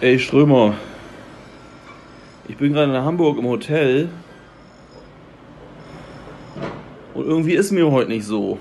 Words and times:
Ey 0.00 0.16
Strömer, 0.16 0.74
ich 2.46 2.56
bin 2.56 2.72
gerade 2.72 2.94
in 2.94 3.02
Hamburg 3.02 3.36
im 3.36 3.46
Hotel 3.46 4.08
und 7.14 7.26
irgendwie 7.26 7.54
ist 7.54 7.72
mir 7.72 7.90
heute 7.90 8.08
nicht 8.08 8.24
so. 8.24 8.60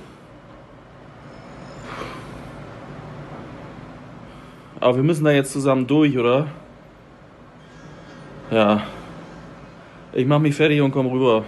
Aber 4.79 4.95
wir 4.95 5.03
müssen 5.03 5.25
da 5.25 5.31
jetzt 5.31 5.51
zusammen 5.51 5.85
durch, 5.85 6.17
oder? 6.17 6.47
Ja. 8.49 8.81
Ich 10.13 10.25
mach 10.25 10.39
mich 10.39 10.55
fertig 10.55 10.81
und 10.81 10.89
komm 10.89 11.05
rüber. 11.05 11.43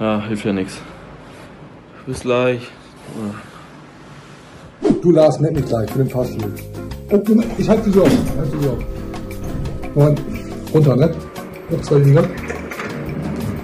Ja, 0.00 0.22
hilft 0.22 0.46
ja 0.46 0.54
nichts. 0.54 0.80
Bis 2.06 2.20
gleich. 2.20 2.62
Du 5.02 5.10
Lars, 5.10 5.40
nenn 5.40 5.52
mich 5.52 5.66
gleich, 5.66 5.88
ich 5.88 5.92
bin 5.92 6.02
im 6.02 6.08
Fahrstuhl. 6.08 6.71
Ich 7.58 7.68
halte 7.68 7.90
dich 7.90 8.00
auf. 8.00 8.10
Ich 8.10 8.38
halte 8.38 8.56
dich 8.56 8.68
auf. 8.68 8.78
Moment, 9.94 10.22
runter, 10.72 10.96
ne? 10.96 11.14
Noch 11.68 11.82
zwei 11.82 11.98
Liga. 11.98 12.24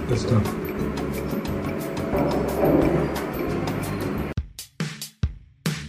Alles 0.07 0.27
klar. 0.27 0.41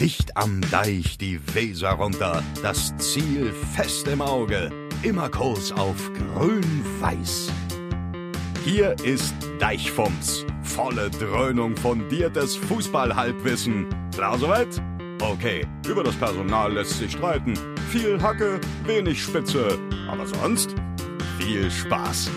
Dicht 0.00 0.34
am 0.38 0.62
Deich 0.70 1.18
die 1.18 1.38
Weser 1.54 1.90
runter, 1.90 2.42
das 2.62 2.96
Ziel 2.96 3.52
fest 3.74 4.08
im 4.08 4.22
Auge, 4.22 4.70
immer 5.02 5.28
Kurs 5.28 5.70
auf 5.72 6.10
grün-weiß. 6.14 7.50
Hier 8.64 8.96
ist 9.04 9.34
Deichfumms, 9.58 10.46
volle 10.62 11.10
Dröhnung 11.10 11.76
fundiertes 11.76 12.56
Fußballhalbwissen. 12.56 13.86
Klar 14.14 14.38
soweit? 14.38 14.80
Okay, 15.20 15.66
über 15.86 16.02
das 16.02 16.16
Personal 16.16 16.72
lässt 16.72 16.98
sich 16.98 17.12
streiten. 17.12 17.52
Viel 17.90 18.20
Hacke, 18.22 18.58
wenig 18.86 19.22
Spitze, 19.22 19.78
aber 20.08 20.26
sonst 20.26 20.74
viel 21.38 21.70
Spaß. 21.70 22.30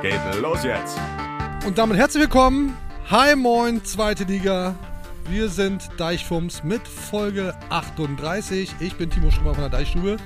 Geht 0.00 0.18
los 0.40 0.64
jetzt. 0.64 0.98
Und 1.66 1.76
damit 1.76 1.98
herzlich 1.98 2.22
willkommen. 2.22 2.74
Hi, 3.10 3.36
moin, 3.36 3.84
zweite 3.84 4.24
Liga. 4.24 4.74
Wir 5.28 5.50
sind 5.50 5.90
Deichfums 5.98 6.64
mit 6.64 6.88
Folge 6.88 7.54
38. 7.68 8.70
Ich 8.80 8.94
bin 8.94 9.10
Timo 9.10 9.30
Strömer 9.30 9.52
von 9.54 9.64
der 9.64 9.70
Deichstube. 9.70 10.16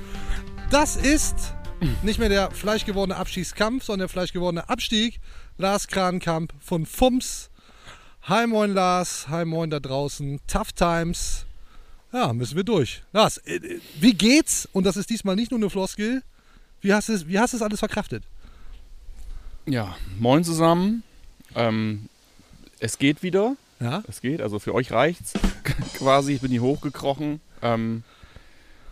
Das 0.69 0.95
ist 0.95 1.53
nicht 2.01 2.19
mehr 2.19 2.29
der 2.29 2.49
fleischgewordene 2.51 3.19
Abstiegskampf, 3.19 3.83
sondern 3.83 4.07
der 4.07 4.09
fleischgewordene 4.09 4.69
Abstieg. 4.69 5.19
Lars 5.57 5.89
Krankamp 5.89 6.53
von 6.61 6.85
Fums. 6.85 7.49
Hi, 8.23 8.47
moin, 8.47 8.73
Lars. 8.73 9.27
Hi, 9.27 9.43
moin 9.43 9.69
da 9.69 9.81
draußen. 9.81 10.39
Tough 10.47 10.71
Times. 10.71 11.44
Ja, 12.15 12.31
müssen 12.31 12.55
wir 12.55 12.63
durch. 12.63 13.03
Lars, 13.11 13.39
äh, 13.39 13.55
äh, 13.55 13.81
wie 13.99 14.13
geht's? 14.13 14.69
Und 14.71 14.85
das 14.85 14.95
ist 14.95 15.09
diesmal 15.09 15.35
nicht 15.35 15.51
nur 15.51 15.59
eine 15.59 15.69
Floskel. 15.69 16.23
Wie 16.79 16.93
hast 16.93 17.09
du 17.09 17.13
es, 17.13 17.27
wie 17.27 17.37
hast 17.37 17.51
du 17.51 17.57
es 17.57 17.61
alles 17.61 17.79
verkraftet? 17.79 18.23
Ja, 19.65 19.97
moin 20.17 20.45
zusammen. 20.45 21.03
Ähm, 21.55 22.07
es 22.79 22.99
geht 22.99 23.21
wieder. 23.21 23.57
Ja? 23.81 24.01
Es 24.07 24.21
geht, 24.21 24.39
also 24.39 24.59
für 24.59 24.73
euch 24.73 24.93
reicht's 24.93 25.33
quasi. 25.95 26.35
Ich 26.35 26.41
bin 26.41 26.51
hier 26.51 26.61
hochgekrochen. 26.61 27.41
Ähm, 27.61 28.03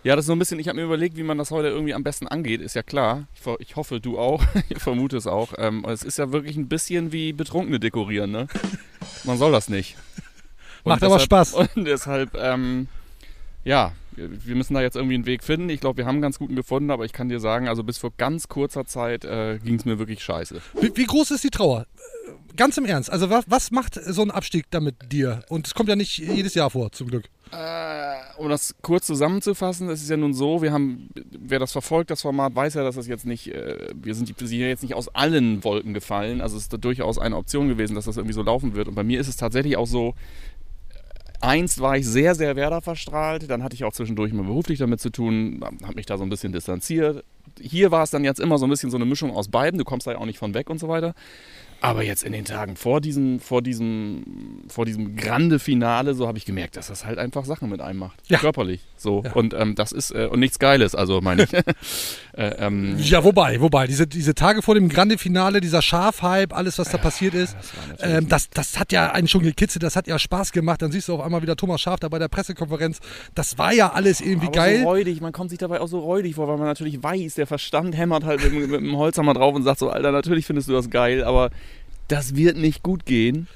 ja, 0.03 0.17
das 0.17 0.23
ist 0.23 0.27
so 0.27 0.33
ein 0.33 0.39
bisschen, 0.39 0.59
ich 0.59 0.67
habe 0.67 0.75
mir 0.75 0.83
überlegt, 0.83 1.15
wie 1.15 1.23
man 1.23 1.37
das 1.37 1.49
heute 1.49 1.69
irgendwie 1.69 1.93
am 1.93 2.03
besten 2.03 2.27
angeht, 2.27 2.59
ist 2.59 2.75
ja 2.75 2.83
klar. 2.83 3.27
Ich, 3.35 3.41
ich 3.59 3.75
hoffe, 3.77 4.01
du 4.01 4.19
auch. 4.19 4.43
ich 4.67 4.79
vermute 4.79 5.15
es 5.15 5.27
auch. 5.27 5.53
Ähm, 5.57 5.85
es 5.87 6.03
ist 6.03 6.17
ja 6.17 6.33
wirklich 6.33 6.57
ein 6.57 6.67
bisschen 6.67 7.13
wie 7.13 7.31
Betrunkene 7.31 7.79
dekorieren, 7.79 8.31
ne? 8.31 8.47
Man 9.23 9.37
soll 9.37 9.53
das 9.53 9.69
nicht. 9.69 9.95
Und 10.83 10.89
Macht 10.89 11.03
aber 11.03 11.19
deshalb, 11.19 11.21
Spaß. 11.21 11.53
Und 11.75 11.85
deshalb, 11.85 12.35
ähm, 12.35 12.89
ja, 13.63 13.93
wir 14.15 14.55
müssen 14.55 14.73
da 14.75 14.81
jetzt 14.81 14.95
irgendwie 14.95 15.15
einen 15.15 15.25
Weg 15.25 15.43
finden. 15.43 15.69
Ich 15.69 15.79
glaube, 15.81 15.97
wir 15.97 16.05
haben 16.05 16.15
einen 16.15 16.21
ganz 16.21 16.37
guten 16.39 16.55
gefunden, 16.55 16.91
aber 16.91 17.05
ich 17.05 17.13
kann 17.13 17.29
dir 17.29 17.39
sagen, 17.39 17.67
also 17.67 17.83
bis 17.83 17.97
vor 17.97 18.11
ganz 18.17 18.47
kurzer 18.47 18.85
Zeit 18.85 19.25
äh, 19.25 19.57
ging 19.63 19.75
es 19.75 19.85
mir 19.85 19.97
wirklich 19.99 20.23
scheiße. 20.23 20.61
Wie, 20.79 20.91
wie 20.95 21.05
groß 21.05 21.31
ist 21.31 21.43
die 21.43 21.49
Trauer? 21.49 21.81
Äh, 22.27 22.31
Ganz 22.55 22.77
im 22.77 22.85
Ernst. 22.85 23.11
Also 23.11 23.31
was, 23.31 23.45
was 23.47 23.71
macht 23.71 23.95
so 23.95 24.21
ein 24.21 24.29
Abstieg 24.29 24.65
damit 24.69 25.11
dir? 25.11 25.43
Und 25.49 25.65
es 25.65 25.73
kommt 25.73 25.89
ja 25.89 25.95
nicht 25.95 26.19
jedes 26.19 26.53
Jahr 26.53 26.69
vor, 26.69 26.91
zum 26.91 27.07
Glück. 27.07 27.25
Äh, 27.51 28.13
um 28.37 28.47
das 28.47 28.75
kurz 28.83 29.07
zusammenzufassen, 29.07 29.89
es 29.89 30.03
ist 30.03 30.09
ja 30.11 30.17
nun 30.17 30.35
so, 30.35 30.61
wir 30.61 30.71
haben, 30.71 31.09
wer 31.31 31.57
das 31.57 31.71
verfolgt, 31.71 32.11
das 32.11 32.21
Format, 32.21 32.55
weiß 32.55 32.75
ja, 32.75 32.83
dass 32.83 32.93
das 32.95 33.07
jetzt 33.07 33.25
nicht, 33.25 33.47
äh, 33.47 33.87
wir 33.95 34.13
sind 34.13 34.29
die- 34.29 34.45
sind 34.45 34.59
jetzt 34.59 34.83
nicht 34.83 34.93
aus 34.93 35.07
allen 35.15 35.63
Wolken 35.63 35.95
gefallen. 35.95 36.41
Also 36.41 36.57
es 36.57 36.63
ist 36.63 36.73
da 36.73 36.77
durchaus 36.77 37.17
eine 37.17 37.37
Option 37.37 37.69
gewesen, 37.69 37.95
dass 37.95 38.05
das 38.05 38.17
irgendwie 38.17 38.35
so 38.35 38.43
laufen 38.43 38.75
wird. 38.75 38.87
Und 38.87 38.93
bei 38.93 39.03
mir 39.03 39.19
ist 39.19 39.27
es 39.29 39.35
tatsächlich 39.35 39.75
auch 39.77 39.87
so, 39.87 40.13
einst 41.43 41.81
war 41.81 41.97
ich 41.97 42.07
sehr, 42.07 42.35
sehr 42.35 42.55
Werder 42.55 42.81
verstrahlt, 42.81 43.49
dann 43.49 43.63
hatte 43.63 43.75
ich 43.75 43.83
auch 43.83 43.93
zwischendurch 43.93 44.33
mal 44.33 44.43
beruflich 44.43 44.79
damit 44.79 44.99
zu 45.01 45.09
tun, 45.09 45.61
habe 45.83 45.95
mich 45.95 46.05
da 46.05 46.17
so 46.17 46.23
ein 46.23 46.29
bisschen 46.29 46.53
distanziert. 46.53 47.23
Hier 47.59 47.91
war 47.91 48.03
es 48.03 48.11
dann 48.11 48.23
jetzt 48.23 48.39
immer 48.39 48.57
so 48.57 48.65
ein 48.65 48.69
bisschen 48.69 48.89
so 48.89 48.97
eine 48.97 49.05
Mischung 49.05 49.31
aus 49.31 49.49
beiden, 49.49 49.77
du 49.77 49.83
kommst 49.83 50.07
da 50.07 50.11
ja 50.11 50.17
auch 50.17 50.25
nicht 50.25 50.39
von 50.39 50.53
weg 50.53 50.69
und 50.69 50.79
so 50.79 50.87
weiter. 50.87 51.13
Aber 51.83 52.01
jetzt 52.01 52.23
in 52.23 52.31
den 52.31 52.45
Tagen 52.45 52.77
vor 52.77 53.01
diesem, 53.01 53.41
vor 53.41 53.61
diesem, 53.61 54.63
vor 54.69 54.85
diesem 54.85 55.17
grande 55.17 55.59
Finale, 55.59 56.13
so 56.13 56.27
habe 56.29 56.37
ich 56.37 56.45
gemerkt, 56.45 56.77
dass 56.77 56.87
das 56.87 57.03
halt 57.03 57.17
einfach 57.17 57.43
Sachen 57.43 57.69
mit 57.69 57.81
einem 57.81 57.99
macht. 57.99 58.21
Ja. 58.27 58.39
Körperlich. 58.39 58.79
So. 58.95 59.21
Ja. 59.25 59.33
Und 59.33 59.53
ähm, 59.53 59.75
das 59.75 59.91
ist, 59.91 60.11
äh, 60.11 60.29
und 60.31 60.39
nichts 60.39 60.59
Geiles, 60.59 60.95
also 60.95 61.19
meine 61.19 61.43
ich. 61.43 61.53
äh, 61.53 61.63
ähm, 62.37 62.95
Ja, 62.99 63.25
wobei, 63.25 63.59
wobei, 63.59 63.85
diese, 63.85 64.07
diese 64.07 64.33
Tage 64.33 64.61
vor 64.61 64.75
dem 64.75 64.87
Grande 64.87 65.17
Finale, 65.17 65.59
dieser 65.59 65.81
Schafhype, 65.81 66.55
alles, 66.55 66.79
was 66.79 66.89
da 66.89 66.97
passiert 66.97 67.33
ist, 67.33 67.57
das 67.97 68.09
ähm, 68.09 68.29
das, 68.29 68.49
das 68.49 68.79
hat 68.79 68.93
ja 68.93 69.11
einen 69.11 69.27
schon 69.27 69.43
gekitzelt, 69.43 69.83
das 69.83 69.97
hat 69.97 70.07
ja 70.07 70.17
Spaß 70.17 70.53
gemacht. 70.53 70.81
Dann 70.81 70.93
siehst 70.93 71.09
du 71.09 71.15
auf 71.15 71.19
einmal 71.19 71.41
wieder 71.41 71.57
Thomas 71.57 71.81
Schaf 71.81 71.99
da 71.99 72.07
bei 72.07 72.17
der 72.17 72.29
Pressekonferenz. 72.29 73.01
Das 73.35 73.57
war 73.57 73.73
ja 73.73 73.91
alles 73.91 74.21
irgendwie 74.21 74.47
aber 74.47 74.55
geil. 74.55 74.79
so 74.83 74.87
räudig, 74.87 75.19
man 75.19 75.33
kommt 75.33 75.49
sich 75.49 75.59
dabei 75.59 75.81
auch 75.81 75.89
so 75.89 75.99
räudig 75.99 76.35
vor, 76.35 76.47
weil 76.47 76.57
man 76.57 76.67
natürlich 76.67 77.03
weiß, 77.03 77.35
der 77.35 77.45
Verstand 77.45 77.97
hämmert 77.97 78.23
halt 78.23 78.41
mit, 78.41 78.53
mit 78.53 78.79
dem 78.79 78.95
Holzhammer 78.95 79.33
drauf 79.33 79.53
und 79.53 79.63
sagt 79.63 79.79
so, 79.79 79.89
Alter, 79.89 80.13
natürlich 80.13 80.45
findest 80.45 80.69
du 80.69 80.71
das 80.71 80.89
geil, 80.89 81.25
aber 81.25 81.49
das 82.07 82.35
wird 82.35 82.57
nicht 82.57 82.83
gut 82.83 83.05
gehen. 83.05 83.47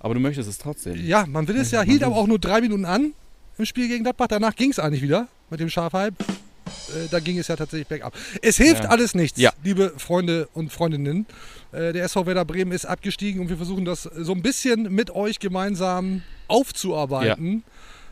Aber 0.00 0.14
du 0.14 0.20
möchtest 0.20 0.48
es 0.48 0.58
trotzdem. 0.58 0.96
Ja, 1.04 1.26
man 1.26 1.48
will 1.48 1.56
es 1.56 1.70
ja, 1.70 1.82
hielt 1.82 2.02
aber 2.02 2.16
auch 2.16 2.26
nur 2.26 2.38
drei 2.38 2.60
Minuten 2.60 2.84
an 2.84 3.12
im 3.58 3.64
Spiel 3.64 3.88
gegen 3.88 4.04
Gladbach. 4.04 4.28
Danach 4.28 4.54
ging 4.54 4.70
es 4.70 4.78
eigentlich 4.78 5.02
wieder 5.02 5.28
mit 5.50 5.60
dem 5.60 5.68
Schafhype. 5.70 6.14
Äh, 6.22 7.08
da 7.10 7.20
ging 7.20 7.38
es 7.38 7.48
ja 7.48 7.56
tatsächlich 7.56 7.88
bergab. 7.88 8.12
Es 8.42 8.56
hilft 8.56 8.84
Ja. 8.84 8.90
alles 8.90 9.14
nichts, 9.14 9.40
Ja. 9.40 9.52
liebe 9.64 9.92
Freunde 9.96 10.48
und 10.52 10.72
Freundinnen. 10.72 11.26
Äh, 11.72 11.92
der 11.92 12.04
SV 12.04 12.26
Werder 12.26 12.44
Bremen 12.44 12.72
ist 12.72 12.84
abgestiegen 12.86 13.40
und 13.40 13.48
wir 13.48 13.56
versuchen 13.56 13.84
das 13.84 14.02
so 14.02 14.32
ein 14.32 14.42
bisschen 14.42 14.92
mit 14.94 15.10
euch 15.10 15.38
gemeinsam 15.38 16.22
aufzuarbeiten. 16.48 17.64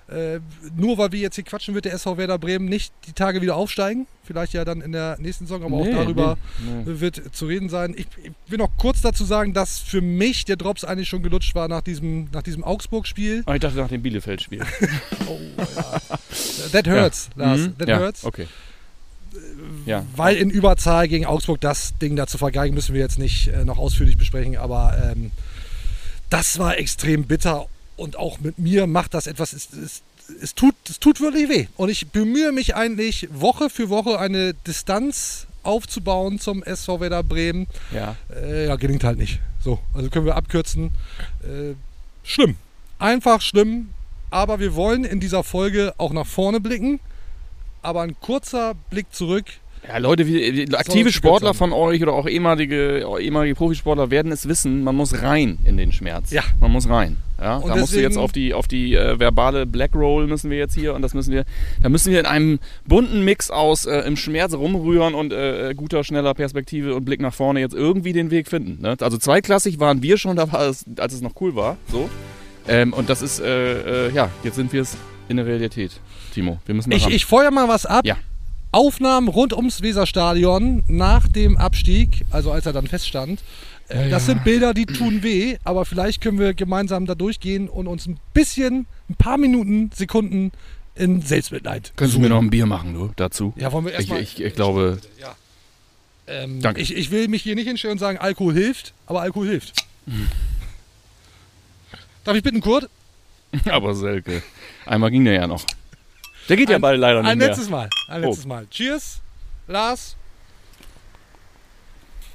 Äh, 0.09 0.41
nur 0.77 0.99
weil 0.99 1.13
wir 1.13 1.21
jetzt 1.21 1.37
hier 1.37 1.45
quatschen, 1.45 1.75
wird 1.75 1.87
der 1.87 1.95
SV 1.95 2.19
Werder 2.19 2.39
Bremen 2.39 2.67
nicht 2.67 2.93
die 3.07 3.13
Tage 3.13 3.41
wieder 3.41 3.57
aufsteigen. 3.57 4.07
Vielleicht 4.23 4.53
ja 4.53 4.65
dann 4.65 4.83
in 4.83 4.93
der 4.93 5.17
nächsten 5.19 5.47
Saison, 5.47 5.65
aber 5.65 5.83
Nee, 5.83 5.93
auch 5.93 6.03
darüber 6.05 6.39
nee, 6.59 6.93
nee. 6.93 7.01
wird 7.01 7.35
zu 7.35 7.47
reden 7.47 7.71
sein. 7.71 7.95
Ich, 7.97 8.07
ich 8.23 8.33
will 8.49 8.59
noch 8.59 8.71
kurz 8.77 9.01
dazu 9.01 9.25
sagen, 9.25 9.55
dass 9.55 9.79
für 9.79 10.03
mich 10.03 10.45
der 10.45 10.57
Drops 10.57 10.85
eigentlich 10.85 11.09
schon 11.09 11.23
gelutscht 11.23 11.55
war 11.55 11.69
nach 11.69 11.81
diesem, 11.81 12.29
nach 12.33 12.43
diesem 12.43 12.65
Augsburg-Spiel. 12.65 13.43
Aber 13.47 13.55
ich 13.55 13.63
dachte 13.63 13.79
nach 13.79 13.89
dem 13.89 14.03
Bielefeld-Spiel. 14.03 14.61
Oh, 15.27 15.39
ja. 15.57 16.01
That 16.73 16.87
hurts, 16.87 17.31
Lars. 17.35 17.61
Mhm. 17.61 17.79
That 17.79 17.89
ja, 17.89 17.99
hurts. 17.99 18.25
Okay. 18.25 18.47
Ja. 19.87 20.05
Weil 20.17 20.37
in 20.37 20.51
Überzahl 20.51 21.09
gegen 21.09 21.25
Augsburg 21.25 21.61
das 21.61 21.97
Ding 21.99 22.15
da 22.17 22.27
zu 22.27 22.37
vergeigen, 22.37 22.75
müssen 22.75 22.95
wir 22.95 23.01
jetzt 23.01 23.19
nicht 23.19 23.49
äh, 23.49 23.65
noch 23.65 23.79
ausführlich 23.79 24.19
besprechen. 24.19 24.57
Aber 24.57 24.97
ähm, 25.03 25.31
das 26.31 26.59
war 26.59 26.79
extrem 26.79 27.25
bitter. 27.25 27.67
Und 27.97 28.17
auch 28.17 28.41
mit 28.41 28.59
mir 28.59 28.87
macht 28.87 29.15
das 29.15 29.27
etwas. 29.27 29.53
Es, 29.53 29.69
es, 29.73 30.03
es, 30.41 30.55
tut, 30.55 30.75
es 30.89 30.99
tut 31.01 31.21
wirklich 31.21 31.49
weh. 31.49 31.67
Und 31.77 31.89
ich 31.89 32.09
bemühe 32.09 32.53
mich 32.53 32.75
eigentlich 32.75 33.29
Woche 33.33 33.71
für 33.71 33.89
Woche 33.89 34.19
eine 34.19 34.55
Distanz 34.55 35.47
aufzubauen 35.63 36.39
zum 36.39 36.63
SV 36.63 37.01
Werder 37.01 37.23
Bremen. 37.23 37.67
Ja. 37.93 38.17
Äh, 38.35 38.67
ja, 38.67 38.77
gelingt 38.77 39.05
halt 39.05 39.19
nicht. 39.19 39.41
So, 39.63 39.79
also 39.95 40.11
können 40.11 40.27
wir 40.27 40.37
abkürzen. 40.37 40.91
Äh, 41.43 41.75
schlimm. 42.23 42.57
Einfach 42.99 43.41
schlimm. 43.41 43.91
Aber 44.31 44.59
wir 44.59 44.75
wollen 44.75 45.05
in 45.05 45.21
dieser 45.21 45.45
Folge 45.45 45.95
auch 45.97 46.13
nach 46.13 46.27
vorne 46.27 46.61
blicken. 46.61 47.01
Aber 47.83 48.03
ein 48.03 48.17
kurzer 48.21 48.75
Blick 48.91 49.13
zurück. 49.13 49.47
Ja, 49.87 49.99
Leute, 49.99 50.27
wie, 50.27 50.67
aktive 50.75 51.13
Sportler 51.13 51.53
von 51.53 51.73
euch 51.73 52.03
oder 52.03 52.15
auch 52.15 52.27
ehemalige, 52.27 53.07
ehemalige 53.21 53.55
Profisportler 53.55 54.11
werden 54.11 54.33
es 54.33 54.49
wissen, 54.49 54.83
man 54.83 54.97
muss 54.97 55.23
rein 55.23 55.59
in 55.65 55.77
den 55.77 55.93
Schmerz. 55.93 56.31
Ja. 56.31 56.43
Man 56.59 56.73
muss 56.73 56.89
rein. 56.89 57.19
Ja, 57.41 57.57
Und 57.57 57.69
da 57.69 57.77
musst 57.77 57.95
du 57.95 58.01
jetzt 58.01 58.17
auf 58.17 58.33
die, 58.33 58.55
auf 58.55 58.67
die 58.69 58.95
äh, 58.95 59.19
verbale 59.19 59.67
Black 59.67 59.95
Roll 59.95 60.27
müssen 60.27 60.51
wir 60.51 60.57
jetzt 60.57 60.75
hier 60.75 60.95
und 60.95 61.03
das 61.03 61.13
müssen 61.15 61.33
wir, 61.33 61.45
da 61.83 61.89
müssen 61.89 62.13
wir 62.13 62.21
in 62.21 62.27
einem 62.27 62.61
bunten 62.87 63.25
Mix 63.25 63.51
aus 63.51 63.85
äh, 63.85 63.99
im 64.07 64.17
Schmerz 64.17 64.55
rumrühren 64.55 65.15
und 65.15 65.33
äh, 65.33 65.75
guter, 65.77 66.05
schneller 66.05 66.33
Perspektive 66.33 66.95
und 66.95 67.05
Blick 67.05 67.21
nach 67.21 67.35
vorne 67.35 67.61
jetzt 67.61 67.75
irgendwie 67.75 68.13
den 68.13 68.31
Weg 68.31 68.49
finden. 68.49 68.81
Ne? 68.81 68.97
Also 69.01 69.19
zweiklassig 69.19 69.81
waren 69.81 70.01
wir 70.03 70.17
schon, 70.17 70.37
da 70.37 70.51
war 70.53 70.63
es, 70.69 70.85
als 70.97 71.13
es 71.13 71.21
noch 71.21 71.33
cool 71.41 71.57
war. 71.57 71.77
So. 71.91 72.09
Ähm, 72.69 72.93
und 72.95 73.11
das 73.11 73.21
ist, 73.21 73.41
äh, 73.41 74.07
äh, 74.09 74.13
ja, 74.13 74.31
jetzt 74.45 74.55
sind 74.55 74.73
wir 74.73 74.83
es 74.83 74.97
in 75.29 75.37
der 75.37 75.45
Realität, 75.45 76.01
Timo. 76.33 76.59
Wir 76.65 76.75
müssen 76.75 76.91
da 76.91 76.97
Ich, 76.97 77.05
ran. 77.05 77.13
ich 77.13 77.27
feuer 77.27 77.51
mal 77.51 77.69
was 77.69 77.85
ab. 77.85 78.07
Ja. 78.07 78.17
Aufnahmen 78.75 79.29
rund 79.29 79.53
ums 79.53 79.83
Weserstadion 79.83 80.83
nach 80.89 81.29
dem 81.29 81.57
Abstieg, 81.57 82.25
also 82.31 82.51
als 82.53 82.67
er 82.67 82.73
dann 82.73 82.87
feststand. 82.87 83.41
Äh, 83.89 84.09
Das 84.11 84.27
sind 84.27 84.43
Bilder, 84.45 84.75
die 84.75 84.87
tun 84.87 85.23
weh, 85.23 85.57
aber 85.65 85.85
vielleicht 85.85 86.21
können 86.21 86.39
wir 86.39 86.55
gemeinsam 86.55 87.07
da 87.07 87.15
durchgehen 87.15 87.69
und 87.69 87.87
uns 87.87 88.07
ein 88.07 88.19
bisschen, 88.33 88.87
ein 89.09 89.15
paar 89.17 89.39
Minuten, 89.39 89.91
Sekunden 89.95 90.51
in 90.97 91.23
Selbstmitleid. 91.23 91.93
Könntest 91.97 92.17
du 92.17 92.21
mir 92.21 92.29
noch 92.29 92.41
ein 92.43 92.51
Bier 92.51 92.67
machen, 92.67 92.95
du, 92.95 93.11
dazu? 93.17 93.53
Ja, 93.57 93.71
wollen 93.73 93.85
wir 93.85 93.93
Ich, 93.93 93.99
erstmal. 93.99 94.21
ich, 94.21 94.43
ich 94.43 94.55
glaube, 94.55 94.99
ähm, 96.27 96.61
Danke. 96.61 96.81
Ich, 96.81 96.95
ich 96.97 97.11
will 97.11 97.29
mich 97.29 97.43
hier 97.43 97.55
nicht 97.55 97.67
hinstellen 97.69 97.93
und 97.93 97.99
sagen, 97.99 98.19
Alkohol 98.19 98.55
hilft, 98.55 98.93
aber 99.07 99.21
Alkohol 99.23 99.49
hilft. 99.49 99.85
Darf 102.25 102.37
ich 102.37 102.43
bitten, 102.43 102.61
Kurt? 102.61 102.89
aber 103.71 103.95
Selke. 103.95 104.43
Einmal 104.87 105.11
ging 105.11 105.25
der 105.25 105.35
ja 105.35 105.47
noch. 105.47 105.65
Der 106.49 106.57
geht 106.57 106.69
ja 106.69 106.77
Ein- 106.77 106.81
bald 106.83 107.01
leider 107.01 107.23
nicht 107.23 107.31
Ein 107.31 107.39
mehr. 107.39 107.49
letztes 107.49 107.71
Mal. 107.71 107.89
Ein 108.09 108.25
Oh. 108.25 108.29
letztes 108.29 108.47
Mal. 108.47 108.67
Cheers, 108.71 109.21
Lars. 109.67 110.17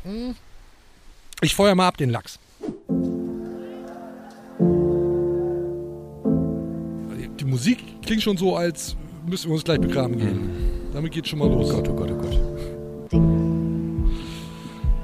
Hm. 0.04 0.36
Ich 1.42 1.54
feuer 1.56 1.76
mal 1.76 1.88
ab 1.88 1.98
den 1.98 2.10
Lachs. 2.10 2.40
Die- 7.40 7.46
Musik 7.46 7.80
klingt 8.06 8.22
schon 8.22 8.38
so, 8.38 8.56
als 8.56 8.96
müssten 9.26 9.50
wir 9.50 9.54
uns 9.56 9.64
gleich 9.64 9.80
begraben 9.80 10.18
gehen. 10.18 10.50
Damit 10.94 11.12
geht's 11.14 11.30
schon 11.30 11.40
mal 11.40 11.48
los. 11.50 11.72
Oh 11.72 11.76
Gott, 11.76 11.90
oh 11.90 11.94
Gott, 11.94 12.12
oh 12.12 12.16
Gott. 12.18 12.40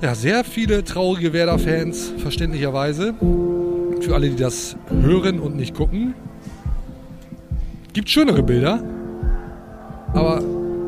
Ja, 0.01 0.13
sehr 0.13 0.43
viele 0.43 0.83
traurige 0.83 1.31
Werder-Fans, 1.33 2.13
verständlicherweise. 2.17 3.13
Für 4.01 4.13
alle, 4.13 4.29
die 4.29 4.35
das 4.35 4.75
hören 4.89 5.39
und 5.39 5.55
nicht 5.55 5.73
gucken. 5.73 6.13
Gibt 7.93 8.09
schönere 8.09 8.43
Bilder. 8.43 8.83
Aber 10.15 10.41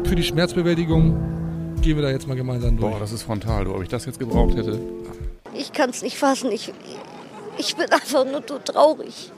für 0.06 0.16
die 0.16 0.24
Schmerzbewältigung 0.24 1.16
gehen 1.82 1.98
wir 1.98 2.04
da 2.04 2.10
jetzt 2.10 2.28
mal 2.28 2.36
gemeinsam 2.36 2.78
durch. 2.78 2.94
Boah, 2.94 3.00
das 3.00 3.12
ist 3.12 3.24
frontal, 3.24 3.66
du. 3.66 3.76
Ob 3.76 3.84
ich 3.84 3.90
das 3.90 4.06
jetzt 4.06 4.20
gebraucht 4.20 4.56
hätte? 4.56 4.80
Ich 5.54 5.74
kann 5.74 5.90
es 5.90 6.02
nicht 6.02 6.18
fassen. 6.18 6.52
Ich, 6.52 6.74
ich 7.58 7.76
bin 7.76 7.92
einfach 7.92 8.26
nur 8.26 8.42
so 8.48 8.58
traurig. 8.58 9.32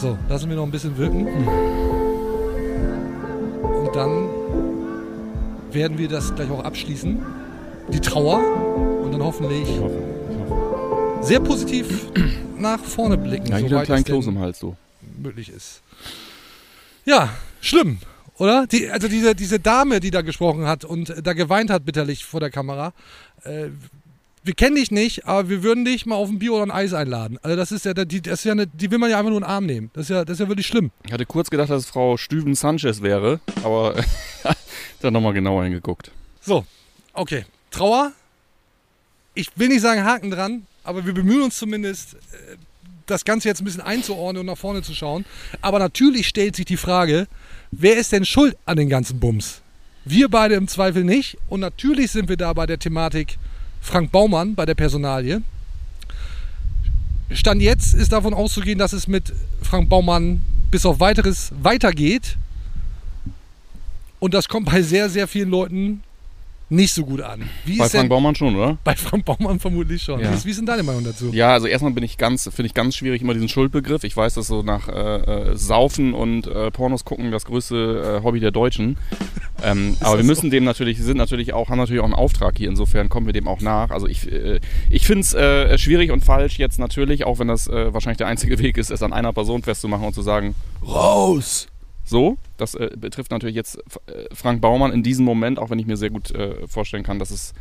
So, 0.00 0.16
lassen 0.28 0.48
wir 0.48 0.56
noch 0.56 0.62
ein 0.62 0.70
bisschen 0.70 0.96
wirken. 0.96 1.26
Und 3.62 3.96
dann 3.96 4.28
werden 5.72 5.98
wir 5.98 6.08
das 6.08 6.34
gleich 6.34 6.50
auch 6.50 6.64
abschließen. 6.64 7.18
Die 7.92 8.00
Trauer. 8.00 8.40
Und 9.02 9.12
dann 9.12 9.22
hoffentlich 9.24 9.68
sehr 11.28 11.40
positiv 11.40 12.06
nach 12.58 12.82
vorne 12.82 13.18
blicken. 13.18 13.48
Ja, 13.48 13.58
jeder 13.58 13.84
kleinen 13.84 14.02
Kloß 14.02 14.28
im 14.28 14.38
Hals, 14.38 14.60
du. 14.60 14.76
möglich 15.18 15.50
ist. 15.50 15.82
Ja, 17.04 17.28
schlimm, 17.60 17.98
oder? 18.38 18.66
Die, 18.66 18.88
also 18.88 19.08
diese, 19.08 19.34
diese 19.34 19.60
Dame, 19.60 20.00
die 20.00 20.10
da 20.10 20.22
gesprochen 20.22 20.64
hat 20.64 20.86
und 20.86 21.14
da 21.22 21.34
geweint 21.34 21.68
hat 21.68 21.84
bitterlich 21.84 22.24
vor 22.24 22.40
der 22.40 22.48
Kamera. 22.48 22.94
Äh, 23.44 23.68
wir 24.42 24.54
kennen 24.54 24.76
dich 24.76 24.90
nicht, 24.90 25.26
aber 25.26 25.50
wir 25.50 25.62
würden 25.62 25.84
dich 25.84 26.06
mal 26.06 26.14
auf 26.14 26.30
ein 26.30 26.38
Bier 26.38 26.54
oder 26.54 26.62
ein 26.62 26.70
Eis 26.70 26.94
einladen. 26.94 27.38
Also 27.42 27.56
das 27.58 27.72
ist 27.72 27.84
ja, 27.84 27.92
die, 27.92 28.22
das 28.22 28.38
ist 28.38 28.44
ja 28.44 28.52
eine, 28.52 28.66
die 28.66 28.90
will 28.90 28.96
man 28.96 29.10
ja 29.10 29.18
einfach 29.18 29.28
nur 29.28 29.40
in 29.40 29.44
den 29.44 29.50
Arm 29.50 29.66
nehmen. 29.66 29.90
Das 29.92 30.04
ist 30.04 30.08
ja, 30.08 30.24
das 30.24 30.34
ist 30.34 30.40
ja 30.40 30.48
wirklich 30.48 30.66
schlimm. 30.66 30.92
Ich 31.04 31.12
hatte 31.12 31.26
kurz 31.26 31.50
gedacht, 31.50 31.68
dass 31.68 31.82
es 31.82 31.90
Frau 31.90 32.16
Stüven 32.16 32.54
Sanchez 32.54 33.02
wäre, 33.02 33.40
aber 33.62 34.02
dann 35.02 35.12
nochmal 35.12 35.34
genauer 35.34 35.64
hingeguckt. 35.64 36.10
So, 36.40 36.64
okay. 37.12 37.44
Trauer. 37.70 38.12
Ich 39.34 39.50
will 39.56 39.68
nicht 39.68 39.82
sagen 39.82 40.04
Haken 40.04 40.30
dran, 40.30 40.66
aber 40.84 41.04
wir 41.06 41.14
bemühen 41.14 41.42
uns 41.42 41.58
zumindest, 41.58 42.14
äh, 42.14 42.56
das 43.06 43.24
Ganze 43.24 43.48
jetzt 43.48 43.60
ein 43.60 43.64
bisschen 43.64 43.80
einzuordnen 43.80 44.40
und 44.40 44.46
nach 44.46 44.58
vorne 44.58 44.82
zu 44.82 44.94
schauen. 44.94 45.24
Aber 45.60 45.78
natürlich 45.78 46.28
stellt 46.28 46.56
sich 46.56 46.66
die 46.66 46.76
Frage, 46.76 47.26
wer 47.70 47.96
ist 47.96 48.12
denn 48.12 48.24
schuld 48.24 48.56
an 48.66 48.76
den 48.76 48.88
ganzen 48.88 49.18
Bums? 49.18 49.62
Wir 50.04 50.28
beide 50.28 50.54
im 50.54 50.68
Zweifel 50.68 51.04
nicht. 51.04 51.36
Und 51.48 51.60
natürlich 51.60 52.10
sind 52.10 52.28
wir 52.28 52.36
da 52.36 52.52
bei 52.52 52.66
der 52.66 52.78
Thematik 52.78 53.38
Frank 53.80 54.12
Baumann, 54.12 54.54
bei 54.54 54.66
der 54.66 54.74
Personalie. 54.74 55.42
Stand 57.30 57.60
jetzt 57.60 57.94
ist 57.94 58.12
davon 58.12 58.32
auszugehen, 58.32 58.78
dass 58.78 58.92
es 58.92 59.06
mit 59.06 59.32
Frank 59.62 59.88
Baumann 59.88 60.42
bis 60.70 60.86
auf 60.86 61.00
weiteres 61.00 61.52
weitergeht. 61.62 62.36
Und 64.18 64.34
das 64.34 64.48
kommt 64.48 64.66
bei 64.66 64.82
sehr, 64.82 65.08
sehr 65.10 65.28
vielen 65.28 65.50
Leuten 65.50 66.02
nicht 66.70 66.92
so 66.92 67.04
gut 67.04 67.20
an. 67.22 67.48
Wie 67.64 67.78
Bei 67.78 67.88
Frank 67.88 68.08
Baumann 68.08 68.34
schon, 68.34 68.54
oder? 68.56 68.76
bei 68.84 68.94
Frank 68.94 69.24
Baumann 69.24 69.58
vermutlich 69.58 70.02
schon. 70.02 70.20
Ja. 70.20 70.30
Wie 70.44 70.50
ist- 70.50 70.58
denn 70.58 70.66
deine 70.66 70.82
Meinung 70.82 71.04
dazu? 71.04 71.30
Ja, 71.32 71.52
also 71.52 71.66
erstmal 71.66 71.92
bin 71.92 72.04
ich 72.04 72.18
ganz, 72.18 72.44
finde 72.44 72.66
ich 72.66 72.74
ganz 72.74 72.96
schwierig 72.96 73.22
immer 73.22 73.32
diesen 73.32 73.48
Schuldbegriff. 73.48 74.04
Ich 74.04 74.16
weiß, 74.16 74.34
dass 74.34 74.48
so 74.48 74.62
nach 74.62 74.88
äh, 74.88 74.92
äh, 75.52 75.56
Saufen 75.56 76.14
und 76.14 76.46
äh, 76.46 76.70
Pornos 76.70 77.04
gucken 77.04 77.30
das 77.30 77.44
größte 77.44 78.18
äh, 78.20 78.24
Hobby 78.24 78.40
der 78.40 78.50
Deutschen. 78.50 78.96
Ähm, 79.60 79.96
aber 79.98 80.18
wir 80.18 80.24
müssen 80.24 80.50
dem 80.50 80.62
natürlich, 80.62 80.98
sind 81.02 81.16
natürlich 81.16 81.52
auch, 81.52 81.68
haben 81.68 81.78
natürlich 81.78 82.00
auch 82.00 82.04
einen 82.04 82.14
Auftrag 82.14 82.56
hier. 82.56 82.68
Insofern 82.68 83.08
kommen 83.08 83.26
wir 83.26 83.32
dem 83.32 83.48
auch 83.48 83.60
nach. 83.60 83.90
Also 83.90 84.06
ich, 84.06 84.30
äh, 84.30 84.60
ich 84.88 85.04
finde 85.04 85.22
es 85.22 85.34
äh, 85.34 85.76
schwierig 85.78 86.12
und 86.12 86.24
falsch 86.24 86.60
jetzt 86.60 86.78
natürlich, 86.78 87.24
auch 87.24 87.40
wenn 87.40 87.48
das 87.48 87.66
wahrscheinlich 87.66 88.18
der 88.18 88.28
einzige 88.28 88.56
Weg 88.60 88.78
ist, 88.78 88.92
es 88.92 89.02
an 89.02 89.12
einer 89.12 89.32
Person 89.32 89.64
festzumachen 89.64 90.06
und 90.06 90.14
zu 90.14 90.22
sagen, 90.22 90.54
raus! 90.86 91.66
So, 92.08 92.38
das 92.56 92.74
äh, 92.74 92.88
betrifft 92.96 93.30
natürlich 93.32 93.54
jetzt 93.54 93.76
äh, 94.06 94.34
Frank 94.34 94.62
Baumann 94.62 94.92
in 94.92 95.02
diesem 95.02 95.26
Moment, 95.26 95.58
auch 95.58 95.68
wenn 95.68 95.78
ich 95.78 95.86
mir 95.86 95.98
sehr 95.98 96.08
gut 96.08 96.30
äh, 96.30 96.66
vorstellen 96.66 97.02
kann, 97.02 97.18
dass 97.18 97.30
es, 97.30 97.52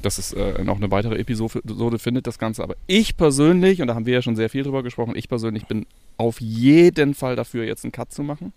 dass 0.00 0.18
es 0.18 0.32
äh, 0.32 0.62
noch 0.62 0.76
eine 0.76 0.92
weitere 0.92 1.18
Episode 1.18 1.98
findet, 1.98 2.28
das 2.28 2.38
Ganze. 2.38 2.62
Aber 2.62 2.76
ich 2.86 3.16
persönlich, 3.16 3.82
und 3.82 3.88
da 3.88 3.96
haben 3.96 4.06
wir 4.06 4.14
ja 4.14 4.22
schon 4.22 4.36
sehr 4.36 4.48
viel 4.48 4.62
drüber 4.62 4.84
gesprochen, 4.84 5.16
ich 5.16 5.28
persönlich 5.28 5.66
bin 5.66 5.86
auf 6.18 6.40
jeden 6.40 7.14
Fall 7.14 7.34
dafür, 7.34 7.64
jetzt 7.64 7.84
einen 7.84 7.90
Cut 7.90 8.12
zu 8.12 8.22
machen. 8.22 8.52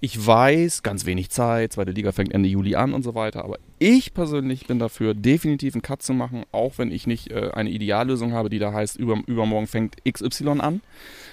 Ich 0.00 0.26
weiß, 0.26 0.82
ganz 0.82 1.04
wenig 1.04 1.28
Zeit, 1.28 1.74
zweite 1.74 1.90
Liga 1.90 2.12
fängt 2.12 2.32
Ende 2.32 2.48
Juli 2.48 2.74
an 2.74 2.94
und 2.94 3.02
so 3.02 3.14
weiter, 3.14 3.44
aber 3.44 3.58
ich 3.78 4.14
persönlich 4.14 4.66
bin 4.66 4.78
dafür, 4.78 5.12
definitiv 5.12 5.74
einen 5.74 5.82
Cut 5.82 6.00
zu 6.00 6.14
machen, 6.14 6.44
auch 6.52 6.78
wenn 6.78 6.90
ich 6.90 7.06
nicht 7.06 7.30
äh, 7.30 7.50
eine 7.52 7.68
Ideallösung 7.68 8.32
habe, 8.32 8.48
die 8.48 8.58
da 8.58 8.72
heißt, 8.72 8.96
über, 8.96 9.20
übermorgen 9.26 9.66
fängt 9.66 9.96
XY 10.10 10.60
an. 10.60 10.80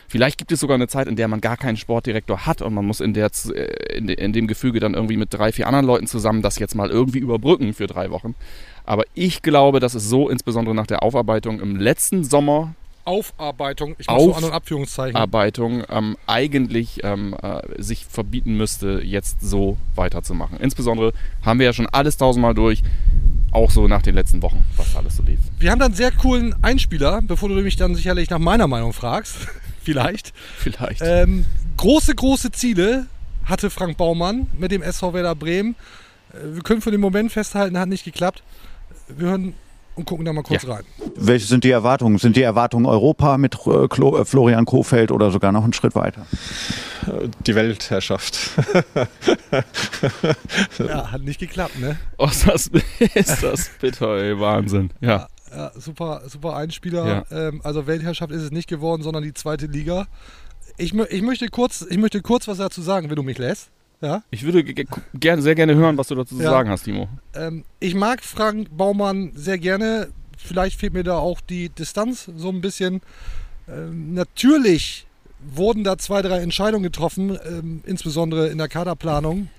Vielleicht 0.08 0.38
gibt 0.38 0.52
es 0.52 0.60
sogar 0.60 0.76
eine 0.76 0.88
Zeit, 0.88 1.08
in 1.08 1.16
der 1.16 1.28
man 1.28 1.42
gar 1.42 1.58
keinen 1.58 1.78
Sportdirektor 1.78 2.46
hat 2.46 2.62
und 2.62 2.74
man 2.74 2.86
muss 2.86 3.02
in, 3.02 3.14
der, 3.14 3.30
äh, 3.54 3.98
in, 3.98 4.08
in 4.10 4.34
dem 4.34 4.48
Gefüge 4.48 4.80
dann 4.80 4.94
irgendwie 4.94 5.18
mit 5.18 5.34
drei, 5.34 5.52
vier 5.52 5.68
anderen 5.68 5.86
Leuten 5.86 6.08
zusammen 6.08 6.42
das 6.42 6.60
jetzt 6.60 6.76
mal 6.76 6.90
irgendwie 6.90 7.20
überbrücken 7.20 7.74
für 7.74 7.88
drei 7.88 8.10
Wochen. 8.10 8.36
Aber 8.86 9.04
ich 9.14 9.42
glaube, 9.42 9.80
dass 9.80 9.96
es 9.96 10.08
so, 10.10 10.30
insbesondere 10.30 10.74
nach 10.74 10.88
der 10.88 11.04
Aufarbeitung 11.04 11.60
im 11.60 11.76
letzten 11.76 12.24
Sommer, 12.24 12.74
Aufarbeitung, 13.04 13.96
ich 14.00 14.08
mache 14.08 14.20
so 14.20 14.34
An- 14.34 14.44
und 14.44 14.52
Abführungszeichen. 14.52 15.16
Arbeitung 15.16 15.84
ähm, 15.90 16.18
eigentlich 16.28 17.00
ähm, 17.04 17.36
äh, 17.42 17.62
sich 17.82 18.06
verbieten 18.06 18.58
müsste, 18.58 19.02
jetzt 19.02 19.38
so 19.42 19.78
weiterzumachen. 19.96 20.60
Insbesondere 20.60 21.14
haben 21.42 21.60
wir 21.60 21.68
ja 21.68 21.74
schon 21.74 21.88
alles 21.88 22.18
tausendmal 22.18 22.54
durch, 22.54 22.84
auch 23.52 23.72
so 23.72 23.88
nach 23.88 24.02
den 24.02 24.14
letzten 24.14 24.42
Wochen, 24.42 24.62
was 24.76 24.94
alles 24.98 25.16
so 25.16 25.24
lief. 25.24 25.40
Wir 25.58 25.72
haben 25.72 25.80
dann 25.80 25.88
einen 25.88 25.96
sehr 25.96 26.12
coolen 26.12 26.54
Einspieler, 26.62 27.22
bevor 27.22 27.48
du 27.48 27.56
mich 27.56 27.78
dann 27.78 27.96
sicherlich 27.96 28.30
nach 28.30 28.40
meiner 28.40 28.68
Meinung 28.68 28.92
fragst. 28.92 29.48
Vielleicht. 29.88 30.34
Vielleicht. 30.58 31.02
Ähm, 31.02 31.46
große, 31.78 32.14
große 32.14 32.52
Ziele 32.52 33.06
hatte 33.46 33.70
Frank 33.70 33.96
Baumann 33.96 34.48
mit 34.60 34.72
dem 34.72 34.82
SV 34.82 35.14
Werder 35.14 35.34
Bremen. 35.34 35.76
Äh, 36.34 36.56
wir 36.56 36.62
können 36.62 36.82
für 36.82 36.92
den 36.92 37.00
Moment 37.00 37.32
festhalten, 37.32 37.80
hat 37.80 37.88
nicht 37.88 38.04
geklappt. 38.04 38.44
Wir 39.08 39.30
hören 39.30 39.54
und 39.96 40.04
gucken 40.04 40.26
da 40.26 40.34
mal 40.34 40.44
kurz 40.44 40.64
Ja. 40.64 40.74
rein. 40.74 40.84
Welche 41.16 41.48
sind 41.48 41.64
die 41.64 41.72
Erwartungen? 41.72 42.18
Sind 42.18 42.36
die 42.36 42.42
Erwartungen 42.42 42.86
Europa 42.86 43.38
mit 43.38 43.56
äh, 43.66 43.88
Klo, 43.88 44.18
äh, 44.18 44.26
Florian 44.26 44.66
Kofeld 44.66 45.10
oder 45.12 45.32
sogar 45.32 45.54
noch 45.54 45.64
einen 45.64 45.72
Schritt 45.74 45.96
weiter? 45.96 46.26
Die 47.46 47.56
Weltherrschaft. 47.56 48.38
Ja, 50.80 51.12
hat 51.12 51.22
nicht 51.22 51.40
geklappt, 51.40 51.80
ne? 51.80 51.98
Oh, 52.18 52.26
ist 52.26 52.46
das, 52.46 52.70
ist 53.16 53.42
das 53.44 53.70
bitter, 53.80 54.18
ey, 54.18 54.38
Wahnsinn. 54.40 54.92
Ja. 55.00 55.28
Ja, 55.52 55.72
super, 55.76 56.22
super 56.28 56.56
Einspieler. 56.56 57.26
Ähm, 57.32 57.62
also 57.64 57.88
Weltherrschaft 57.88 58.32
ist 58.32 58.42
es 58.42 58.52
nicht 58.52 58.68
geworden, 58.68 59.02
sondern 59.04 59.24
die 59.24 59.34
zweite 59.34 59.66
Liga. 59.68 60.08
Ich, 60.78 60.94
ich, 60.94 61.22
möchte 61.22 61.48
kurz, 61.48 61.86
ich 61.90 61.98
möchte 61.98 62.22
kurz 62.22 62.48
was 62.48 62.58
dazu 62.58 62.82
sagen, 62.82 63.10
wenn 63.10 63.16
du 63.16 63.24
mich 63.24 63.38
lässt. 63.38 63.70
Ja? 64.02 64.24
Ich 64.30 64.44
würde 64.44 64.64
ge- 64.64 64.74
ge- 64.76 64.86
gerne, 65.16 65.42
sehr 65.42 65.56
gerne 65.56 65.74
hören, 65.76 65.98
was 65.98 66.08
du 66.10 66.16
dazu 66.16 66.36
zu 66.36 66.44
Ja. 66.44 66.52
sagen 66.52 66.70
hast, 66.70 66.84
Timo. 66.84 67.10
Ähm, 67.34 67.64
ich 67.80 67.96
mag 67.96 68.22
Frank 68.24 68.68
Baumann 68.76 69.32
sehr 69.34 69.58
gerne. 69.58 70.10
Vielleicht 70.38 70.80
fehlt 70.80 70.94
mir 70.94 71.04
da 71.04 71.18
auch 71.18 71.42
die 71.42 71.70
Distanz 71.70 72.30
so 72.38 72.50
ein 72.50 72.62
bisschen. 72.62 73.02
Ähm, 73.68 74.14
natürlich 74.14 75.08
wurden 75.56 75.84
da 75.84 75.98
zwei, 75.98 76.22
drei 76.22 76.40
Entscheidungen 76.42 76.84
getroffen, 76.84 77.40
ähm, 77.48 77.82
insbesondere 77.86 78.48
in 78.50 78.58
der 78.60 78.68
Kaderplanung, 78.68 79.50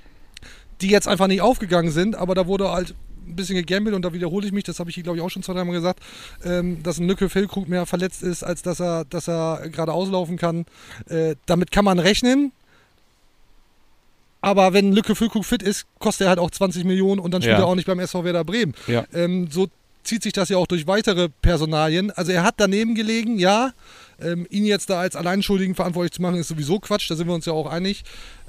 die 0.80 0.88
jetzt 0.88 1.09
einfach 1.09 1.26
nicht 1.26 1.40
aufgegangen 1.42 1.90
sind, 1.90 2.14
aber 2.14 2.35
da 2.37 2.47
wurde 2.47 2.71
halt 2.71 2.95
ein 3.28 3.37
bisschen 3.37 3.56
gegambelt 3.56 3.94
und 3.94 4.02
da 4.02 4.12
wiederhole 4.12 4.47
ich 4.47 4.52
mich, 4.52 4.64
das 4.64 4.80
habe 4.80 4.90
ich 4.90 5.02
glaube 5.02 5.18
ich 5.18 5.23
auch 5.23 5.30
schon 5.30 5.42
zwei, 5.42 5.52
dreimal 5.54 5.75
gesagt, 5.75 6.00
ähm, 6.44 6.82
dass 6.82 6.99
ein 6.99 7.06
Lücke 7.06 7.28
Füllkrug 7.28 7.68
mehr 7.68 7.87
verletzt 7.87 8.23
ist, 8.23 8.42
als 8.42 8.62
dass 8.62 8.80
er, 8.80 9.04
dass 9.04 9.28
er 9.28 9.68
gerade 9.70 9.92
auslaufen 9.92 10.37
kann. 10.37 10.66
Äh, 11.08 11.37
damit 11.47 11.70
kann 11.73 11.85
man 11.85 11.99
rechnen. 11.99 12.52
Aber 14.40 14.73
wenn 14.73 14.92
Lücke 14.92 15.14
Füllkrug 15.16 15.44
fit 15.44 15.62
ist, 15.62 15.87
kostet 15.99 16.26
er 16.26 16.28
halt 16.30 16.38
auch 16.38 16.50
20 16.50 16.85
Millionen 16.85 17.20
und 17.20 17.32
dann 17.32 17.42
spielt 17.42 17.58
Ja. 17.58 17.64
er 17.64 17.66
auch 17.66 17.75
nicht 17.75 17.87
beim 17.87 17.99
SV 17.99 18.25
Werder 18.25 18.44
Bremen. 18.44 18.73
Ja. 18.87 19.04
Ähm, 19.12 19.49
so 19.50 19.68
zieht 20.04 20.23
sich 20.23 20.32
das 20.32 20.49
ja 20.49 20.56
auch 20.58 20.66
durch 20.68 20.87
weitere 20.87 21.28
Personalien. 21.42 22.11
Also 22.12 22.32
er 22.32 22.44
hat 22.44 22.54
daneben 22.58 22.94
gelegen, 22.94 23.38
ja. 23.38 23.73
Ähm, 24.20 24.47
ihn 24.50 24.64
jetzt 24.64 24.90
da 24.90 25.00
als 25.00 25.16
Alleinschuldigen 25.16 25.75
verantwortlich 25.75 26.12
zu 26.12 26.23
machen, 26.23 26.37
ist 26.37 26.49
sowieso 26.49 26.78
Quatsch, 26.80 27.11
da 27.11 27.14
sind 27.16 27.26
wir 27.28 27.35
uns 27.35 27.47
ja 27.47 27.52
auch 27.52 27.66
einig. 27.70 28.04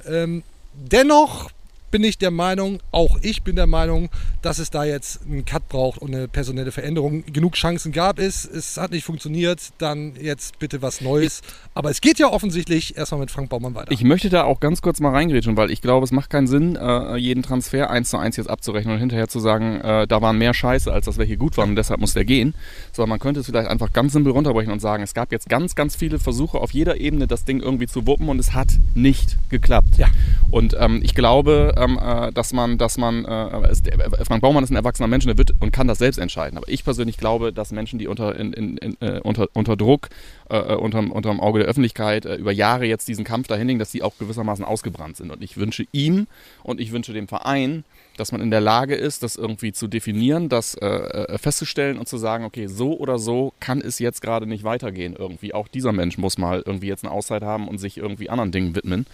Ähm, 0.07 0.43
dennoch 0.73 1.49
bin 1.91 2.03
ich 2.03 2.17
der 2.17 2.31
Meinung, 2.31 2.79
auch 2.91 3.17
ich 3.21 3.43
bin 3.43 3.55
der 3.55 3.67
Meinung, 3.67 4.09
dass 4.41 4.59
es 4.59 4.69
da 4.69 4.83
jetzt 4.83 5.21
einen 5.25 5.45
Cut 5.45 5.67
braucht 5.69 5.99
und 5.99 6.13
eine 6.13 6.27
personelle 6.27 6.71
Veränderung. 6.71 7.23
Genug 7.25 7.53
Chancen 7.55 7.91
gab 7.91 8.19
es, 8.19 8.45
es 8.45 8.77
hat 8.77 8.91
nicht 8.91 9.03
funktioniert, 9.03 9.59
dann 9.77 10.13
jetzt 10.19 10.59
bitte 10.59 10.81
was 10.81 11.01
Neues. 11.01 11.41
Aber 11.73 11.89
es 11.89 12.01
geht 12.01 12.19
ja 12.19 12.31
offensichtlich 12.31 12.97
erstmal 12.97 13.21
mit 13.21 13.31
Frank 13.31 13.49
Baumann 13.49 13.75
weiter. 13.75 13.91
Ich 13.91 14.03
möchte 14.03 14.29
da 14.29 14.43
auch 14.43 14.59
ganz 14.59 14.81
kurz 14.81 14.99
mal 14.99 15.11
reingrätschen, 15.11 15.57
weil 15.57 15.71
ich 15.71 15.81
glaube, 15.81 16.03
es 16.03 16.11
macht 16.11 16.29
keinen 16.29 16.47
Sinn, 16.47 16.75
äh, 16.75 17.15
jeden 17.17 17.43
Transfer 17.43 17.89
eins 17.89 18.09
zu 18.09 18.17
eins 18.17 18.37
jetzt 18.37 18.49
abzurechnen 18.49 18.93
und 18.93 18.99
hinterher 18.99 19.27
zu 19.27 19.39
sagen, 19.39 19.81
äh, 19.81 20.07
da 20.07 20.21
waren 20.21 20.37
mehr 20.37 20.53
Scheiße, 20.53 20.91
als 20.91 21.05
dass 21.05 21.17
welche 21.17 21.37
gut 21.37 21.57
waren 21.57 21.69
und 21.69 21.75
deshalb 21.75 21.99
muss 21.99 22.13
der 22.13 22.25
gehen. 22.25 22.53
Sondern 22.91 23.09
man 23.09 23.19
könnte 23.19 23.39
es 23.39 23.47
vielleicht 23.47 23.69
einfach 23.69 23.93
ganz 23.93 24.13
simpel 24.13 24.31
runterbrechen 24.31 24.71
und 24.71 24.79
sagen, 24.79 25.03
es 25.03 25.13
gab 25.13 25.31
jetzt 25.31 25.49
ganz, 25.49 25.75
ganz 25.75 25.95
viele 25.95 26.19
Versuche 26.19 26.59
auf 26.59 26.71
jeder 26.71 26.99
Ebene, 26.99 27.27
das 27.27 27.45
Ding 27.45 27.59
irgendwie 27.61 27.87
zu 27.87 28.05
wuppen 28.07 28.29
und 28.29 28.39
es 28.39 28.53
hat 28.53 28.69
nicht 28.95 29.37
geklappt. 29.49 29.97
Ja. 29.97 30.07
Und 30.51 30.75
ähm, 30.79 31.01
ich 31.03 31.15
glaube, 31.15 31.73
ähm, 31.79 31.99
äh, 32.01 32.31
dass 32.31 32.53
man, 32.53 32.77
dass 32.77 32.97
man, 32.97 33.25
äh, 33.25 33.67
es, 33.69 33.81
der, 33.81 33.97
Frank 34.25 34.41
Baumann 34.41 34.63
ist 34.63 34.69
ein 34.69 34.75
erwachsener 34.75 35.07
Mensch 35.07 35.25
und 35.25 35.37
wird 35.37 35.53
und 35.59 35.71
kann 35.71 35.87
das 35.87 35.97
selbst 35.97 36.17
entscheiden. 36.17 36.57
Aber 36.57 36.67
ich 36.69 36.83
persönlich 36.83 37.17
glaube, 37.17 37.53
dass 37.53 37.71
Menschen, 37.71 37.99
die 37.99 38.07
unter, 38.07 38.35
in, 38.35 38.53
in, 38.53 38.77
in, 38.77 38.97
äh, 38.99 39.19
unter, 39.23 39.47
unter 39.53 39.75
Druck, 39.75 40.09
äh, 40.49 40.75
unterm, 40.75 41.11
unterm 41.11 41.39
Auge 41.39 41.59
der 41.59 41.67
Öffentlichkeit 41.67 42.25
äh, 42.25 42.35
über 42.35 42.51
Jahre 42.51 42.85
jetzt 42.85 43.07
diesen 43.07 43.25
Kampf 43.25 43.47
dahin 43.47 43.67
legen, 43.67 43.79
dass 43.79 43.91
die 43.91 44.03
auch 44.03 44.17
gewissermaßen 44.17 44.65
ausgebrannt 44.65 45.17
sind. 45.17 45.31
Und 45.31 45.43
ich 45.43 45.57
wünsche 45.57 45.85
ihm 45.91 46.27
und 46.63 46.79
ich 46.79 46.91
wünsche 46.91 47.13
dem 47.13 47.27
Verein, 47.27 47.83
dass 48.19 48.31
man 48.31 48.41
in 48.41 48.51
der 48.51 48.61
Lage 48.61 48.95
ist, 48.95 49.23
das 49.23 49.35
irgendwie 49.35 49.71
zu 49.71 49.87
definieren, 49.87 50.49
das 50.49 50.75
äh, 50.75 50.85
äh, 50.85 51.37
festzustellen 51.37 51.97
und 51.97 52.07
zu 52.07 52.17
sagen, 52.17 52.43
okay, 52.43 52.67
so 52.67 52.97
oder 52.97 53.17
so 53.17 53.53
kann 53.59 53.79
es 53.79 53.99
jetzt 53.99 54.21
gerade 54.21 54.45
nicht 54.45 54.63
weitergehen 54.63 55.15
irgendwie. 55.17 55.53
Auch 55.53 55.67
dieser 55.67 55.93
Mensch 55.93 56.17
muss 56.17 56.37
mal 56.37 56.61
irgendwie 56.65 56.87
jetzt 56.87 57.05
eine 57.05 57.13
Auszeit 57.13 57.43
haben 57.43 57.67
und 57.67 57.77
sich 57.77 57.97
irgendwie 57.97 58.29
anderen 58.29 58.51
Dingen 58.51 58.75
widmen. 58.75 59.05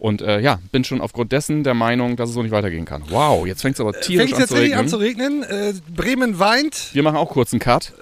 Und 0.00 0.22
äh, 0.22 0.40
ja, 0.40 0.58
bin 0.72 0.82
schon 0.82 1.02
aufgrund 1.02 1.30
dessen 1.30 1.62
der 1.62 1.74
Meinung, 1.74 2.16
dass 2.16 2.30
es 2.30 2.34
so 2.34 2.42
nicht 2.42 2.52
weitergehen 2.52 2.86
kann. 2.86 3.04
Wow, 3.10 3.46
jetzt 3.46 3.60
fängt 3.60 3.74
es 3.74 3.80
aber 3.80 3.92
tierisch 3.92 4.30
Fängt 4.30 4.34
an 4.34 4.40
jetzt 4.40 4.48
zu 4.48 4.54
richtig 4.54 4.70
regnen. 4.72 4.80
an 4.80 4.88
zu 4.88 4.96
regnen. 4.96 5.42
Äh, 5.42 5.74
Bremen 5.94 6.38
weint. 6.38 6.94
Wir 6.94 7.02
machen 7.02 7.16
auch 7.18 7.28
kurz 7.28 7.52
einen 7.52 7.60
Cut. 7.60 7.92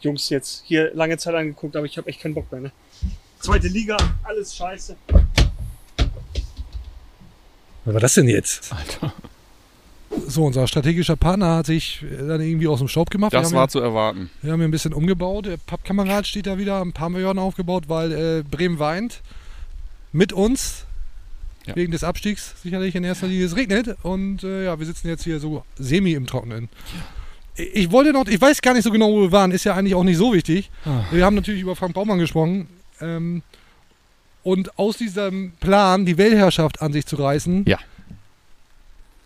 Jungs 0.00 0.28
jetzt 0.30 0.64
hier 0.66 0.92
lange 0.94 1.16
Zeit 1.16 1.36
angeguckt, 1.36 1.76
aber 1.76 1.86
ich 1.86 1.96
habe 1.96 2.08
echt 2.08 2.20
keinen 2.20 2.34
Bock 2.34 2.50
mehr. 2.50 2.60
Ne? 2.60 2.72
Zweite 3.38 3.68
Liga, 3.68 3.96
alles 4.24 4.56
scheiße. 4.56 4.96
Was 7.84 7.94
war 7.94 8.00
das 8.00 8.14
denn 8.14 8.28
jetzt? 8.28 8.72
Alter, 8.72 9.14
So, 10.26 10.44
unser 10.44 10.66
strategischer 10.66 11.16
Partner 11.16 11.56
hat 11.56 11.66
sich 11.66 12.04
dann 12.18 12.40
irgendwie 12.40 12.66
aus 12.68 12.78
dem 12.78 12.88
Staub 12.88 13.10
gemacht. 13.10 13.32
das 13.32 13.52
war 13.52 13.62
haben 13.62 13.70
zu 13.70 13.80
erwarten. 13.80 14.30
wir 14.42 14.52
haben 14.52 14.60
hier 14.60 14.68
ein 14.68 14.72
bisschen 14.72 14.92
umgebaut. 14.92 15.46
Der 15.46 15.56
Pappkamerad 15.56 16.26
steht 16.26 16.46
da 16.46 16.58
wieder, 16.58 16.80
ein 16.80 16.92
paar 16.92 17.10
Millionen 17.10 17.38
aufgebaut, 17.38 17.84
weil 17.88 18.12
äh, 18.12 18.42
Bremen 18.42 18.78
weint. 18.78 19.20
Mit 20.12 20.32
uns. 20.32 20.84
Ja. 21.66 21.74
Wegen 21.76 21.90
des 21.92 22.04
Abstiegs 22.04 22.54
sicherlich 22.62 22.94
in 22.94 23.04
erster 23.04 23.26
Linie. 23.26 23.44
Es 23.46 23.56
regnet 23.56 23.96
und 24.02 24.44
äh, 24.44 24.64
ja, 24.64 24.78
wir 24.78 24.86
sitzen 24.86 25.08
jetzt 25.08 25.24
hier 25.24 25.40
so 25.40 25.64
semi 25.76 26.12
im 26.12 26.26
Trockenen. 26.26 26.68
Ich 27.56 27.90
wollte 27.90 28.12
noch, 28.12 28.26
ich 28.26 28.40
weiß 28.40 28.60
gar 28.62 28.74
nicht 28.74 28.84
so 28.84 28.90
genau, 28.90 29.10
wo 29.10 29.22
wir 29.22 29.32
waren, 29.32 29.50
ist 29.50 29.64
ja 29.64 29.74
eigentlich 29.74 29.94
auch 29.94 30.04
nicht 30.04 30.18
so 30.18 30.32
wichtig. 30.32 30.70
Ah. 30.84 31.04
Wir 31.10 31.24
haben 31.24 31.34
natürlich 31.34 31.62
über 31.62 31.74
Frank 31.74 31.94
Baumann 31.94 32.18
gesprochen. 32.18 32.68
Ähm, 33.00 33.42
und 34.42 34.78
aus 34.78 34.96
diesem 34.96 35.52
Plan, 35.58 36.06
die 36.06 36.18
Weltherrschaft 36.18 36.80
an 36.82 36.92
sich 36.92 37.04
zu 37.06 37.16
reißen, 37.16 37.64
Ja. 37.66 37.78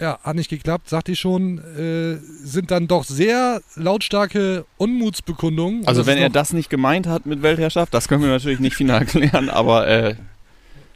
Ja, 0.01 0.19
hat 0.23 0.35
nicht 0.37 0.49
geklappt, 0.51 0.89
sagte 0.89 1.13
ich 1.13 1.21
schon, 1.21 1.59
äh, 1.59 2.17
sind 2.43 2.71
dann 2.71 2.89
doch 2.89 3.05
sehr 3.05 3.61
lautstarke 3.77 4.65
Unmutsbekundungen. 4.79 5.87
Also 5.87 6.07
wenn 6.07 6.19
er 6.19 6.31
das 6.31 6.53
nicht 6.53 6.71
gemeint 6.71 7.07
hat 7.07 7.27
mit 7.27 7.43
Weltherrschaft, 7.43 7.93
das 7.93 8.09
können 8.09 8.23
wir 8.23 8.31
natürlich 8.31 8.61
nicht 8.61 8.77
final 8.77 9.05
klären, 9.07 9.51
aber 9.51 9.87
äh, 9.87 10.15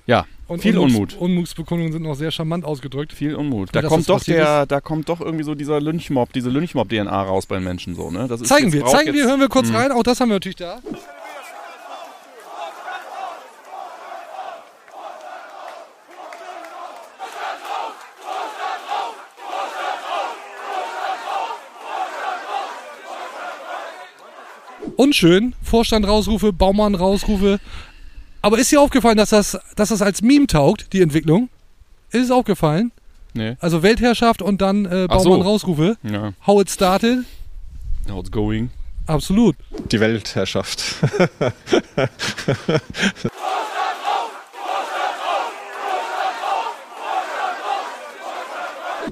ja, 0.06 0.26
und 0.46 0.60
viel 0.60 0.76
Unmuts- 0.76 0.84
Unmut. 0.94 1.16
Unmutsbekundungen 1.18 1.92
sind 1.92 2.02
noch 2.02 2.14
sehr 2.16 2.30
charmant 2.30 2.64
ausgedrückt. 2.66 3.14
Viel 3.14 3.34
Unmut. 3.34 3.70
Da 3.72 3.80
kommt 3.82 4.06
doch 4.10 4.22
der, 4.22 4.66
da 4.66 4.80
kommt 4.82 5.08
doch 5.08 5.20
irgendwie 5.22 5.44
so 5.44 5.54
dieser 5.54 5.80
Lynchmob, 5.80 6.32
diese 6.34 6.50
Lynchmob-DNA 6.50 7.22
raus 7.22 7.46
bei 7.46 7.54
den 7.56 7.64
Menschen 7.64 7.94
so, 7.94 8.10
ne? 8.10 8.26
Das 8.28 8.42
ist 8.42 8.48
Zeigen 8.48 8.70
wir, 8.72 8.84
zeigen 8.84 9.14
wir, 9.14 9.24
hören 9.24 9.40
wir 9.40 9.48
kurz 9.48 9.70
Mhm. 9.70 9.76
rein. 9.76 9.92
Auch 9.92 10.02
das 10.02 10.20
haben 10.20 10.28
wir 10.28 10.34
natürlich 10.36 10.56
da. 10.56 10.80
Unschön, 25.14 25.54
Vorstand 25.62 26.08
rausrufe, 26.08 26.52
Baumann 26.52 26.96
rausrufe. 26.96 27.60
Aber 28.42 28.58
ist 28.58 28.72
dir 28.72 28.80
aufgefallen, 28.80 29.16
dass 29.16 29.30
das, 29.30 29.56
dass 29.76 29.90
das 29.90 30.02
als 30.02 30.22
Meme 30.22 30.48
taugt, 30.48 30.92
die 30.92 31.00
Entwicklung? 31.02 31.50
Ist 32.10 32.24
es 32.24 32.30
aufgefallen? 32.32 32.90
Nee. 33.32 33.54
Also 33.60 33.84
Weltherrschaft 33.84 34.42
und 34.42 34.60
dann 34.60 34.86
äh, 34.86 35.06
Ach 35.08 35.20
so. 35.20 35.30
Baumann 35.30 35.46
rausrufe. 35.46 35.96
Ja, 36.02 36.32
How 36.44 36.60
it 36.62 36.68
started? 36.68 37.18
how 38.10 38.18
it's 38.18 38.32
going. 38.32 38.70
Absolut. 39.06 39.54
Die 39.92 40.00
Weltherrschaft. 40.00 40.96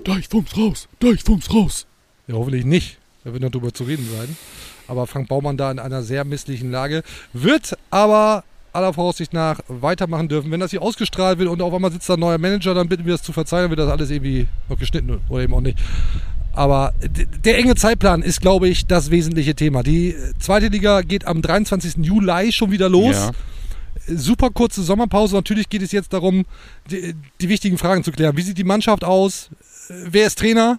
Deichfums 0.04 0.56
raus, 0.56 0.88
Deichfums 0.98 1.52
raus. 1.54 1.86
Ja, 2.26 2.34
hoffentlich 2.34 2.64
nicht. 2.64 2.98
Da 3.24 3.32
wird 3.32 3.42
noch 3.42 3.50
drüber 3.50 3.72
zu 3.72 3.84
reden 3.84 4.08
sein. 4.16 4.36
Aber 4.88 5.06
Frank 5.06 5.28
Baumann 5.28 5.56
da 5.56 5.70
in 5.70 5.78
einer 5.78 6.02
sehr 6.02 6.24
misslichen 6.24 6.70
Lage. 6.70 7.02
Wird 7.32 7.76
aber 7.90 8.44
aller 8.72 8.92
Voraussicht 8.92 9.32
nach 9.32 9.60
weitermachen 9.68 10.28
dürfen. 10.28 10.50
Wenn 10.50 10.60
das 10.60 10.70
hier 10.70 10.82
ausgestrahlt 10.82 11.38
wird 11.38 11.48
und 11.48 11.60
auf 11.62 11.74
einmal 11.74 11.92
sitzt 11.92 12.08
da 12.08 12.14
ein 12.14 12.20
neuer 12.20 12.38
Manager, 12.38 12.74
dann 12.74 12.88
bitten 12.88 13.04
wir 13.04 13.12
das 13.12 13.22
zu 13.22 13.32
verzeihen, 13.32 13.64
dann 13.64 13.70
wird 13.70 13.80
das 13.80 13.90
alles 13.90 14.10
irgendwie 14.10 14.46
noch 14.68 14.78
geschnitten 14.78 15.20
oder 15.28 15.42
eben 15.42 15.54
auch 15.54 15.60
nicht. 15.60 15.78
Aber 16.54 16.92
der 17.44 17.58
enge 17.58 17.74
Zeitplan 17.74 18.22
ist, 18.22 18.40
glaube 18.40 18.68
ich, 18.68 18.86
das 18.86 19.10
wesentliche 19.10 19.54
Thema. 19.54 19.82
Die 19.82 20.14
zweite 20.38 20.68
Liga 20.68 21.00
geht 21.00 21.26
am 21.26 21.40
23. 21.40 22.04
Juli 22.04 22.52
schon 22.52 22.70
wieder 22.70 22.88
los. 22.88 23.16
Ja. 23.16 23.30
Super 24.06 24.50
kurze 24.50 24.82
Sommerpause. 24.82 25.34
Natürlich 25.34 25.68
geht 25.68 25.82
es 25.82 25.92
jetzt 25.92 26.12
darum, 26.12 26.44
die, 26.90 27.14
die 27.40 27.48
wichtigen 27.48 27.78
Fragen 27.78 28.04
zu 28.04 28.12
klären. 28.12 28.36
Wie 28.36 28.42
sieht 28.42 28.58
die 28.58 28.64
Mannschaft 28.64 29.04
aus? 29.04 29.48
Wer 29.88 30.26
ist 30.26 30.38
Trainer? 30.38 30.78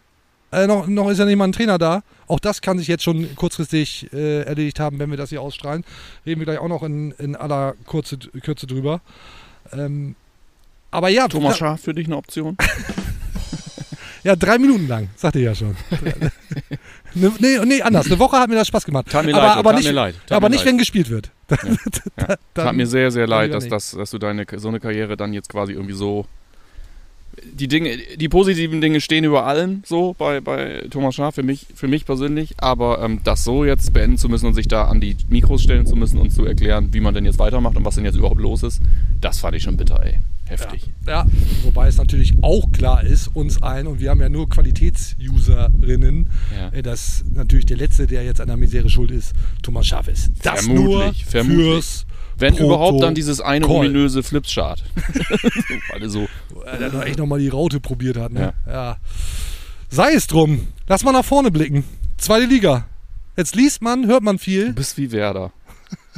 Äh, 0.53 0.67
noch, 0.67 0.87
noch 0.87 1.09
ist 1.09 1.17
ja 1.17 1.25
nicht 1.25 1.35
mal 1.35 1.45
ein 1.45 1.51
Trainer 1.51 1.77
da. 1.77 2.03
Auch 2.27 2.39
das 2.39 2.61
kann 2.61 2.77
sich 2.77 2.87
jetzt 2.87 3.03
schon 3.03 3.35
kurzfristig 3.35 4.11
äh, 4.13 4.43
erledigt 4.43 4.79
haben, 4.79 4.99
wenn 4.99 5.09
wir 5.09 5.17
das 5.17 5.29
hier 5.29 5.41
ausstrahlen. 5.41 5.83
Reden 6.25 6.41
wir 6.41 6.45
gleich 6.45 6.59
auch 6.59 6.67
noch 6.67 6.83
in, 6.83 7.11
in 7.13 7.35
aller 7.35 7.73
Kurze, 7.85 8.17
Kürze 8.17 8.67
drüber. 8.67 9.01
Ähm, 9.71 10.15
aber 10.91 11.09
ja, 11.09 11.27
Thomas 11.27 11.57
Schaaf 11.57 11.81
für 11.81 11.93
dich 11.95 12.05
eine 12.05 12.17
Option? 12.17 12.55
ja, 14.23 14.35
drei 14.35 14.59
Minuten 14.59 14.87
lang, 14.87 15.09
sagte 15.15 15.39
ich 15.39 15.45
ja 15.45 15.55
schon. 15.55 15.75
ne, 17.15 17.31
nee, 17.39 17.57
nee, 17.65 17.81
anders. 17.81 18.05
Eine 18.05 18.19
Woche 18.19 18.37
hat 18.37 18.47
mir 18.47 18.55
das 18.55 18.67
Spaß 18.67 18.85
gemacht. 18.85 19.07
Tat 19.09 19.25
mir 19.25 19.33
aber, 19.33 19.47
leid, 19.47 19.57
aber 19.57 19.69
tat 19.71 19.79
nicht, 19.79 19.87
mir 19.87 19.93
leid, 19.93 20.15
aber 20.29 20.49
nicht, 20.49 20.59
leid. 20.59 20.67
wenn 20.67 20.77
gespielt 20.77 21.09
wird. 21.09 21.31
Ja. 21.49 21.57
Dann- 22.27 22.37
Tat 22.53 22.75
mir 22.75 22.85
sehr, 22.85 23.09
sehr 23.09 23.25
leid, 23.25 23.53
dass, 23.53 23.67
das, 23.67 23.91
dass 23.91 24.11
du 24.11 24.19
deine 24.19 24.45
so 24.57 24.67
eine 24.67 24.79
Karriere 24.79 25.17
dann 25.17 25.33
jetzt 25.33 25.49
quasi 25.49 25.73
irgendwie 25.73 25.95
so. 25.95 26.27
Die 27.53 27.67
Dinge, 27.67 27.97
die 28.17 28.29
positiven 28.29 28.79
Dinge 28.81 29.01
stehen 29.01 29.23
über 29.23 29.45
allem, 29.45 29.81
so 29.85 30.15
bei, 30.17 30.39
bei 30.41 30.85
Thomas 30.89 31.15
Schaaf, 31.15 31.35
für 31.35 31.43
mich, 31.43 31.65
für 31.75 31.87
mich 31.87 32.05
persönlich, 32.05 32.53
aber 32.57 33.01
ähm, 33.03 33.19
das 33.23 33.43
so 33.43 33.65
jetzt 33.65 33.91
beenden 33.93 34.17
zu 34.17 34.29
müssen 34.29 34.45
und 34.47 34.53
sich 34.53 34.67
da 34.67 34.85
an 34.85 35.01
die 35.01 35.15
Mikros 35.29 35.61
stellen 35.63 35.85
zu 35.85 35.95
müssen 35.95 36.19
und 36.19 36.31
zu 36.31 36.45
erklären, 36.45 36.89
wie 36.91 36.99
man 36.99 37.13
denn 37.13 37.25
jetzt 37.25 37.39
weitermacht 37.39 37.75
und 37.77 37.85
was 37.85 37.95
denn 37.95 38.05
jetzt 38.05 38.15
überhaupt 38.17 38.39
los 38.41 38.63
ist, 38.63 38.81
das 39.21 39.39
fand 39.39 39.55
ich 39.55 39.63
schon 39.63 39.77
bitter, 39.77 40.03
ey. 40.03 40.19
Heftig. 40.45 40.89
Ja, 41.07 41.25
wobei 41.63 41.87
es 41.87 41.97
natürlich 41.97 42.33
auch 42.41 42.71
klar 42.73 43.03
ist, 43.03 43.29
uns 43.33 43.61
allen, 43.61 43.87
und 43.87 43.99
wir 43.99 44.09
haben 44.11 44.19
ja 44.21 44.29
nur 44.29 44.49
Qualitätsusererinnen, 44.49 46.27
Ja. 46.55 46.69
äh, 46.77 46.81
dass 46.83 47.23
natürlich 47.33 47.65
der 47.65 47.77
Letzte, 47.77 48.07
der 48.07 48.23
jetzt 48.23 48.41
an 48.41 48.47
der 48.47 48.57
Misere 48.57 48.89
schuld 48.89 49.11
ist, 49.11 49.33
Thomas 49.61 49.87
Schaaf 49.87 50.07
ist. 50.07 50.31
Das 50.43 50.67
nur 50.67 50.99
Vermutlich, 51.01 51.25
vermutlich. 51.25 51.65
fürs 51.65 52.05
Wenn 52.37 52.53
Protokoll. 52.55 52.75
überhaupt 52.75 53.03
dann 53.03 53.15
dieses 53.15 53.41
eine 53.41 53.67
ominöse 53.67 54.23
Flipschart. 54.23 54.83
Alle 55.93 56.09
so. 56.11 56.27
Weil 56.65 56.81
er 56.81 56.89
doch 56.89 57.03
echt 57.03 57.17
nochmal 57.19 57.39
die 57.39 57.49
Raute 57.49 57.79
probiert 57.79 58.17
hat. 58.17 58.31
Ne? 58.31 58.53
Ja. 58.67 58.97
Sei 59.89 60.13
es 60.13 60.27
drum. 60.27 60.67
Lass 60.87 61.03
mal 61.03 61.11
nach 61.11 61.25
vorne 61.25 61.51
blicken. 61.51 61.83
Zweite 62.17 62.45
Liga. 62.45 62.85
Jetzt 63.37 63.55
liest 63.55 63.81
man, 63.81 64.07
hört 64.07 64.23
man 64.23 64.37
Du 64.37 64.43
viel. 64.43 64.73
bist 64.73 64.97
wie 64.97 65.11
Werder. 65.11 65.51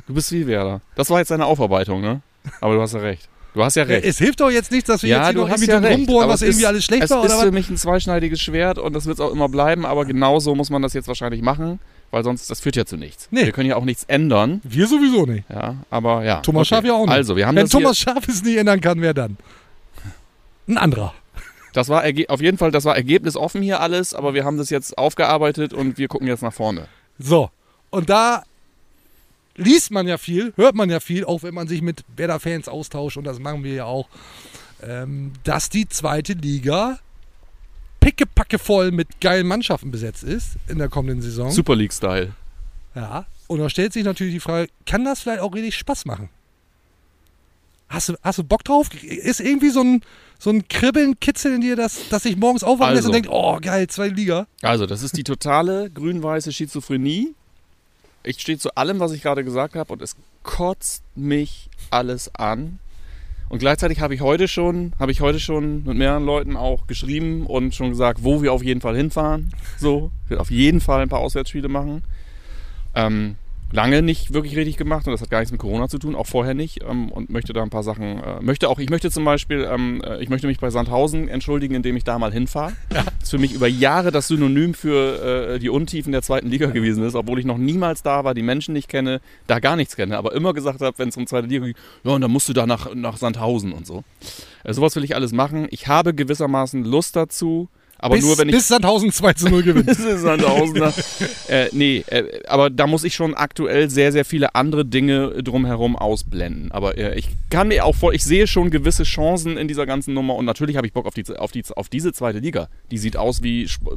Du 0.08 0.14
bist 0.14 0.32
wie 0.32 0.48
Werder. 0.48 0.82
Das 0.96 1.10
war 1.10 1.20
jetzt 1.20 1.32
deine 1.32 1.46
Aufarbeitung, 1.46 2.02
ne? 2.02 2.22
Aber 2.62 2.76
du 2.76 2.82
hast 2.82 2.94
ja 2.94 3.00
recht. 3.00 3.28
Du 3.54 3.64
hast 3.64 3.76
ja 3.76 3.84
recht. 3.84 4.06
Es 4.06 4.18
hilft 4.18 4.42
doch 4.42 4.52
jetzt 4.52 4.72
nicht, 4.72 4.88
dass 4.90 5.02
wir 5.02 5.10
jetzt 5.10 5.18
ja, 5.18 5.24
hier 5.28 5.34
du 5.34 5.42
noch 5.42 5.50
irgendwie 5.50 5.68
ja 5.72 5.80
rumbohren, 5.80 6.28
was 6.30 6.42
irgendwie 6.42 6.62
ist, 6.64 6.68
alles 6.68 6.84
schlecht 6.84 7.04
es 7.04 7.10
war. 7.10 7.24
ist 7.24 7.32
Oder 7.32 7.40
für 7.42 7.48
was? 7.48 7.54
mich 7.54 7.70
ein 7.70 7.78
zweischneidiges 7.78 8.42
Schwert 8.42 8.78
und 8.78 8.94
das 8.94 9.06
wird 9.06 9.18
es 9.18 9.22
auch 9.22 9.32
immer 9.32 9.48
bleiben, 9.48 9.86
aber 9.86 10.04
genauso 10.06 10.54
muss 10.56 10.70
man 10.70 10.82
das 10.82 10.94
jetzt 10.94 11.08
wahrscheinlich 11.08 11.42
machen, 11.42 11.80
weil 12.12 12.24
sonst, 12.24 12.50
das 12.50 12.60
führt 12.62 12.76
ja 12.76 12.86
zu 12.86 12.98
nichts. 12.98 13.28
Nee. 13.32 13.46
Wir 13.46 13.52
können 13.52 13.70
ja 13.70 13.76
auch 13.76 13.86
nichts 13.86 14.04
ändern, 14.06 14.62
Wir 14.64 14.88
sowieso 14.88 15.26
nicht. 15.26 15.50
ja, 15.50 15.76
aber 15.90 16.24
ja. 16.24 16.42
Thomas 16.42 16.62
okay. 16.62 16.76
Schaaf 16.76 16.86
ja 16.86 16.94
auch 16.94 17.06
nicht. 17.06 17.12
Also, 17.12 17.36
wir 17.36 17.48
haben 17.48 17.56
Wenn 17.56 17.68
Thomas 17.68 17.98
hier, 17.98 18.14
Schaaf 18.14 18.28
es 18.28 18.44
nicht 18.44 18.58
ändern 18.58 18.82
kann, 18.82 19.02
wer 19.02 19.14
dann? 19.14 19.38
Ein 20.68 20.78
anderer. 20.78 21.14
das 21.74 21.90
war 21.90 22.04
auf 22.30 22.42
jeden 22.42 22.58
Fall, 22.58 22.72
das 22.72 22.86
war 22.86 22.96
ergebnisoffen 22.96 23.62
hier 23.62 23.82
alles, 23.82 24.14
aber 24.14 24.34
wir 24.34 24.46
haben 24.46 24.58
das 24.58 24.70
jetzt 24.70 24.98
aufgearbeitet 24.98 25.74
und 25.74 25.98
wir 25.98 26.08
gucken 26.08 26.28
jetzt 26.28 26.42
nach 26.42 26.54
vorne. 26.54 26.88
So, 27.20 27.50
und 27.90 28.10
da 28.10 28.44
liest 29.56 29.92
man 29.92 30.08
ja 30.08 30.18
viel, 30.18 30.54
hört 30.56 30.76
man 30.76 30.90
ja 30.90 31.00
viel, 31.00 31.26
auch 31.26 31.44
wenn 31.44 31.54
man 31.54 31.68
sich 31.68 31.82
mit 31.82 32.04
Werder-Fans 32.16 32.68
austauscht, 32.68 33.18
und 33.18 33.24
das 33.26 33.40
machen 33.40 33.64
wir 33.64 33.74
ja 33.74 33.86
auch, 33.86 34.08
ähm, 34.84 35.34
dass 35.44 35.70
die 35.70 35.88
zweite 35.88 36.34
Liga 36.34 37.00
pickepacke 38.06 38.60
voll 38.60 38.92
mit 38.92 39.20
geilen 39.20 39.48
Mannschaften 39.48 39.90
besetzt 39.90 40.24
ist 40.24 40.58
in 40.68 40.78
der 40.78 40.90
kommenden 40.90 41.24
Saison. 41.24 41.50
Super 41.50 41.76
League-Style. 41.76 42.34
Ja. 42.94 43.26
Und 43.48 43.60
da 43.60 43.68
stellt 43.68 43.94
sich 43.94 44.04
natürlich 44.04 44.36
die 44.36 44.40
Frage, 44.40 44.70
kann 44.86 45.04
das 45.04 45.22
vielleicht 45.22 45.42
auch 45.42 45.56
richtig 45.56 45.76
Spaß 45.76 46.06
machen? 46.06 46.30
Hast 47.90 48.10
du, 48.10 48.14
hast 48.22 48.38
du 48.38 48.44
Bock 48.44 48.64
drauf? 48.64 48.90
Ist 49.04 49.40
irgendwie 49.40 49.70
so 49.72 49.82
ein, 49.82 50.02
so 50.38 50.52
ein 50.52 50.68
Kribbeln, 50.68 51.20
Kitzeln 51.20 51.56
in 51.56 51.62
dir, 51.62 51.76
dass, 51.76 52.10
dass 52.10 52.24
sich 52.24 52.38
morgens 52.38 52.64
aufwachen 52.64 52.94
lässt 52.94 53.08
Also. 53.08 53.10
und 53.10 53.14
denkt, 53.14 53.30
oh 53.32 53.58
geil, 53.60 53.88
zweite 53.88 54.14
Liga. 54.14 54.46
Also, 54.62 54.86
das 54.86 55.02
ist 55.02 55.18
die 55.18 55.24
totale 55.24 55.90
grün-weiße 55.90 56.52
Schizophrenie. 56.52 57.34
Ich 58.22 58.40
stehe 58.40 58.58
zu 58.60 58.76
allem, 58.76 59.00
was 59.00 59.14
ich 59.14 59.24
gerade 59.24 59.44
gesagt 59.44 59.76
habe, 59.76 59.92
und 59.94 60.02
es 60.04 60.16
kotzt 60.44 61.04
mich 61.16 61.70
alles 61.90 62.34
an. 62.36 62.80
Und 63.48 63.60
gleichzeitig 63.60 64.02
habe 64.02 64.16
ich 64.16 64.22
heute 64.22 64.48
schon, 64.48 64.94
habe 65.00 65.12
ich 65.12 65.22
heute 65.22 65.40
schon 65.40 65.84
mit 65.84 65.98
mehreren 65.98 66.25
Leuten 66.25 66.58
auch 66.58 66.88
geschrieben 66.88 67.46
und 67.46 67.75
schon 67.75 67.90
gesagt, 67.90 68.24
wo 68.24 68.42
wir 68.42 68.52
auf 68.54 68.64
jeden 68.64 68.82
Fall 68.82 68.96
hinfahren. 68.96 69.52
So, 69.78 70.12
ich 70.25 70.32
will 70.32 70.38
auf 70.40 70.52
jeden 70.52 70.82
Fall 70.82 71.02
ein 71.02 71.10
paar 71.10 71.20
Auswärtsspiele 71.20 71.68
machen. 71.68 72.04
Ähm, 72.96 73.36
lange 73.75 74.01
nicht 74.01 74.34
wirklich 74.34 74.55
richtig 74.55 74.77
gemacht 74.77 75.05
und 75.05 75.12
das 75.12 75.22
hat 75.22 75.29
gar 75.29 75.39
nichts 75.39 75.51
mit 75.51 75.62
Corona 75.62 75.88
zu 75.88 76.00
tun, 76.00 76.15
auch 76.15 76.25
vorher 76.25 76.53
nicht 76.53 76.82
ähm, 76.84 77.12
und 77.12 77.29
möchte 77.29 77.53
da 77.53 77.62
ein 77.62 77.70
paar 77.70 77.84
Sachen, 77.84 78.24
äh, 78.24 78.41
möchte 78.41 78.70
auch, 78.70 78.79
ich 78.79 78.89
möchte 78.89 79.12
zum 79.12 79.25
Beispiel, 79.25 79.67
ähm, 79.70 80.01
äh, 80.03 80.24
ich 80.24 80.29
möchte 80.29 80.48
mich 80.48 80.60
bei 80.60 80.70
Sandhausen 80.70 81.27
entschuldigen, 81.27 81.75
indem 81.75 81.98
ich 81.98 82.03
da 82.03 82.17
mal 82.17 82.32
hinfahre. 82.32 82.74
Das 82.96 83.32
ist 83.32 83.32
für 83.32 83.38
mich 83.39 83.53
über 83.53 83.67
Jahre 83.67 84.12
das 84.12 84.27
Synonym 84.27 84.74
für 84.74 85.55
äh, 85.55 85.60
die 85.60 85.70
Untiefen 85.70 86.12
der 86.12 86.22
zweiten 86.22 86.48
Liga 86.48 86.67
gewesen 86.67 87.03
ist, 87.03 87.15
obwohl 87.15 87.39
ich 87.39 87.46
noch 87.46 87.58
niemals 87.58 88.03
da 88.03 88.24
war, 88.24 88.34
die 88.34 88.44
Menschen 88.44 88.74
nicht 88.74 88.88
kenne, 88.88 89.20
da 89.48 89.60
gar 89.60 89.75
nichts 89.75 89.96
kenne, 89.96 90.17
aber 90.17 90.34
immer 90.34 90.53
gesagt 90.53 90.82
habe, 90.82 90.98
wenn 90.98 91.10
es 91.10 91.17
um 91.17 91.27
zweite 91.27 91.48
Liga 91.48 91.65
geht, 91.65 91.75
ja 92.03 92.12
und 92.12 92.22
dann 92.22 92.32
musst 92.32 92.48
du 92.48 92.53
da 92.53 92.65
nach, 92.65 92.94
nach 92.94 93.17
Sandhausen 93.17 93.74
und 93.74 93.86
so. 93.86 94.03
Äh, 94.63 94.74
sowas 94.74 94.96
will 94.96 95.03
ich 95.03 95.15
alles 95.15 95.34
machen. 95.34 95.67
Ich 95.72 95.88
habe 95.88 96.13
gewissermaßen 96.13 96.86
Lust 96.86 97.15
dazu, 97.15 97.67
aber 98.06 98.18
bis, 98.18 98.26
nur 98.26 98.38
wenn 98.38 98.50
ich 98.50 98.56
bis 98.56 98.68
Sandhausen 98.68 99.12
2 99.12 99.34
zu 99.34 99.50
0 99.50 99.64
gewinnt. 99.64 99.88
das 99.90 99.98
ist 99.98 100.22
Sandhausener. 100.22 100.94
äh, 101.48 101.70
nee, 101.72 102.04
äh, 102.08 102.44
aber 102.48 102.70
da 102.70 102.86
muss 102.86 103.04
ich 103.04 103.16
schon 103.16 103.34
aktuell 103.34 103.90
sehr, 103.90 104.12
sehr 104.12 104.26
viele 104.26 104.54
andere 104.54 104.86
Dinge 104.86 105.42
drumherum 105.42 105.96
ausblenden. 105.96 106.72
Aber 106.72 107.00
äh, 107.00 107.18
ich 107.18 107.30
kann 107.50 107.70
mir 107.70 107.84
auch 107.84 107.96
vor, 107.96 108.14
ich 108.14 108.24
sehe 108.24 108.46
schon 108.46 108.70
gewisse 108.70 109.06
Chancen 109.06 109.58
in 109.58 109.68
dieser 109.68 109.88
ganzen 109.88 110.14
Nummer 110.14 110.36
und 110.36 110.46
natürlich 110.46 110.78
habe 110.78 110.86
ich 110.86 110.94
Bock 110.94 111.08
auf, 111.08 111.16
die, 111.16 111.26
auf, 111.36 111.52
die, 111.52 111.64
auf 111.76 111.90
diese 111.90 112.14
zweite 112.14 112.38
Liga. 112.38 112.70
Die 112.92 113.00
sieht 113.00 113.18
aus 113.18 113.42
wie 113.42 113.64
Sp 113.66 113.90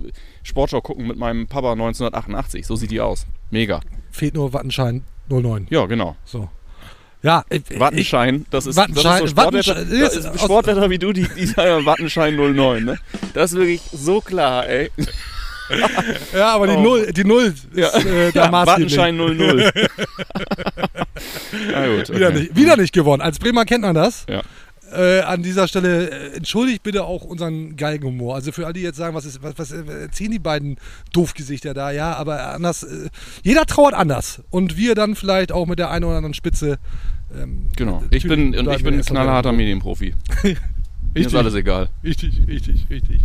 Sportschau 0.43 0.81
gucken 0.81 1.07
mit 1.07 1.19
meinem 1.19 1.47
Papa 1.47 1.73
1988. 1.73 2.67
So 2.67 2.77
sieht 2.77 2.91
die 2.91 3.03
aus. 3.03 3.27
Mega. 3.51 3.81
Fehlt 4.11 4.33
nur 4.33 4.55
Wattenschein 4.55 5.03
09. 5.29 5.67
Ja, 5.69 5.85
genau. 5.85 6.17
So. 6.25 6.49
Ja, 7.23 7.45
äh, 7.51 7.61
Wattenschein, 7.79 8.47
das 8.51 8.67
ist, 8.67 8.77
Wattenschein- 8.79 8.95
das 8.95 9.15
ist 9.15 9.19
so 9.21 9.27
Sportwetter, 9.29 9.75
das 9.75 10.17
ist 10.17 10.41
Sportwetter 10.41 10.89
wie 10.91 10.99
du, 10.99 11.13
die, 11.13 11.27
die 11.37 11.47
sagen 11.47 11.85
Wattenschein 11.85 12.37
09, 12.37 12.85
ne? 12.85 12.99
Das 13.35 13.51
ist 13.53 13.59
wirklich 13.59 13.81
so 13.93 14.21
klar, 14.21 14.69
ey. 14.69 14.91
Ja, 16.33 16.55
aber 16.55 16.67
die 16.69 16.75
Oh. 16.75 16.81
Null, 16.81 17.13
die 17.13 17.25
Null 17.25 17.43
ist 17.55 17.67
Ja, 17.75 17.89
äh, 17.99 18.33
da 18.33 18.45
ja 18.45 18.51
maßgeblich. 18.51 18.97
Wattenschein 18.97 19.17
00. 19.17 19.71
Na 21.73 21.87
gut, 21.89 22.09
Wieder, 22.15 22.29
okay. 22.29 22.39
nicht, 22.39 22.57
wieder 22.57 22.77
nicht 22.77 22.93
gewonnen. 22.95 23.21
Als 23.23 23.39
Bremer 23.39 23.65
kennt 23.65 23.83
man 23.83 23.95
das. 23.95 24.25
Ja. 24.29 24.43
Äh, 24.93 25.21
an 25.21 25.43
dieser 25.43 25.69
Stelle 25.69 26.11
äh, 26.11 26.37
entschuldigt 26.37 26.83
bitte 26.83 27.05
auch 27.05 27.25
unseren 27.25 27.77
Galgenhumor. 27.77 28.35
Also 28.35 28.53
für 28.53 28.65
alle, 28.65 28.75
die 28.75 28.81
jetzt 28.81 28.97
sagen, 28.97 29.15
was, 29.15 29.25
ist, 29.25 29.43
was, 29.43 29.55
was 29.57 29.73
äh, 29.73 29.85
erzählen 30.03 30.31
die 30.31 30.39
beiden 30.39 30.77
Doofgesichter 31.13 31.75
da? 31.75 31.91
Ja, 31.91 32.15
aber 32.15 32.55
anders. 32.55 32.83
Äh, 32.85 33.11
jeder 33.43 33.67
trauert 33.67 33.95
anders. 33.95 34.43
Und 34.51 34.77
wir 34.77 34.95
dann 34.95 35.15
vielleicht 35.15 35.53
auch 35.53 35.67
mit 35.67 35.79
der 35.79 35.91
einen 35.91 36.05
oder 36.05 36.17
anderen 36.17 36.35
Spitze. 36.35 36.79
Ähm, 37.37 37.69
Genau. 37.77 38.03
Ich 38.11 38.27
bin, 38.27 38.57
und 38.57 38.71
ich 38.71 38.83
bin 38.83 38.95
ein 38.95 39.03
knallharter. 39.03 39.53
Medienprofi. 39.53 40.15
Mir 41.15 41.27
ist 41.27 41.35
alles 41.35 41.55
egal. 41.55 41.89
Richtig, 42.05 42.47
richtig, 42.47 42.87
richtig. 42.91 43.21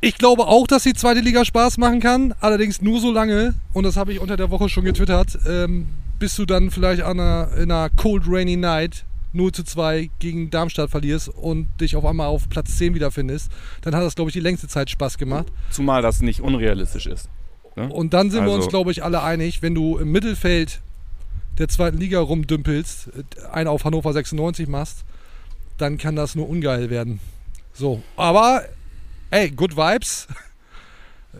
Ich 0.00 0.18
glaube 0.18 0.46
auch, 0.46 0.66
dass 0.66 0.82
die 0.82 0.92
zweite 0.92 1.20
Liga 1.20 1.44
Spaß 1.44 1.78
machen 1.78 2.00
kann, 2.00 2.34
allerdings 2.40 2.82
nur 2.82 3.00
so 3.00 3.10
lange, 3.10 3.54
und 3.72 3.84
das 3.84 3.96
habe 3.96 4.12
ich 4.12 4.20
unter 4.20 4.36
der 4.36 4.50
Woche 4.50 4.68
schon 4.68 4.84
getwittert, 4.84 5.38
ähm, 5.46 5.86
bis 6.18 6.36
du 6.36 6.44
dann 6.44 6.70
vielleicht 6.70 7.02
an 7.02 7.18
einer, 7.18 7.48
in 7.56 7.70
einer 7.70 7.88
Cold 7.90 8.24
Rainy 8.26 8.56
Night 8.56 9.04
0 9.34 9.52
zu 9.52 9.64
2 9.64 10.10
gegen 10.18 10.50
Darmstadt 10.50 10.90
verlierst 10.90 11.28
und 11.28 11.68
dich 11.80 11.96
auf 11.96 12.04
einmal 12.04 12.28
auf 12.28 12.48
Platz 12.48 12.76
10 12.78 12.94
wiederfindest. 12.94 13.50
Dann 13.82 13.94
hat 13.94 14.02
das, 14.02 14.14
glaube 14.14 14.30
ich, 14.30 14.32
die 14.34 14.40
längste 14.40 14.68
Zeit 14.68 14.90
Spaß 14.90 15.18
gemacht. 15.18 15.46
Zumal 15.70 16.02
das 16.02 16.20
nicht 16.22 16.40
unrealistisch 16.40 17.06
ist. 17.06 17.28
Ne? 17.76 17.88
Und 17.92 18.14
dann 18.14 18.30
sind 18.30 18.44
wir 18.44 18.52
uns, 18.52 18.64
Also- 18.66 18.70
glaube 18.70 18.92
ich, 18.92 19.02
alle 19.04 19.22
einig, 19.22 19.60
wenn 19.62 19.74
du 19.74 19.98
im 19.98 20.12
Mittelfeld 20.12 20.80
der 21.58 21.68
zweiten 21.68 21.98
Liga 21.98 22.20
rumdümpelst, 22.20 23.10
einen 23.52 23.68
auf 23.68 23.84
Hannover 23.84 24.12
96 24.12 24.68
machst, 24.68 25.04
dann 25.78 25.98
kann 25.98 26.16
das 26.16 26.34
nur 26.34 26.48
ungeil 26.48 26.90
werden. 26.90 27.18
So, 27.72 28.02
aber 28.16 28.62
ey, 29.30 29.50
good 29.50 29.76
vibes. 29.76 30.28
Äh, 31.34 31.38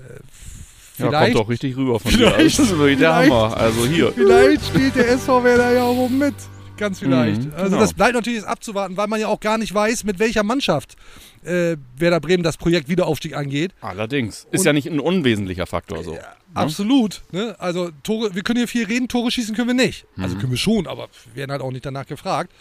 Ja, 0.98 1.07
Vielleicht, 1.09 1.35
kommt 1.35 1.44
doch 1.44 1.48
richtig 1.50 1.76
rüber 1.76 1.98
von 2.00 2.11
dir. 2.11 2.30
vielleicht- 2.33 2.59
Das 2.59 2.66
ist 2.66 2.78
wirklich 2.78 2.98
der 2.98 3.14
Hammer. 3.16 3.57
Also 3.57 3.85
hier. 3.87 4.12
vielleicht 4.12 4.66
spielt 4.66 4.94
der 4.96 5.09
SV 5.11 5.42
Werder 5.44 5.72
ja 5.72 5.83
auch 5.85 5.96
oben 5.96 6.18
mit. 6.18 6.35
Ganz 6.77 6.99
vielleicht. 6.99 7.43
Mhm, 7.45 7.53
also 7.55 7.65
genau. 7.67 7.79
das 7.81 7.95
bleibt 7.95 8.15
natürlich 8.15 8.41
jetzt 8.41 8.49
abzuwarten, 8.49 8.97
weil 8.97 9.07
man 9.07 9.21
ja 9.21 9.29
auch 9.29 9.41
gar 9.41 9.59
nicht 9.59 9.73
weiß, 9.73 10.05
mit 10.05 10.19
welcher 10.19 10.43
Mannschaft 10.43 10.97
äh, 11.45 11.77
Werder 11.97 12.21
Bremen 12.21 12.43
das 12.43 12.57
Projekt 12.57 12.89
Wiederaufstieg 12.89 13.37
angeht. 13.37 13.73
Allerdings. 13.81 14.47
Ist 14.51 14.61
Und- 14.61 14.67
ja 14.67 14.73
nicht 14.73 14.89
ein 14.91 15.01
unwesentlicher 15.01 15.67
Faktor 15.67 16.03
so. 16.03 16.19
Absolut. 16.55 17.23
Ne? 17.33 17.57
Also 17.59 17.91
Tore, 18.03 18.35
wir 18.35 18.43
können 18.43 18.59
hier 18.59 18.69
viel 18.69 18.87
reden, 18.87 19.09
Tore 19.09 19.31
schießen 19.31 19.55
können 19.55 19.69
wir 19.69 19.75
nicht. 19.75 20.07
Mhm. 20.17 20.23
Also 20.25 20.37
können 20.37 20.51
wir 20.53 20.59
schon, 20.59 20.87
aber 20.87 21.09
wir 21.27 21.37
werden 21.37 21.51
halt 21.53 21.63
auch 21.63 21.73
nicht 21.73 21.85
danach 21.87 22.07
gefragt. 22.07 22.53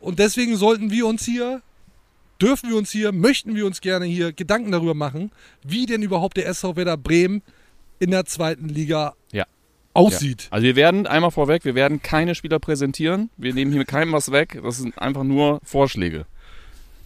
Und 0.00 0.18
deswegen 0.18 0.56
sollten 0.56 0.90
wir 0.90 1.06
uns 1.06 1.24
hier, 1.24 1.62
dürfen 2.40 2.70
wir 2.70 2.76
uns 2.76 2.90
hier, 2.90 3.12
möchten 3.12 3.54
wir 3.54 3.66
uns 3.66 3.80
gerne 3.80 4.04
hier 4.04 4.32
Gedanken 4.32 4.72
darüber 4.72 4.94
machen, 4.94 5.30
wie 5.62 5.86
denn 5.86 6.02
überhaupt 6.02 6.36
der 6.36 6.46
SV 6.48 6.74
Werder 6.76 6.96
Bremen 6.96 7.42
in 8.00 8.10
der 8.10 8.24
zweiten 8.24 8.68
Liga. 8.68 9.14
Aussieht. 9.94 10.44
Ja. 10.44 10.48
Also 10.52 10.64
wir 10.64 10.76
werden, 10.76 11.06
einmal 11.06 11.30
vorweg, 11.30 11.64
wir 11.64 11.74
werden 11.74 12.02
keine 12.02 12.34
Spieler 12.34 12.58
präsentieren. 12.58 13.30
Wir 13.36 13.54
nehmen 13.54 13.70
hier 13.70 13.78
mit 13.78 13.88
keinem 13.88 14.12
was 14.12 14.32
weg. 14.32 14.58
Das 14.62 14.78
sind 14.78 14.98
einfach 14.98 15.24
nur 15.24 15.60
Vorschläge. 15.64 16.26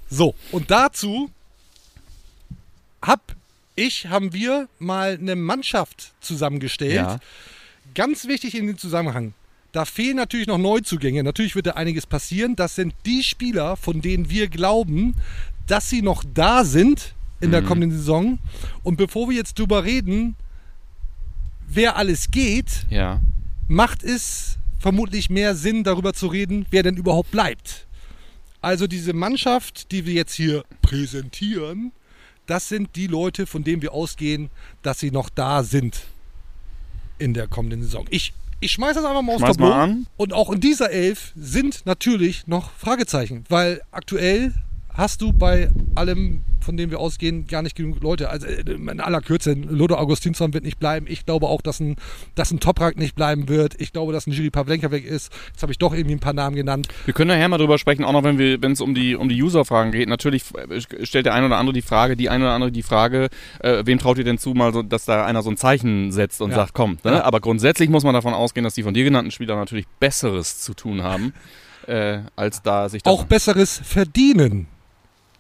So, 0.09 0.35
und 0.53 0.71
dazu 0.71 1.31
hab 3.03 3.35
ich, 3.75 4.07
haben 4.07 4.33
wir 4.33 4.69
mal 4.79 5.19
eine 5.21 5.37
Mannschaft 5.37 6.13
zusammengestellt. 6.21 6.95
Ja. 6.95 7.19
Ganz 7.95 8.27
wichtig 8.27 8.57
in 8.57 8.67
dem 8.67 8.79
Zusammenhang. 8.79 9.35
Da 9.73 9.85
fehlen 9.85 10.17
natürlich 10.17 10.47
noch 10.47 10.59
Neuzugänge. 10.59 11.23
Natürlich 11.23 11.55
wird 11.55 11.67
da 11.67 11.73
einiges 11.73 12.07
passieren. 12.07 12.57
Das 12.57 12.75
sind 12.75 12.95
die 13.05 13.23
Spieler, 13.23 13.77
von 13.77 14.01
denen 14.01 14.31
wir 14.31 14.49
glauben, 14.49 15.15
dass 15.67 15.91
sie 15.91 16.03
noch 16.03 16.25
da 16.35 16.65
sind 16.65 17.15
in 17.41 17.51
der 17.51 17.63
kommenden 17.63 17.91
Saison. 17.91 18.39
Und 18.83 18.97
bevor 18.97 19.29
wir 19.29 19.37
jetzt 19.37 19.59
drüber 19.59 19.85
reden, 19.85 20.37
wer 21.67 21.97
alles 21.97 22.31
geht, 22.31 22.87
Ja. 22.91 23.21
macht 23.69 24.03
es 24.03 24.59
vermutlich 24.79 25.31
mehr 25.31 25.55
Sinn, 25.55 25.85
darüber 25.85 26.13
zu 26.13 26.27
reden, 26.29 26.67
wer 26.71 26.83
denn 26.83 26.97
überhaupt 26.97 27.31
bleibt. 27.31 27.87
Also 28.61 28.87
diese 28.87 29.13
Mannschaft, 29.13 29.91
die 29.93 30.07
wir 30.07 30.15
jetzt 30.15 30.35
hier 30.35 30.65
präsentieren, 30.83 31.93
das 32.47 32.69
sind 32.69 32.95
die 32.97 33.07
Leute, 33.07 33.47
von 33.47 33.65
denen 33.65 33.83
wir 33.83 33.93
ausgehen, 33.93 34.51
dass 34.83 35.01
sie 35.01 35.11
noch 35.11 35.29
da 35.29 35.63
sind 35.63 36.03
in 37.19 37.35
der 37.35 37.49
kommenden 37.49 37.83
Saison. 37.83 38.07
Ich, 38.11 38.33
ich 38.61 38.73
schmeiß 38.73 38.95
das 38.95 39.05
einfach 39.05 39.23
mal 39.23 39.33
aufs 39.33 39.41
Schmeiß 39.41 39.57
Tableau. 39.57 39.69
mal 39.71 39.83
an. 39.83 40.07
Und 40.17 40.33
auch 40.33 40.51
in 40.53 40.61
dieser 40.61 40.91
Elf 40.91 41.33
sind 41.35 41.85
natürlich 41.87 42.47
noch 42.47 42.71
Fragezeichen, 42.73 43.45
weil 43.49 43.83
aktuell 43.91 44.53
hast 44.91 45.23
du 45.23 45.33
bei 45.33 45.71
allem, 45.95 46.43
von 46.67 46.77
dem 46.77 46.91
wir 46.91 47.01
ausgehen, 47.01 47.47
gar 47.47 47.63
nicht 47.63 47.75
genug 47.77 48.03
Leute. 48.03 48.29
Also 48.29 48.47
äh, 48.47 48.61
in 48.71 49.01
aller 49.01 49.21
Kürze, 49.23 49.55
Lodo 49.55 49.95
Augustinsson 49.95 50.53
wird 50.53 50.65
nicht 50.65 50.79
bleiben. 50.79 51.07
Ich 51.09 51.25
glaube 51.25 51.47
auch, 51.47 51.63
dass 51.63 51.81
ein, 51.81 51.97
dass 52.35 52.51
ein 52.51 52.61
Toprak 52.61 52.99
nicht 52.99 53.15
bleiben 53.15 53.49
wird. 53.49 53.81
Ich 53.81 53.93
glaube, 53.93 54.13
dass 54.13 54.27
ein 54.27 54.33
Jiri 54.33 54.51
Pavlenka 54.51 54.91
weg 54.91 55.07
ist. 55.07 55.33
Jetzt 55.53 55.63
habe 55.63 55.73
ich 55.73 55.79
doch 55.79 55.95
irgendwie 55.95 56.17
ein 56.17 56.21
paar 56.21 56.35
Namen 56.35 56.57
genannt. 56.57 56.89
Wir 57.07 57.15
können 57.15 57.29
nachher 57.29 57.49
mal 57.49 57.57
drüber 57.59 57.79
sprechen, 57.79 58.05
auch 58.05 58.13
noch 58.13 58.25
wenn 58.25 58.37
wir, 58.39 58.61
wenn 58.61 58.73
es 58.73 58.81
um 58.83 58.95
die 58.95 59.15
um 59.17 59.29
die 59.31 59.43
User-Fragen 59.43 59.93
geht. 59.93 60.09
Natürlich 60.09 60.45
äh, 60.55 61.07
stellt 61.07 61.25
der 61.27 61.35
eine 61.35 61.47
oder 61.47 61.57
andere 61.57 61.73
die 61.73 61.83
Frage, 61.83 62.17
die 62.17 62.29
eine 62.29 62.45
oder 62.45 62.53
andere 62.53 62.73
die 62.73 62.83
Frage, 62.83 63.29
äh, 63.61 63.83
wem 63.87 63.99
traut 63.99 64.19
ihr 64.19 64.25
denn 64.25 64.39
zu, 64.39 64.51
mal 64.51 64.73
so, 64.73 64.83
dass 64.83 65.05
da 65.07 65.25
einer 65.25 65.43
so 65.43 65.51
ein 65.51 65.57
Zeichen 65.57 66.13
setzt 66.13 66.43
und 66.43 66.51
Ja. 66.51 66.57
sagt, 66.57 66.75
komm. 66.75 66.99
Ne? 67.05 67.13
Ja. 67.13 67.25
Aber 67.25 67.41
grundsätzlich 67.41 67.89
muss 67.89 68.05
man 68.05 68.13
davon 68.13 68.35
ausgehen, 68.35 68.65
dass 68.65 68.75
die 68.75 68.83
von 68.83 68.93
dir 68.93 69.05
genannten 69.05 69.31
Spieler 69.31 69.57
natürlich 69.57 69.87
Besseres 70.01 70.61
zu 70.61 70.75
tun 70.75 71.03
haben, 71.03 71.33
äh, 71.87 72.19
als 72.35 72.63
da 72.63 72.89
sich 72.89 73.03
das 73.03 73.13
Auch 73.13 73.25
Besseres 73.25 73.81
verdienen. 73.85 74.67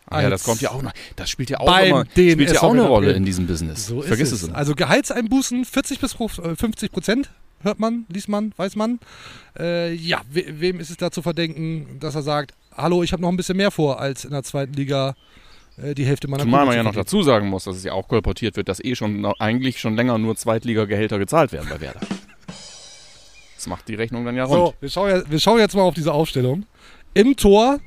Ah, 0.09 0.23
ja, 0.23 0.31
das 0.31 0.45
kommt 0.45 0.61
ja 0.61 0.71
auch 0.71 0.83
noch. 0.83 0.93
Das 1.17 1.29
spielt 1.31 1.51
ja 1.51 1.59
auch 1.59 1.67
immer, 1.83 2.05
spielt 2.11 2.53
ja 2.53 2.63
auch 2.63 2.73
eine 2.73 2.87
Rolle 2.87 3.13
in 3.13 3.25
diesem 3.25 3.47
Business. 3.47 3.87
So 3.87 4.01
ist 4.01 4.07
Vergiss 4.09 4.31
es. 4.31 4.43
es. 4.43 4.49
nicht. 4.49 4.57
Also 4.57 4.75
Gehaltseinbußen 4.75 5.65
40 5.65 5.99
bis 5.99 6.13
50 6.15 6.93
Prozent. 6.93 7.31
Hört 7.63 7.81
man, 7.81 8.05
liest 8.09 8.29
man, 8.29 8.53
weiß 8.57 8.77
man. 8.77 9.01
Äh, 9.59 9.93
ja, 9.95 10.21
we 10.31 10.45
wem 10.61 10.79
ist 10.79 10.91
es 10.91 10.99
da 10.99 11.11
zu 11.11 11.23
verdenken, 11.23 11.99
dass 11.99 12.15
er 12.15 12.23
sagt, 12.23 12.55
hallo, 12.77 13.03
ich 13.03 13.13
habe 13.13 13.23
noch 13.23 13.31
ein 13.31 13.37
bisschen 13.37 13.57
mehr 13.57 13.71
vor, 13.71 13.99
als 13.99 14.25
in 14.25 14.31
der 14.31 14.43
zweiten 14.45 14.75
Liga 14.75 15.15
äh, 15.79 15.95
die 15.95 16.05
Hälfte 16.05 16.29
meiner 16.29 16.45
Zumal 16.45 16.67
man 16.67 16.77
ja 16.77 16.83
noch 16.83 16.95
dazu 16.95 17.23
sagen 17.23 17.49
muss, 17.49 17.65
dass 17.65 17.77
es 17.77 17.83
ja 17.83 17.93
auch 17.93 18.07
kolportiert 18.07 18.57
wird, 18.57 18.69
dass 18.69 18.79
eh 18.85 18.95
schon 18.95 19.25
eigentlich 19.41 19.81
schon 19.81 19.97
länger 19.97 20.19
nur 20.19 20.37
Zweitliga-Gehälter 20.37 21.19
gezahlt 21.19 21.51
werden 21.53 21.67
bei 21.69 21.81
Werder. 21.81 22.01
Das 23.57 23.67
macht 23.67 23.89
die 23.89 23.95
Rechnung 23.95 24.25
dann 24.25 24.37
ja 24.37 24.45
rund. 24.45 24.67
So, 24.69 24.75
wir 24.79 24.91
schauen, 24.91 25.11
ja- 25.11 25.23
wir 25.29 25.41
schauen 25.41 25.59
jetzt 25.59 25.75
mal 25.75 25.83
auf 25.83 25.95
diese 25.95 26.13
Aufstellung. 26.13 26.67
Im 27.15 27.35
Tor 27.37 27.81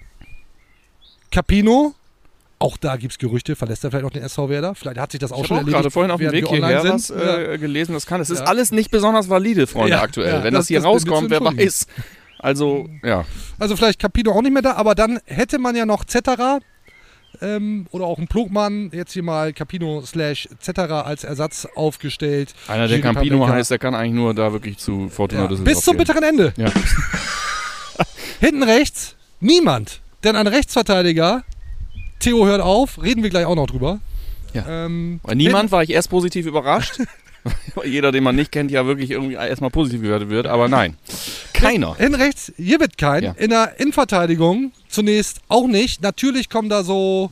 Capino. 1.32 1.94
Auch 2.62 2.76
da 2.78 2.98
gibt 2.98 3.14
es 3.14 3.18
Gerüchte. 3.20 3.56
Verlässt 3.56 3.84
er 3.86 3.90
vielleicht 3.92 4.04
noch 4.04 4.12
den 4.12 4.22
SV 4.24 4.50
Werder? 4.50 4.76
Vielleicht 4.76 5.00
hat 5.00 5.12
sich 5.12 5.20
das 5.22 5.32
auch 5.32 5.42
Ich 5.42 5.48
schon 5.48 5.56
auch 5.58 5.62
erledigt. 5.62 5.78
gerade 5.78 5.92
vorhin 5.92 6.12
auf 6.12 6.20
dem 6.20 6.32
Weg 6.34 6.48
hierher 6.48 6.84
was 6.84 7.08
sind. 7.08 7.18
äh, 7.18 7.58
gelesen, 7.58 7.94
das 7.94 8.06
kann. 8.06 8.20
Es 8.20 8.30
ist 8.30 8.40
Ja. 8.40 8.46
alles 8.46 8.72
nicht 8.72 8.92
besonders 8.92 9.30
valide, 9.30 9.66
Freunde, 9.66 9.92
Ja, 9.92 10.02
aktuell. 10.02 10.44
Wenn 10.44 10.54
das- 10.54 10.64
das, 10.64 10.68
hier 10.68 10.80
das 10.80 10.86
rauskommt, 10.86 11.30
wer 11.30 11.40
weiß. 11.42 11.88
Also, 12.38 12.90
ja. 13.04 13.26
Also 13.60 13.76
vielleicht 13.76 14.00
Capino 14.00 14.32
auch 14.34 14.42
nicht 14.42 14.52
mehr 14.54 14.62
da, 14.62 14.74
aber 14.74 14.94
dann 14.96 15.20
hätte 15.26 15.58
man 15.60 15.76
ja 15.76 15.86
noch 15.86 16.04
Zetterer 16.06 16.60
ähm, 17.42 17.86
oder 17.92 18.06
auch 18.06 18.18
einen 18.18 18.28
Plugmann, 18.28 18.90
jetzt 18.94 19.14
hier 19.14 19.24
mal 19.24 19.54
Capino 19.54 20.02
slash 20.06 20.50
Zetterer 20.60 21.06
als 21.06 21.24
Ersatz 21.24 21.68
aufgestellt. 21.76 22.54
Einer, 22.68 22.88
der 22.88 22.98
Giri 22.98 23.02
Campino 23.14 23.38
Pavlenka. 23.38 23.56
heißt, 23.56 23.72
der 23.72 23.78
kann 23.80 23.94
eigentlich 23.96 24.16
nur 24.16 24.34
da 24.34 24.52
wirklich 24.52 24.78
zu 24.78 25.08
Fortuna 25.10 25.44
Ja, 25.44 25.48
Düsseldorf 25.48 25.76
bis 25.76 25.84
zum 25.86 25.94
gehen. 25.96 26.06
bitteren 26.06 26.24
Ende. 26.24 26.54
Ja. 26.58 26.72
Hinten 28.40 28.64
rechts 28.64 29.16
niemand, 29.40 30.02
denn 30.24 30.36
ein 30.36 30.48
Rechtsverteidiger, 30.48 31.44
Theo 32.20 32.46
hört 32.46 32.62
auf, 32.62 33.02
reden 33.02 33.24
wir 33.24 33.30
gleich 33.30 33.46
auch 33.46 33.56
noch 33.56 33.68
drüber. 33.68 34.00
Ja. 34.54 34.86
Ähm, 34.86 35.20
Bei 35.24 35.36
niemand 35.36 35.72
war 35.72 35.84
ich 35.84 35.92
erst 35.92 36.10
positiv 36.10 36.46
überrascht. 36.46 37.00
Jeder, 37.86 38.12
den 38.12 38.24
man 38.24 38.36
nicht 38.36 38.52
kennt, 38.52 38.72
ja 38.72 38.86
wirklich 38.86 39.12
irgendwie 39.12 39.36
erstmal 39.36 39.70
positiv 39.70 40.02
gewertet 40.02 40.30
wird, 40.30 40.46
aber 40.48 40.68
nein. 40.68 40.98
Keiner. 41.54 41.96
Hinten 41.96 42.16
rechts, 42.16 42.52
hier 42.58 42.80
wird 42.80 42.98
kein. 42.98 43.24
Ja. 43.24 43.32
In 43.38 43.50
der 43.50 43.80
Innenverteidigung 43.80 44.72
zunächst 44.88 45.40
auch 45.48 45.68
nicht. 45.68 46.02
Natürlich 46.02 46.50
kommen 46.50 46.70
da 46.70 46.84
so 46.84 47.32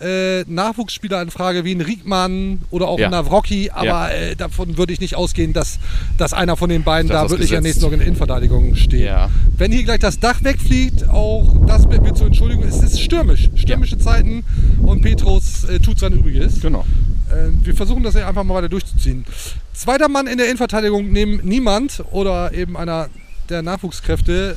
äh, 0.00 0.42
Nachwuchsspieler 0.46 1.22
in 1.22 1.30
Frage 1.30 1.64
wie 1.64 1.74
ein 1.74 1.80
Riekmann 1.80 2.60
oder 2.70 2.88
auch 2.88 2.98
Ja. 2.98 3.06
ein 3.06 3.12
Navrocky, 3.12 3.70
aber 3.70 3.86
Ja. 3.86 4.08
äh, 4.10 4.36
davon 4.36 4.76
würde 4.76 4.92
ich 4.92 5.00
nicht 5.00 5.14
ausgehen, 5.16 5.52
dass, 5.52 5.78
dass 6.18 6.32
einer 6.34 6.56
von 6.56 6.68
den 6.68 6.82
beiden 6.84 7.08
Das 7.08 7.22
da 7.22 7.30
wirklich 7.30 7.50
gesetzt. 7.50 7.62
nächstes 7.64 7.82
noch 7.84 7.92
in 7.92 7.98
der 7.98 8.06
Innenverteidigung 8.08 8.74
steht. 8.74 9.00
Ja. 9.06 9.30
Wenn 9.56 9.72
hier 9.72 9.84
gleich 9.84 10.00
das 10.00 10.18
Dach 10.20 10.42
wegfliegt, 10.44 11.08
auch 11.08 11.66
das 11.66 11.88
bitten 11.88 12.04
wir 12.04 12.14
zur 12.14 12.26
Entschuldigung, 12.26 12.64
es 12.64 12.82
ist 12.82 13.00
stürmisch. 13.00 13.48
Stürmische 13.54 13.98
Zeiten 13.98 14.44
und 14.82 15.00
Petrus 15.02 15.64
äh, 15.64 15.78
tut 15.80 15.98
sein 15.98 16.12
Übriges. 16.12 16.60
Genau. 16.60 16.84
Äh, 17.30 17.48
wir 17.64 17.74
versuchen 17.74 18.02
das 18.02 18.14
einfach 18.16 18.44
mal 18.44 18.54
weiter 18.54 18.68
durchzuziehen. 18.68 19.24
Zweiter 19.72 20.08
Mann 20.08 20.26
in 20.26 20.36
der 20.36 20.46
Innenverteidigung 20.46 21.10
neben 21.10 21.40
niemand 21.42 22.02
oder 22.12 22.52
eben 22.52 22.76
einer 22.76 23.08
der 23.48 23.62
Nachwuchskräfte. 23.62 24.56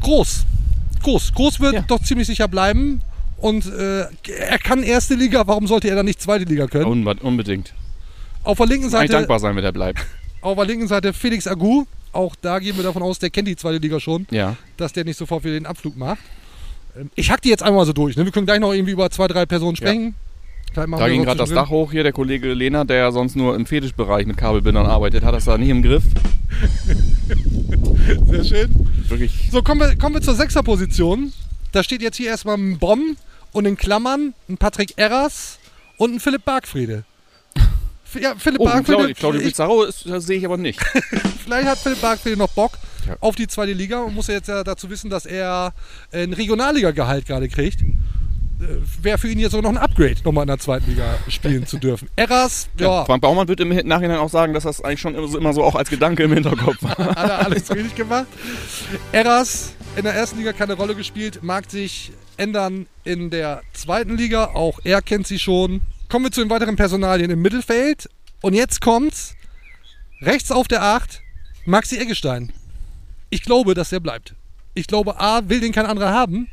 Groß. 0.00 0.44
Groß. 1.02 1.32
Groß 1.34 1.60
wird 1.60 1.84
doch 1.88 2.02
ziemlich 2.02 2.26
sicher 2.26 2.48
bleiben. 2.48 3.00
Und 3.44 3.66
äh, 3.66 4.06
er 4.38 4.58
kann 4.58 4.82
erste 4.82 5.14
Liga, 5.14 5.46
warum 5.46 5.66
sollte 5.66 5.90
er 5.90 5.96
dann 5.96 6.06
nicht 6.06 6.18
zweite 6.18 6.46
Liga 6.46 6.66
können? 6.66 6.86
Unbe 6.86 7.14
unbedingt. 7.20 7.74
Auf 8.42 8.56
der 8.56 8.66
linken 8.66 8.88
Seite, 8.88 9.12
dankbar 9.12 9.38
sein, 9.38 9.54
wenn 9.54 9.62
er 9.64 9.72
bleibt. 9.72 9.98
auf 10.40 10.56
der 10.56 10.64
linken 10.64 10.88
Seite 10.88 11.12
Felix 11.12 11.46
Agu. 11.46 11.84
Auch 12.12 12.34
da 12.40 12.58
gehen 12.58 12.74
wir 12.74 12.82
davon 12.84 13.02
aus, 13.02 13.18
der 13.18 13.28
kennt 13.28 13.46
die 13.46 13.56
zweite 13.56 13.76
Liga 13.76 14.00
schon, 14.00 14.26
Ja. 14.30 14.56
dass 14.78 14.94
der 14.94 15.04
nicht 15.04 15.18
sofort 15.18 15.44
wieder 15.44 15.52
den 15.60 15.66
Abflug 15.66 15.94
macht. 15.94 16.20
Ähm, 16.98 17.10
Ich 17.16 17.30
hack 17.30 17.42
die 17.42 17.50
jetzt 17.50 17.62
einmal 17.62 17.84
so 17.84 17.92
durch. 17.92 18.16
Ne? 18.16 18.24
Wir 18.24 18.32
können 18.32 18.46
gleich 18.46 18.60
noch 18.60 18.72
irgendwie 18.72 18.92
über 18.92 19.10
zwei, 19.10 19.28
drei 19.28 19.44
Personen 19.44 19.76
sprechen. 19.76 20.14
Machen 20.74 20.92
Da 20.98 21.08
ging 21.10 21.24
gerade 21.24 21.36
das. 21.36 21.50
Dach 21.50 21.68
hoch 21.68 21.92
hier. 21.92 22.02
Der 22.02 22.12
Kollege 22.12 22.54
Lena, 22.54 22.84
der 22.84 22.96
ja 22.96 23.12
sonst 23.12 23.36
nur 23.36 23.54
im 23.56 23.66
Fetischbereich 23.66 24.24
mit 24.26 24.38
Kabelbindern 24.38 24.86
arbeitet, 24.86 25.22
hat 25.22 25.34
das 25.34 25.44
da 25.44 25.58
nicht 25.58 25.68
im 25.68 25.82
Griff. 25.82 26.04
Sehr 28.26 28.44
schön. 28.44 28.70
Wirklich. 29.08 29.50
So, 29.52 29.62
kommen 29.62 29.82
wir, 29.82 29.96
kommen 29.98 30.14
wir 30.14 30.22
zur 30.22 30.34
Sechserposition. 30.34 31.30
Da 31.72 31.82
steht 31.82 32.00
jetzt 32.00 32.16
hier 32.16 32.28
erstmal 32.28 32.56
ein 32.56 32.78
Bomb 32.78 33.18
und 33.54 33.64
in 33.64 33.76
Klammern 33.78 34.34
ein 34.50 34.58
Patrick 34.58 34.92
Erras 34.96 35.58
und 35.96 36.14
ein 36.14 36.20
Philipp 36.20 36.44
Bargfriede. 36.44 37.04
Ja, 38.20 38.34
Philipp 38.36 38.60
Oh, 38.60 38.64
Bargfriede. 38.66 39.14
Claudio, 39.14 39.40
Pizarro 39.40 39.86
sehe 39.90 40.38
ich 40.38 40.44
aber 40.44 40.56
nicht. 40.56 40.80
vielleicht 41.44 41.66
hat 41.68 41.78
Philipp 41.78 42.00
Bargfriede 42.00 42.36
noch 42.36 42.50
Bock 42.50 42.72
Ja. 43.08 43.16
auf 43.20 43.34
die 43.34 43.48
zweite 43.48 43.72
Liga 43.72 44.02
und 44.02 44.14
muss 44.14 44.28
ja 44.28 44.34
jetzt 44.34 44.48
ja 44.48 44.62
dazu 44.62 44.88
wissen, 44.90 45.10
dass 45.10 45.26
er 45.26 45.72
ein 46.12 46.32
Regionalliga-Gehalt 46.32 47.26
gerade 47.26 47.48
kriegt. 47.48 47.80
Wäre 49.02 49.18
für 49.18 49.28
ihn 49.28 49.40
jetzt 49.40 49.50
sogar 49.52 49.70
noch 49.72 49.78
ein 49.78 49.84
Upgrade, 49.84 50.14
nochmal 50.24 50.42
in 50.44 50.48
der 50.48 50.58
zweiten 50.58 50.88
Liga 50.88 51.16
spielen 51.28 51.66
zu 51.66 51.76
dürfen. 51.78 52.08
Erras, 52.16 52.68
ja, 52.78 53.04
Frank 53.04 53.20
Baumann 53.20 53.48
wird 53.48 53.60
im 53.60 53.68
Nachhinein 53.86 54.18
auch 54.18 54.30
sagen, 54.30 54.54
dass 54.54 54.62
das 54.62 54.80
eigentlich 54.80 55.00
schon 55.00 55.14
immer 55.16 55.26
so, 55.28 55.36
immer 55.38 55.52
so 55.52 55.64
auch 55.64 55.74
als 55.74 55.90
Gedanke 55.90 56.22
im 56.22 56.32
Hinterkopf 56.32 56.82
war. 56.82 56.96
hat 56.96 57.16
er 57.30 57.44
alles 57.46 57.68
richtig 57.70 57.96
gemacht. 57.96 58.26
Eras 59.12 59.72
in 59.96 60.04
der 60.04 60.14
ersten 60.14 60.38
Liga 60.38 60.52
keine 60.52 60.74
Rolle 60.74 60.94
gespielt, 60.94 61.40
mag 61.42 61.68
sich 61.70 62.12
ändern 62.38 62.86
in 63.04 63.30
der 63.30 63.62
zweiten 63.72 64.16
Liga. 64.16 64.46
Auch 64.54 64.80
er 64.84 65.02
kennt 65.02 65.26
sie 65.26 65.38
schon. 65.38 65.80
Kommen 66.08 66.26
wir 66.26 66.32
zu 66.32 66.40
den 66.42 66.50
weiteren 66.50 66.76
Personalien 66.76 67.30
im 67.30 67.42
Mittelfeld. 67.42 68.08
Und 68.42 68.54
jetzt 68.54 68.80
kommt's. 68.80 69.34
Rechts 70.22 70.50
auf 70.50 70.68
der 70.68 70.82
8, 70.82 71.20
Maxi 71.66 71.98
Eggestein. 71.98 72.52
Ich 73.30 73.42
glaube, 73.42 73.74
dass 73.74 73.92
er 73.92 74.00
bleibt. 74.00 74.34
Ich 74.74 74.86
glaube, 74.86 75.20
A, 75.20 75.48
will 75.48 75.60
den 75.60 75.72
kein 75.72 75.86
anderer 75.86 76.12
haben. 76.12 76.48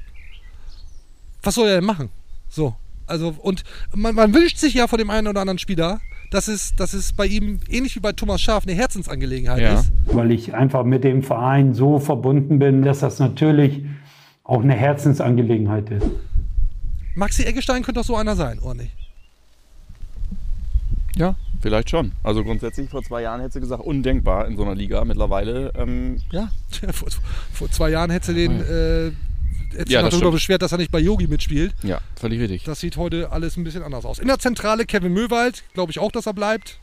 Was 1.43 1.55
soll 1.55 1.67
er 1.67 1.75
denn 1.75 1.85
machen? 1.85 2.09
So. 2.49 2.75
Also, 3.07 3.29
und 3.39 3.63
man, 3.93 4.15
man 4.15 4.33
wünscht 4.33 4.57
sich 4.57 4.73
ja 4.73 4.87
von 4.87 4.97
dem 4.99 5.09
einen 5.09 5.27
oder 5.27 5.41
anderen 5.41 5.59
Spieler, 5.59 5.99
dass 6.31 6.47
es, 6.47 6.75
dass 6.75 6.93
es 6.93 7.13
bei 7.13 7.25
ihm, 7.25 7.59
ähnlich 7.69 7.95
wie 7.95 7.99
bei 7.99 8.13
Thomas 8.13 8.41
Schaaf, 8.41 8.63
eine 8.65 8.73
Herzensangelegenheit 8.75 9.61
Ja. 9.61 9.79
ist. 9.79 9.91
weil 10.05 10.31
ich 10.31 10.53
einfach 10.53 10.83
mit 10.85 11.03
dem 11.03 11.23
Verein 11.23 11.73
so 11.73 11.99
verbunden 11.99 12.59
bin, 12.59 12.83
dass 12.83 12.99
das 12.99 13.19
natürlich 13.19 13.81
auch 14.43 14.61
eine 14.61 14.73
Herzensangelegenheit 14.73 15.89
ist. 15.89 16.05
Maxi 17.15 17.43
Eggestein 17.43 17.83
könnte 17.83 17.99
doch 17.99 18.05
so 18.05 18.15
einer 18.15 18.35
sein, 18.35 18.59
oder 18.59 18.75
nicht? 18.75 18.95
Ja, 21.15 21.35
vielleicht 21.61 21.89
schon. 21.89 22.13
Also 22.23 22.43
grundsätzlich 22.43 22.89
vor 22.89 23.03
zwei 23.03 23.21
Jahren 23.21 23.41
hätte 23.41 23.53
sie 23.53 23.59
gesagt, 23.59 23.83
undenkbar 23.83 24.47
in 24.47 24.55
so 24.55 24.63
einer 24.63 24.75
Liga. 24.75 25.03
Mittlerweile, 25.03 25.71
ähm, 25.75 26.17
ja. 26.31 26.49
vor, 26.91 27.09
vor 27.53 27.69
zwei 27.69 27.89
Jahren 27.89 28.09
hätte 28.11 28.27
sie 28.27 28.47
den 28.47 28.61
äh, 28.61 29.11
hätte 29.77 29.91
Ja, 29.91 30.01
das 30.01 30.11
darüber 30.11 30.17
stimmt. 30.27 30.31
beschwert, 30.33 30.61
dass 30.61 30.71
er 30.71 30.77
nicht 30.77 30.91
bei 30.91 30.99
Yogi 30.99 31.27
mitspielt. 31.27 31.73
Ja, 31.83 31.99
völlig 32.15 32.39
richtig. 32.39 32.63
Das 32.63 32.79
sieht 32.79 32.97
heute 32.97 33.31
alles 33.31 33.57
ein 33.57 33.63
bisschen 33.63 33.83
anders 33.83 34.05
aus. 34.05 34.19
In 34.19 34.27
der 34.27 34.39
Zentrale 34.39 34.85
Kevin 34.85 35.13
Möwald, 35.13 35.63
glaube 35.73 35.91
ich 35.91 35.99
auch, 35.99 36.11
dass 36.11 36.25
er 36.25 36.33
bleibt. 36.33 36.79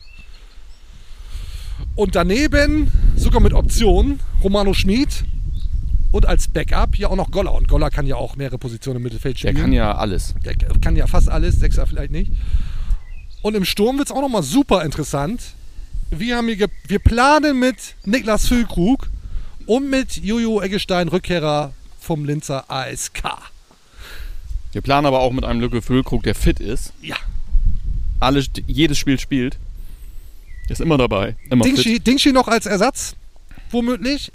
Und 1.95 2.15
daneben, 2.15 2.91
sogar 3.15 3.41
mit 3.41 3.53
Option, 3.53 4.19
Romano 4.43 4.73
Schmid. 4.73 5.23
Und 6.11 6.25
als 6.25 6.47
Backup 6.47 6.97
ja 6.97 7.09
auch 7.09 7.15
noch 7.15 7.29
Goller. 7.31 7.53
Und 7.53 7.67
Goller 7.67 7.89
kann 7.89 8.07
ja 8.07 8.15
auch 8.15 8.35
mehrere 8.35 8.57
Positionen 8.57 8.97
im 8.97 9.03
Mittelfeld 9.03 9.35
Der 9.43 9.49
spielen. 9.49 9.61
kann 9.61 9.73
ja 9.73 9.95
alles. 9.95 10.33
Der 10.43 10.55
kann 10.81 10.95
ja 10.95 11.05
fast 11.07 11.29
alles, 11.29 11.59
Sechser 11.59 11.85
vielleicht 11.85 12.11
nicht. 12.11 12.31
Und 13.41 13.55
im 13.55 13.63
Sturm 13.65 13.97
wird 13.97 14.09
es 14.09 14.15
auch 14.15 14.21
nochmal 14.21 14.43
super 14.43 14.83
interessant. 14.83 15.41
Wir, 16.09 16.37
haben 16.37 16.47
hier 16.47 16.67
wir 16.87 16.99
planen 16.99 17.59
mit 17.59 17.75
Niklas 18.05 18.47
Füllkrug 18.47 19.09
und 19.67 19.89
mit 19.89 20.17
Jojo 20.17 20.61
Eggestein, 20.61 21.07
Rückkehrer 21.09 21.73
vom 21.99 22.25
Linzer 22.25 22.65
ASK. 22.69 23.21
Wir 24.71 24.81
planen 24.81 25.05
aber 25.05 25.19
auch 25.19 25.31
mit 25.31 25.45
einem 25.45 25.59
Lücke 25.59 25.81
Füllkrug, 25.81 26.23
der 26.23 26.33
fit 26.35 26.59
ist. 26.59 26.93
Ja. 27.01 27.15
Alles, 28.19 28.49
jedes 28.67 28.97
Spiel 28.97 29.19
spielt. 29.19 29.57
Ist 30.67 30.81
immer 30.81 30.97
dabei. 30.97 31.35
Immer 31.49 31.65
fit. 31.65 31.77
Dingschi, 31.77 31.99
Dingschi 31.99 32.31
noch 32.31 32.47
als 32.47 32.65
Ersatz, 32.65 33.15
womöglich. 33.71 34.31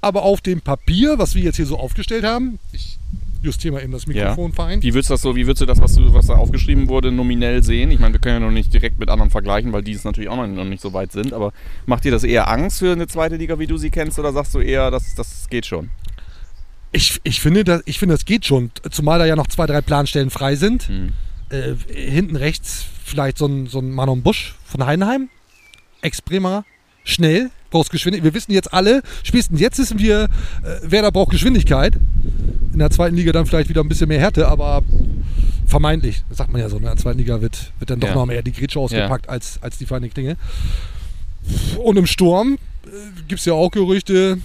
Aber 0.00 0.22
auf 0.22 0.40
dem 0.40 0.60
Papier, 0.60 1.18
was 1.18 1.34
wir 1.34 1.42
jetzt 1.42 1.56
hier 1.56 1.66
so 1.66 1.78
aufgestellt 1.78 2.24
haben, 2.24 2.58
ich 2.72 2.98
justiere 3.42 3.74
mal 3.74 3.82
eben 3.82 3.92
das 3.92 4.06
Mikrofon 4.06 4.52
fein. 4.52 4.82
Wie 4.82 4.92
würdest 4.92 5.10
du 5.10 5.14
das 5.14 5.22
so, 5.22 5.36
wie 5.36 5.46
würdest 5.46 5.62
du 5.62 5.66
das, 5.66 5.80
was, 5.80 5.94
du, 5.94 6.12
was 6.12 6.26
da 6.26 6.34
aufgeschrieben 6.34 6.88
wurde, 6.88 7.12
nominell 7.12 7.62
sehen? 7.62 7.90
Ich 7.90 7.98
meine, 7.98 8.12
wir 8.12 8.20
können 8.20 8.42
ja 8.42 8.46
noch 8.46 8.52
nicht 8.52 8.74
direkt 8.74 8.98
mit 8.98 9.08
anderen 9.08 9.30
vergleichen, 9.30 9.72
weil 9.72 9.82
die 9.82 9.92
es 9.92 10.04
natürlich 10.04 10.28
auch 10.28 10.36
noch, 10.36 10.46
noch 10.46 10.64
nicht 10.64 10.82
so 10.82 10.92
weit 10.92 11.12
sind. 11.12 11.32
Aber 11.32 11.52
macht 11.86 12.04
dir 12.04 12.12
das 12.12 12.24
eher 12.24 12.48
Angst 12.48 12.80
für 12.80 12.92
eine 12.92 13.06
zweite 13.06 13.36
Liga, 13.36 13.58
wie 13.58 13.66
du 13.66 13.78
sie 13.78 13.90
kennst, 13.90 14.18
oder 14.18 14.32
sagst 14.32 14.54
du 14.54 14.60
eher, 14.60 14.90
das, 14.90 15.14
das 15.14 15.48
geht 15.48 15.66
schon? 15.66 15.90
Ich, 16.92 17.20
ich, 17.24 17.40
finde, 17.40 17.64
das, 17.64 17.82
ich 17.86 17.98
finde, 17.98 18.14
das 18.14 18.24
geht 18.24 18.46
schon. 18.46 18.70
Zumal 18.90 19.18
da 19.18 19.26
ja 19.26 19.36
noch 19.36 19.46
zwei, 19.48 19.66
drei 19.66 19.80
Planstellen 19.80 20.30
frei 20.30 20.56
sind. 20.56 20.88
Mhm. 20.88 21.12
Äh, 21.48 21.74
hinten 21.92 22.36
rechts 22.36 22.86
vielleicht 23.04 23.38
so 23.38 23.46
ein, 23.46 23.66
so 23.66 23.78
ein 23.78 23.90
Manon 23.90 24.22
Busch 24.22 24.56
von 24.64 24.84
Heidenheim. 24.84 25.28
Ex-Bremer. 26.02 26.64
Schnell, 27.04 27.50
brauchst 27.76 27.90
Geschwindigkeit. 27.90 28.24
Wir 28.24 28.34
wissen 28.34 28.52
jetzt 28.52 28.72
alle, 28.72 29.02
spätestens 29.22 29.60
jetzt 29.60 29.78
wissen 29.78 29.98
wir, 29.98 30.24
äh, 30.24 30.28
wer 30.82 31.02
da 31.02 31.10
braucht 31.10 31.30
Geschwindigkeit. 31.30 31.96
In 32.72 32.78
der 32.78 32.90
zweiten 32.90 33.16
Liga 33.16 33.32
dann 33.32 33.46
vielleicht 33.46 33.68
wieder 33.68 33.82
ein 33.82 33.88
bisschen 33.88 34.08
mehr 34.08 34.18
Härte, 34.20 34.48
aber 34.48 34.82
vermeintlich, 35.66 36.22
das 36.28 36.38
sagt 36.38 36.52
man 36.52 36.60
ja 36.60 36.68
so, 36.68 36.76
in 36.76 36.82
der 36.84 36.96
zweiten 36.96 37.18
Liga 37.18 37.40
wird, 37.40 37.72
wird 37.78 37.90
dann 37.90 38.00
doch 38.00 38.08
Ja. 38.08 38.14
noch 38.14 38.26
mehr 38.26 38.42
die 38.42 38.52
Grätsche 38.52 38.78
ausgepackt 38.78 39.28
als, 39.28 39.58
als 39.62 39.78
die 39.78 39.86
feinen 39.86 40.10
Dinge. 40.10 40.36
Und 41.82 41.96
im 41.96 42.06
Sturm 42.06 42.54
äh, 42.84 42.88
gibt 43.28 43.40
es 43.40 43.44
ja 43.46 43.52
auch 43.52 43.70
Gerüchte, 43.70 44.38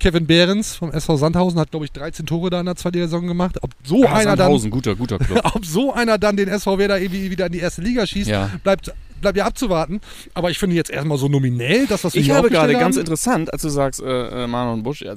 Kevin 0.00 0.26
Behrens 0.26 0.74
vom 0.74 0.90
SV 0.90 1.16
Sandhausen 1.16 1.58
hat, 1.58 1.70
glaube 1.70 1.86
ich, 1.86 1.92
13 1.92 2.26
Tore 2.26 2.50
da 2.50 2.60
in 2.60 2.66
der 2.66 2.76
zweiten 2.76 2.98
Saison 2.98 3.26
gemacht. 3.26 3.58
Ob 3.62 3.70
so, 3.84 4.04
Ah, 4.04 4.14
einer 4.16 4.36
dann, 4.36 4.52
guter, 4.70 4.94
guter 4.96 5.18
ob 5.54 5.64
so 5.64 5.92
einer 5.94 6.18
dann 6.18 6.36
den 6.36 6.48
SV 6.48 6.78
Werder 6.78 7.00
irgendwie 7.00 7.30
wieder 7.30 7.46
in 7.46 7.52
die 7.52 7.60
erste 7.60 7.80
Liga 7.82 8.06
schießt, 8.06 8.28
Ja. 8.28 8.50
bleibt, 8.62 8.92
bleibt 9.20 9.36
ja 9.38 9.46
abzuwarten. 9.46 10.00
Aber 10.34 10.50
ich 10.50 10.58
finde 10.58 10.76
jetzt 10.76 10.90
erstmal 10.90 11.18
so 11.18 11.28
nominell, 11.28 11.86
das, 11.86 12.04
was 12.04 12.14
wir 12.14 12.20
Ich 12.20 12.30
habe 12.30 12.48
gerade 12.48 12.74
aufgestellt 12.74 12.80
ganz 12.80 12.96
haben, 12.96 13.00
interessant, 13.00 13.52
als 13.52 13.62
du 13.62 13.68
sagst, 13.68 14.02
äh, 14.02 14.44
äh, 14.44 14.46
Manon 14.46 14.82
Busch, 14.82 15.02
äh, 15.02 15.16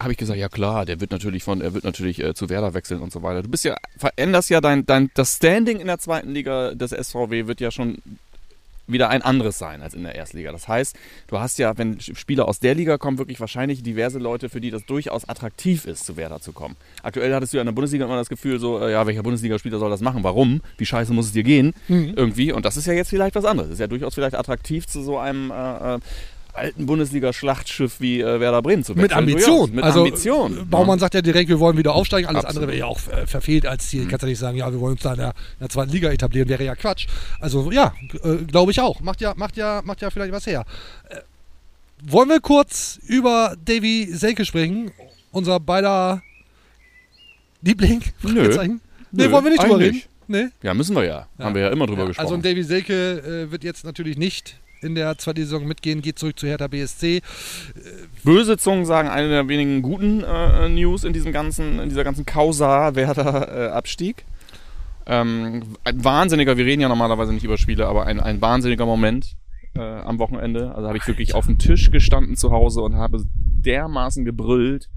habe 0.00 0.12
ich 0.12 0.18
gesagt, 0.18 0.38
ja 0.38 0.48
klar, 0.48 0.84
der 0.84 1.00
wird 1.00 1.10
natürlich 1.10 1.42
von, 1.42 1.60
er 1.60 1.74
wird 1.74 1.84
natürlich 1.84 2.22
äh, 2.22 2.34
zu 2.34 2.48
Werder 2.48 2.74
wechseln 2.74 3.00
und 3.00 3.12
so 3.12 3.22
weiter. 3.22 3.42
Du 3.42 3.48
bist 3.48 3.64
ja, 3.64 3.76
veränderst 3.96 4.50
ja 4.50 4.60
dein, 4.60 4.86
dein, 4.86 5.10
das 5.14 5.36
Standing 5.36 5.80
in 5.80 5.86
der 5.86 5.98
zweiten 5.98 6.30
Liga 6.30 6.74
des 6.74 6.90
SVW 6.90 7.46
wird 7.46 7.60
ja 7.60 7.70
schon 7.70 7.98
wieder 8.88 9.10
ein 9.10 9.22
anderes 9.22 9.58
sein 9.58 9.82
als 9.82 9.94
in 9.94 10.02
der 10.02 10.14
Erstliga. 10.14 10.52
Das 10.52 10.66
heißt, 10.66 10.96
du 11.28 11.38
hast 11.38 11.58
ja, 11.58 11.76
wenn 11.78 12.00
Spieler 12.00 12.48
aus 12.48 12.58
der 12.58 12.74
Liga 12.74 12.98
kommen, 12.98 13.18
wirklich 13.18 13.40
wahrscheinlich 13.40 13.82
diverse 13.82 14.18
Leute, 14.18 14.48
für 14.48 14.60
die 14.60 14.70
das 14.70 14.84
durchaus 14.86 15.28
attraktiv 15.28 15.84
ist, 15.84 16.04
zu 16.04 16.16
Werder 16.16 16.40
zu 16.40 16.52
kommen. 16.52 16.76
Aktuell 17.02 17.34
hattest 17.34 17.52
du 17.52 17.58
ja 17.58 17.62
in 17.62 17.66
der 17.66 17.72
Bundesliga 17.72 18.04
immer 18.04 18.16
das 18.16 18.28
Gefühl, 18.28 18.58
so, 18.58 18.80
äh, 18.80 18.92
ja, 18.92 19.06
welcher 19.06 19.22
Bundesligaspieler 19.22 19.78
soll 19.78 19.90
das 19.90 20.00
machen? 20.00 20.24
Warum? 20.24 20.60
Wie 20.76 20.86
scheiße 20.86 21.12
muss 21.12 21.26
es 21.26 21.32
dir 21.32 21.44
gehen? 21.44 21.74
Mhm. 21.88 22.14
Irgendwie. 22.16 22.52
Und 22.52 22.64
das 22.64 22.76
ist 22.76 22.86
ja 22.86 22.92
jetzt 22.92 23.10
vielleicht 23.10 23.34
was 23.34 23.44
anderes. 23.44 23.68
Das 23.68 23.74
ist 23.74 23.80
ja 23.80 23.86
durchaus 23.86 24.14
vielleicht 24.14 24.34
attraktiv 24.34 24.86
zu 24.86 25.02
so 25.02 25.18
einem 25.18 25.50
äh, 25.50 25.94
äh, 25.94 25.98
alten 26.58 26.86
Bundesliga-Schlachtschiff 26.86 28.00
wie 28.00 28.20
äh, 28.20 28.40
Werder 28.40 28.62
Bremen 28.62 28.84
zu 28.84 28.94
wechseln. 28.94 29.02
Mit 29.02 29.12
Ambition. 29.12 29.74
Mit 29.74 29.84
also, 29.84 30.04
Ambition. 30.04 30.58
äh, 30.58 30.64
Baumann 30.64 30.98
sagt 30.98 31.14
ja 31.14 31.22
direkt, 31.22 31.48
wir 31.48 31.60
wollen 31.60 31.78
wieder 31.78 31.94
aufsteigen. 31.94 32.26
Alles 32.26 32.44
Absolut. 32.44 32.56
andere 32.64 32.68
wäre 32.72 32.78
ja 32.78 32.86
auch 32.86 33.00
äh, 33.08 33.26
verfehlt 33.26 33.66
als 33.66 33.88
Ziel. 33.88 34.06
Kannst 34.06 34.22
ja 34.22 34.28
nicht 34.28 34.38
sagen, 34.38 34.58
ja, 34.58 34.70
wir 34.70 34.80
wollen 34.80 34.92
uns 34.92 35.02
da 35.02 35.12
in 35.12 35.18
der, 35.18 35.28
in 35.28 35.60
der 35.60 35.68
zweiten 35.68 35.92
Liga 35.92 36.10
etablieren. 36.10 36.48
Wäre 36.48 36.64
ja 36.64 36.74
Quatsch. 36.74 37.06
Also 37.40 37.70
ja, 37.70 37.92
äh, 38.22 38.36
glaube 38.44 38.72
ich 38.72 38.80
auch. 38.80 39.00
Macht 39.00 39.20
ja, 39.20 39.34
macht 39.36 39.56
ja, 39.56 39.82
macht 39.84 40.02
ja 40.02 40.10
vielleicht 40.10 40.32
was 40.32 40.46
her. 40.46 40.64
Äh, 41.08 41.16
wollen 42.04 42.28
wir 42.28 42.40
kurz 42.40 43.00
über 43.06 43.56
Davy 43.64 44.08
Selke 44.12 44.44
sprechen? 44.44 44.90
Unser 45.32 45.60
beider 45.60 46.22
Liebling? 47.62 48.02
Nö. 48.22 48.48
Nee, 49.10 49.30
wollen 49.30 49.44
wir 49.44 49.50
nicht 49.50 49.62
drüber 49.62 49.78
reden? 49.78 50.02
Nee? 50.28 50.48
Ja, 50.62 50.74
müssen 50.74 50.94
wir 50.94 51.04
ja. 51.04 51.26
Haben 51.38 51.54
wir 51.54 51.62
ja 51.62 51.68
immer 51.70 51.86
drüber 51.86 52.02
Ja, 52.02 52.08
gesprochen. 52.08 52.34
Also 52.34 52.42
Davy 52.42 52.62
Selke 52.62 53.46
äh, 53.46 53.50
wird 53.50 53.64
jetzt 53.64 53.84
natürlich 53.84 54.18
nicht 54.18 54.58
in 54.80 54.94
der 54.94 55.18
zweiten 55.18 55.40
Saison 55.40 55.66
mitgehen, 55.66 56.02
geht 56.02 56.18
zurück 56.18 56.38
zu 56.38 56.46
Hertha 56.46 56.68
BSC. 56.68 57.22
Böse 58.24 58.56
Zungen 58.58 58.84
sagen, 58.84 59.08
eine 59.08 59.28
der 59.28 59.48
wenigen 59.48 59.82
guten 59.82 60.22
äh, 60.22 60.68
News 60.68 61.04
in, 61.04 61.12
diesem 61.12 61.32
ganzen, 61.32 61.78
in 61.78 61.88
dieser 61.88 62.04
ganzen 62.04 62.26
Causa 62.26 62.94
Werder 62.94 63.68
äh, 63.68 63.68
Abstieg. 63.70 64.24
Ähm, 65.06 65.62
ein 65.84 66.04
wahnsinniger, 66.04 66.56
wir 66.56 66.66
reden 66.66 66.82
ja 66.82 66.88
normalerweise 66.88 67.32
nicht 67.32 67.44
über 67.44 67.56
Spiele, 67.56 67.86
aber 67.86 68.06
ein, 68.06 68.20
ein 68.20 68.40
wahnsinniger 68.40 68.84
Moment 68.84 69.36
äh, 69.74 69.80
am 69.80 70.18
Wochenende. 70.18 70.74
Also 70.74 70.88
habe 70.88 70.98
ich 70.98 71.06
wirklich 71.06 71.34
auf 71.34 71.46
dem 71.46 71.58
Tisch 71.58 71.90
gestanden 71.90 72.36
zu 72.36 72.50
Hause 72.50 72.82
und 72.82 72.96
habe 72.96 73.24
dermaßen 73.34 74.24
gebrüllt, 74.24 74.88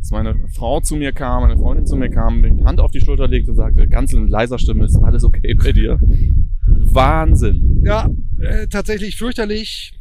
dass 0.00 0.10
meine 0.10 0.34
Frau 0.48 0.80
zu 0.80 0.96
mir 0.96 1.12
kam, 1.12 1.42
meine 1.42 1.58
Freundin 1.58 1.86
zu 1.86 1.96
mir 1.96 2.08
kam, 2.08 2.40
mir 2.40 2.50
die 2.50 2.64
Hand 2.64 2.80
auf 2.80 2.90
die 2.90 3.00
Schulter 3.00 3.28
legte 3.28 3.50
und 3.50 3.56
sagte, 3.56 3.86
ganz 3.86 4.12
in 4.12 4.28
leiser 4.28 4.58
Stimme, 4.58 4.84
ist 4.86 4.96
alles 4.96 5.24
okay 5.24 5.54
bei 5.54 5.72
dir? 5.72 5.98
Wahnsinn. 6.66 7.82
Ja, 7.84 8.08
äh, 8.40 8.66
tatsächlich 8.66 9.16
fürchterlich. 9.16 9.96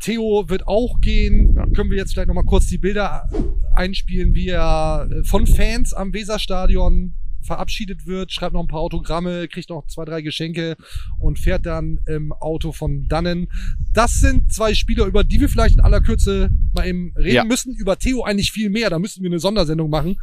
Theo 0.00 0.44
wird 0.48 0.66
auch 0.66 1.00
gehen. 1.00 1.54
Können 1.74 1.90
wir 1.90 1.96
jetzt 1.96 2.12
vielleicht 2.12 2.28
nochmal 2.28 2.44
kurz 2.44 2.66
die 2.66 2.78
Bilder 2.78 3.28
einspielen, 3.74 4.34
wie 4.34 4.48
er 4.48 5.08
äh, 5.10 5.24
von 5.24 5.46
Fans 5.46 5.94
am 5.94 6.12
Weserstadion 6.12 7.14
verabschiedet 7.44 8.06
wird, 8.06 8.32
schreibt 8.32 8.54
noch 8.54 8.62
ein 8.62 8.68
paar 8.68 8.80
Autogramme, 8.80 9.48
kriegt 9.48 9.70
noch 9.70 9.86
zwei, 9.86 10.04
drei 10.04 10.22
Geschenke 10.22 10.76
und 11.18 11.38
fährt 11.38 11.66
dann 11.66 12.00
im 12.06 12.32
Auto 12.32 12.72
von 12.72 13.06
dannen. 13.08 13.48
Das 13.92 14.14
sind 14.20 14.52
zwei 14.52 14.74
Spieler, 14.74 15.06
über 15.06 15.24
die 15.24 15.40
wir 15.40 15.48
vielleicht 15.48 15.74
in 15.76 15.80
aller 15.80 16.00
Kürze 16.00 16.50
mal 16.72 16.86
eben 16.86 17.12
reden 17.16 17.34
Ja. 17.36 17.44
müssen. 17.44 17.74
Über 17.74 17.98
Theo 17.98 18.22
eigentlich 18.24 18.50
viel 18.52 18.70
mehr, 18.70 18.90
da 18.90 18.98
müssten 18.98 19.22
wir 19.22 19.30
eine 19.30 19.38
Sondersendung 19.38 19.90
machen. 19.90 20.16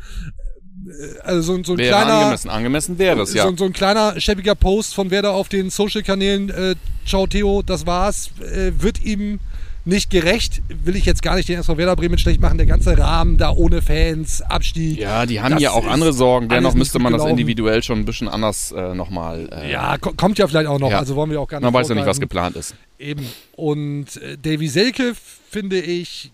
Äh, 0.88 1.20
Also 1.24 1.42
so, 1.58 1.64
so 1.64 1.72
ein 1.74 1.78
Wäre 1.78 1.90
kleiner... 1.90 2.14
angemessen, 2.20 2.50
angemessen 2.50 2.98
wäre 2.98 3.22
es, 3.22 3.34
ja. 3.34 3.44
So, 3.48 3.56
so 3.56 3.66
ein 3.66 3.74
kleiner 3.74 4.20
schäbiger 4.20 4.56
Post 4.56 4.96
von 4.96 5.12
Werder 5.12 5.34
auf 5.34 5.48
den 5.50 5.70
Social-Kanälen. 5.70 6.50
Äh, 6.50 6.76
Ciao 7.06 7.28
Theo, 7.28 7.62
das 7.62 7.86
war's. 7.86 8.30
Äh, 8.42 8.72
wird 8.82 9.04
ihm 9.04 9.40
nicht 9.84 10.10
gerecht. 10.10 10.62
Will 10.84 10.96
ich 10.96 11.06
jetzt 11.06 11.22
gar 11.24 11.36
nicht 11.36 11.50
den 11.50 11.60
SV 11.60 11.78
Werder 11.78 11.96
Bremen 11.96 12.18
schlecht 12.18 12.40
machen. 12.40 12.58
Der 12.58 12.68
ganze 12.68 12.98
Rahmen 12.98 13.38
da 13.38 13.52
ohne 13.52 13.82
Fans, 13.82 14.42
Abstieg. 14.42 15.00
Ja, 15.00 15.26
die 15.26 15.42
haben 15.42 15.58
ja 15.58 15.72
auch 15.72 15.88
andere 15.88 16.14
Sorgen. 16.14 16.50
Dennoch 16.50 16.74
müsste 16.76 17.00
man 17.00 17.14
das 17.14 17.26
individuell 17.26 17.82
schon 17.84 18.00
ein 18.00 18.06
bisschen 18.06 18.28
anders 18.28 18.72
äh, 18.72 18.94
nochmal. 18.94 19.50
Äh, 19.52 19.72
Ja, 19.72 19.98
ko- 19.98 20.14
kommt 20.16 20.38
ja 20.38 20.48
vielleicht 20.48 20.68
auch 20.68 20.80
noch. 20.80 20.92
Ja. 20.92 21.00
Also 21.00 21.16
wollen 21.16 21.32
wir 21.32 21.42
auch 21.42 21.48
gar 21.48 21.58
nicht 21.60 21.64
Man 21.66 21.74
weiß 21.74 21.90
ja 21.90 21.96
nicht, 21.96 22.06
was 22.06 22.20
geplant 22.20 22.56
ist. 22.56 22.76
Eben. 23.00 23.26
Und 23.56 24.18
äh, 24.18 24.38
Davy 24.38 24.68
Selke 24.68 25.14
finde 25.50 25.80
ich 25.80 26.32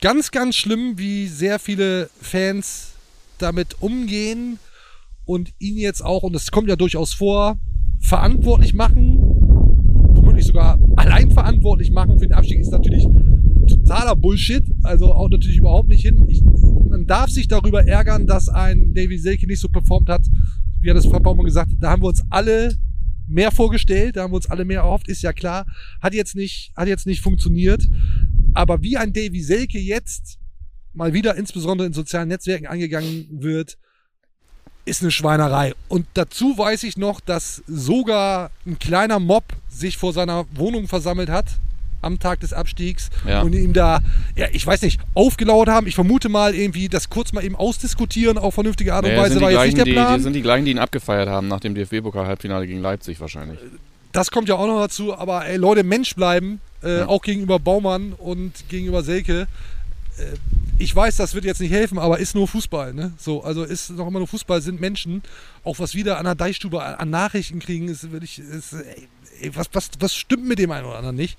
ganz, 0.00 0.30
ganz 0.32 0.56
schlimm, 0.56 0.98
wie 0.98 1.28
sehr 1.28 1.58
viele 1.58 2.10
Fans 2.20 2.92
damit 3.38 3.80
umgehen 3.80 4.58
und 5.24 5.52
ihn 5.58 5.76
jetzt 5.78 6.04
auch, 6.04 6.22
und 6.24 6.32
das 6.34 6.50
kommt 6.50 6.68
ja 6.68 6.76
durchaus 6.76 7.14
vor, 7.14 7.56
verantwortlich 8.00 8.74
machen, 8.74 9.18
womöglich 10.14 10.44
sogar 10.44 10.76
verantwortlich 11.30 11.90
machen 11.90 12.18
für 12.18 12.26
den 12.26 12.34
Abstieg, 12.34 12.60
ist 12.60 12.70
natürlich 12.70 13.06
totaler 13.66 14.16
Bullshit. 14.16 14.64
Also 14.82 15.12
auch 15.12 15.28
natürlich 15.28 15.58
überhaupt 15.58 15.88
nicht 15.88 16.02
hin. 16.02 16.24
Ich, 16.28 16.42
man 16.42 17.06
darf 17.06 17.30
sich 17.30 17.48
darüber 17.48 17.86
ärgern, 17.86 18.26
dass 18.26 18.48
ein 18.48 18.94
Davy 18.94 19.18
Selke 19.18 19.46
nicht 19.46 19.60
so 19.60 19.68
performt 19.68 20.08
hat, 20.08 20.22
wie 20.80 20.90
hat 20.90 20.96
es 20.96 21.06
Frau 21.06 21.20
Baumann 21.20 21.46
gesagt, 21.46 21.70
da 21.80 21.90
haben 21.90 22.02
wir 22.02 22.08
uns 22.08 22.22
alle 22.30 22.74
mehr 23.26 23.50
vorgestellt, 23.50 24.16
da 24.16 24.22
haben 24.22 24.32
wir 24.32 24.36
uns 24.36 24.50
alle 24.50 24.64
mehr 24.64 24.80
erhofft, 24.80 25.08
ist 25.08 25.22
ja 25.22 25.32
klar. 25.32 25.66
Hat 26.00 26.14
jetzt 26.14 26.36
nicht, 26.36 26.72
hat 26.76 26.88
jetzt 26.88 27.06
nicht 27.06 27.22
funktioniert. 27.22 27.88
Aber 28.52 28.82
wie 28.82 28.96
ein 28.96 29.12
Davy 29.12 29.40
Selke 29.40 29.78
jetzt 29.78 30.38
mal 30.92 31.12
wieder 31.12 31.36
insbesondere 31.36 31.86
in 31.86 31.92
sozialen 31.92 32.28
Netzwerken 32.28 32.66
angegangen 32.66 33.26
wird, 33.30 33.78
ist 34.84 35.02
eine 35.02 35.10
Schweinerei. 35.10 35.74
Und 35.88 36.06
dazu 36.14 36.56
weiß 36.58 36.82
ich 36.84 36.96
noch, 36.96 37.20
dass 37.20 37.62
sogar 37.66 38.50
ein 38.66 38.78
kleiner 38.78 39.18
Mob 39.18 39.44
sich 39.68 39.96
vor 39.96 40.12
seiner 40.12 40.44
Wohnung 40.54 40.88
versammelt 40.88 41.30
hat 41.30 41.46
am 42.02 42.18
Tag 42.18 42.40
des 42.40 42.52
Abstiegs 42.52 43.08
Ja. 43.26 43.40
und 43.40 43.54
ihm 43.54 43.72
da, 43.72 44.00
ja, 44.36 44.46
ich 44.52 44.66
weiß 44.66 44.82
nicht, 44.82 45.00
aufgelauert 45.14 45.68
haben. 45.70 45.86
Ich 45.86 45.94
vermute 45.94 46.28
mal 46.28 46.54
irgendwie 46.54 46.90
das 46.90 47.08
kurz 47.08 47.32
mal 47.32 47.42
eben 47.42 47.56
ausdiskutieren 47.56 48.36
auf 48.36 48.52
vernünftige 48.54 48.92
Art 48.92 49.04
und 49.06 49.12
Naja, 49.12 49.22
Weise 49.22 49.40
war 49.40 49.48
die 49.48 49.54
jetzt 49.54 49.64
nicht 49.64 49.76
der 49.78 49.84
die, 49.86 49.92
Plan. 49.92 50.16
die 50.18 50.22
sind 50.22 50.32
die 50.34 50.42
gleichen, 50.42 50.66
die 50.66 50.72
ihn 50.72 50.78
abgefeiert 50.78 51.30
haben 51.30 51.48
nach 51.48 51.60
dem 51.60 51.74
DFB-Pokal-Halbfinale 51.74 52.66
gegen 52.66 52.80
Leipzig 52.82 53.18
wahrscheinlich. 53.20 53.58
Das 54.12 54.30
kommt 54.30 54.48
ja 54.50 54.56
auch 54.56 54.66
noch 54.66 54.80
dazu, 54.80 55.16
aber 55.16 55.46
ey, 55.46 55.56
Leute, 55.56 55.82
Mensch 55.82 56.14
bleiben, 56.14 56.60
äh, 56.82 56.98
Ja. 56.98 57.08
auch 57.08 57.22
gegenüber 57.22 57.58
Baumann 57.58 58.12
und 58.12 58.52
gegenüber 58.68 59.02
Selke. 59.02 59.46
Äh, 60.18 60.36
ich 60.76 60.94
weiß, 60.94 61.16
das 61.16 61.34
wird 61.34 61.44
jetzt 61.44 61.60
nicht 61.60 61.70
helfen, 61.70 61.98
aber 61.98 62.18
ist 62.18 62.34
nur 62.34 62.48
Fußball, 62.48 62.94
ne? 62.94 63.12
So, 63.16 63.44
also 63.44 63.62
ist 63.62 63.90
noch 63.90 64.08
immer 64.08 64.18
nur 64.18 64.26
Fußball, 64.26 64.60
sind 64.60 64.80
Menschen. 64.80 65.22
Auch 65.62 65.78
was 65.78 65.94
wir 65.94 66.04
da 66.04 66.16
an 66.16 66.24
der 66.24 66.34
Deichstube 66.34 66.82
an 66.82 67.10
Nachrichten 67.10 67.60
kriegen, 67.60 67.88
ist 67.88 68.10
wirklich, 68.10 68.42
ey, 69.40 69.54
was, 69.54 69.68
was, 69.72 69.90
was 70.00 70.14
stimmt 70.14 70.46
mit 70.46 70.58
dem 70.58 70.72
einen 70.72 70.86
oder 70.86 70.96
anderen 70.98 71.16
nicht? 71.16 71.38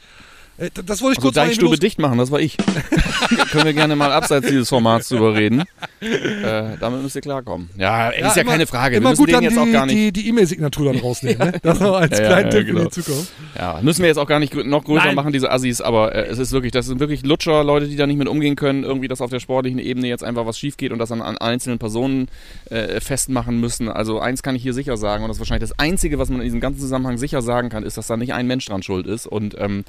Äh, 0.58 0.70
das 0.86 1.02
wollte 1.02 1.14
ich 1.14 1.18
Also 1.18 1.22
kurz 1.22 1.36
Deichstube 1.36 1.78
dicht 1.78 2.00
machen, 2.00 2.18
das 2.18 2.32
war 2.32 2.40
ich. 2.40 2.58
Können 3.52 3.66
wir 3.66 3.74
gerne 3.74 3.96
mal 3.96 4.12
abseits 4.12 4.48
dieses 4.48 4.70
Formats 4.70 5.10
drüber 5.10 5.34
reden. 5.36 5.64
Äh, 6.02 6.78
damit 6.80 7.02
müsst 7.02 7.16
ihr 7.16 7.22
klarkommen. 7.22 7.70
Ja, 7.78 8.10
ist 8.10 8.36
ja 8.36 8.42
immer- 8.44 8.52
keine 8.52 8.68
Frage. 8.68 8.94
Wir 8.94 8.98
Immer 9.00 9.10
müssen 9.12 9.20
gut 9.22 9.30
den 9.30 9.34
dann 9.36 9.44
jetzt 9.44 9.56
die, 9.56 9.60
auch 9.60 9.72
gar 9.72 9.86
nicht. 9.86 9.96
die, 9.98 10.12
die 10.12 10.30
E-Mail-Signatur 10.30 10.94
dann 10.94 11.02
rausnehmen, 11.02 11.38
ne? 11.52 11.54
Das 11.64 11.80
noch 11.80 11.96
als 11.96 12.18
Ja, 12.20 12.26
kleinen 12.28 12.52
ja, 12.52 12.58
Tipp 12.58 12.68
genau. 12.68 12.80
für 12.82 12.86
die 12.86 12.92
Zukunft. 12.92 13.32
Ja, 13.58 13.80
müssen 13.82 14.02
wir 14.02 14.08
jetzt 14.08 14.18
auch 14.18 14.28
gar 14.28 14.40
nicht 14.40 14.54
noch 14.54 14.84
größer 14.84 15.06
Nein. 15.06 15.16
machen, 15.16 15.34
diese 15.34 15.52
Assis, 15.52 15.82
aber 15.82 16.14
äh, 16.14 16.26
es 16.28 16.38
ist 16.38 16.52
wirklich, 16.52 16.72
das 16.72 16.86
sind 16.86 17.00
wirklich 17.00 17.26
Lutscher, 17.26 17.64
Leute, 17.64 17.88
die 17.88 17.96
da 17.96 18.06
nicht 18.08 18.18
mit 18.18 18.28
umgehen 18.28 18.56
können, 18.56 18.84
irgendwie, 18.84 19.08
dass 19.08 19.22
auf 19.22 19.30
der 19.32 19.40
sportlichen 19.40 19.80
Ebene 19.80 20.08
jetzt 20.08 20.24
einfach 20.24 20.46
was 20.46 20.58
schief 20.60 20.78
geht 20.78 20.92
und 20.92 21.00
das 21.00 21.12
an, 21.12 21.22
an 21.22 21.38
einzelnen 21.38 21.80
Personen 21.80 22.28
äh, 22.70 23.00
festmachen 23.02 23.60
müssen. 23.60 23.90
Also 23.90 24.20
eins 24.20 24.44
kann 24.44 24.56
ich 24.56 24.62
hier 24.64 24.74
sicher 24.74 24.96
sagen 24.98 25.24
und 25.24 25.30
das 25.30 25.38
ist 25.38 25.42
wahrscheinlich 25.42 25.70
das 25.70 25.80
Einzige, 25.80 26.20
was 26.20 26.30
man 26.30 26.40
in 26.40 26.46
diesem 26.46 26.60
ganzen 26.62 26.80
Zusammenhang 26.82 27.18
sicher 27.18 27.42
sagen 27.42 27.70
kann, 27.70 27.84
ist, 27.84 27.98
dass 27.98 28.08
da 28.08 28.16
nicht 28.18 28.34
ein 28.34 28.48
Mensch 28.48 28.66
dran 28.66 28.84
schuld 28.84 29.08
ist 29.08 29.26
und 29.28 29.56
ähm, 29.58 29.84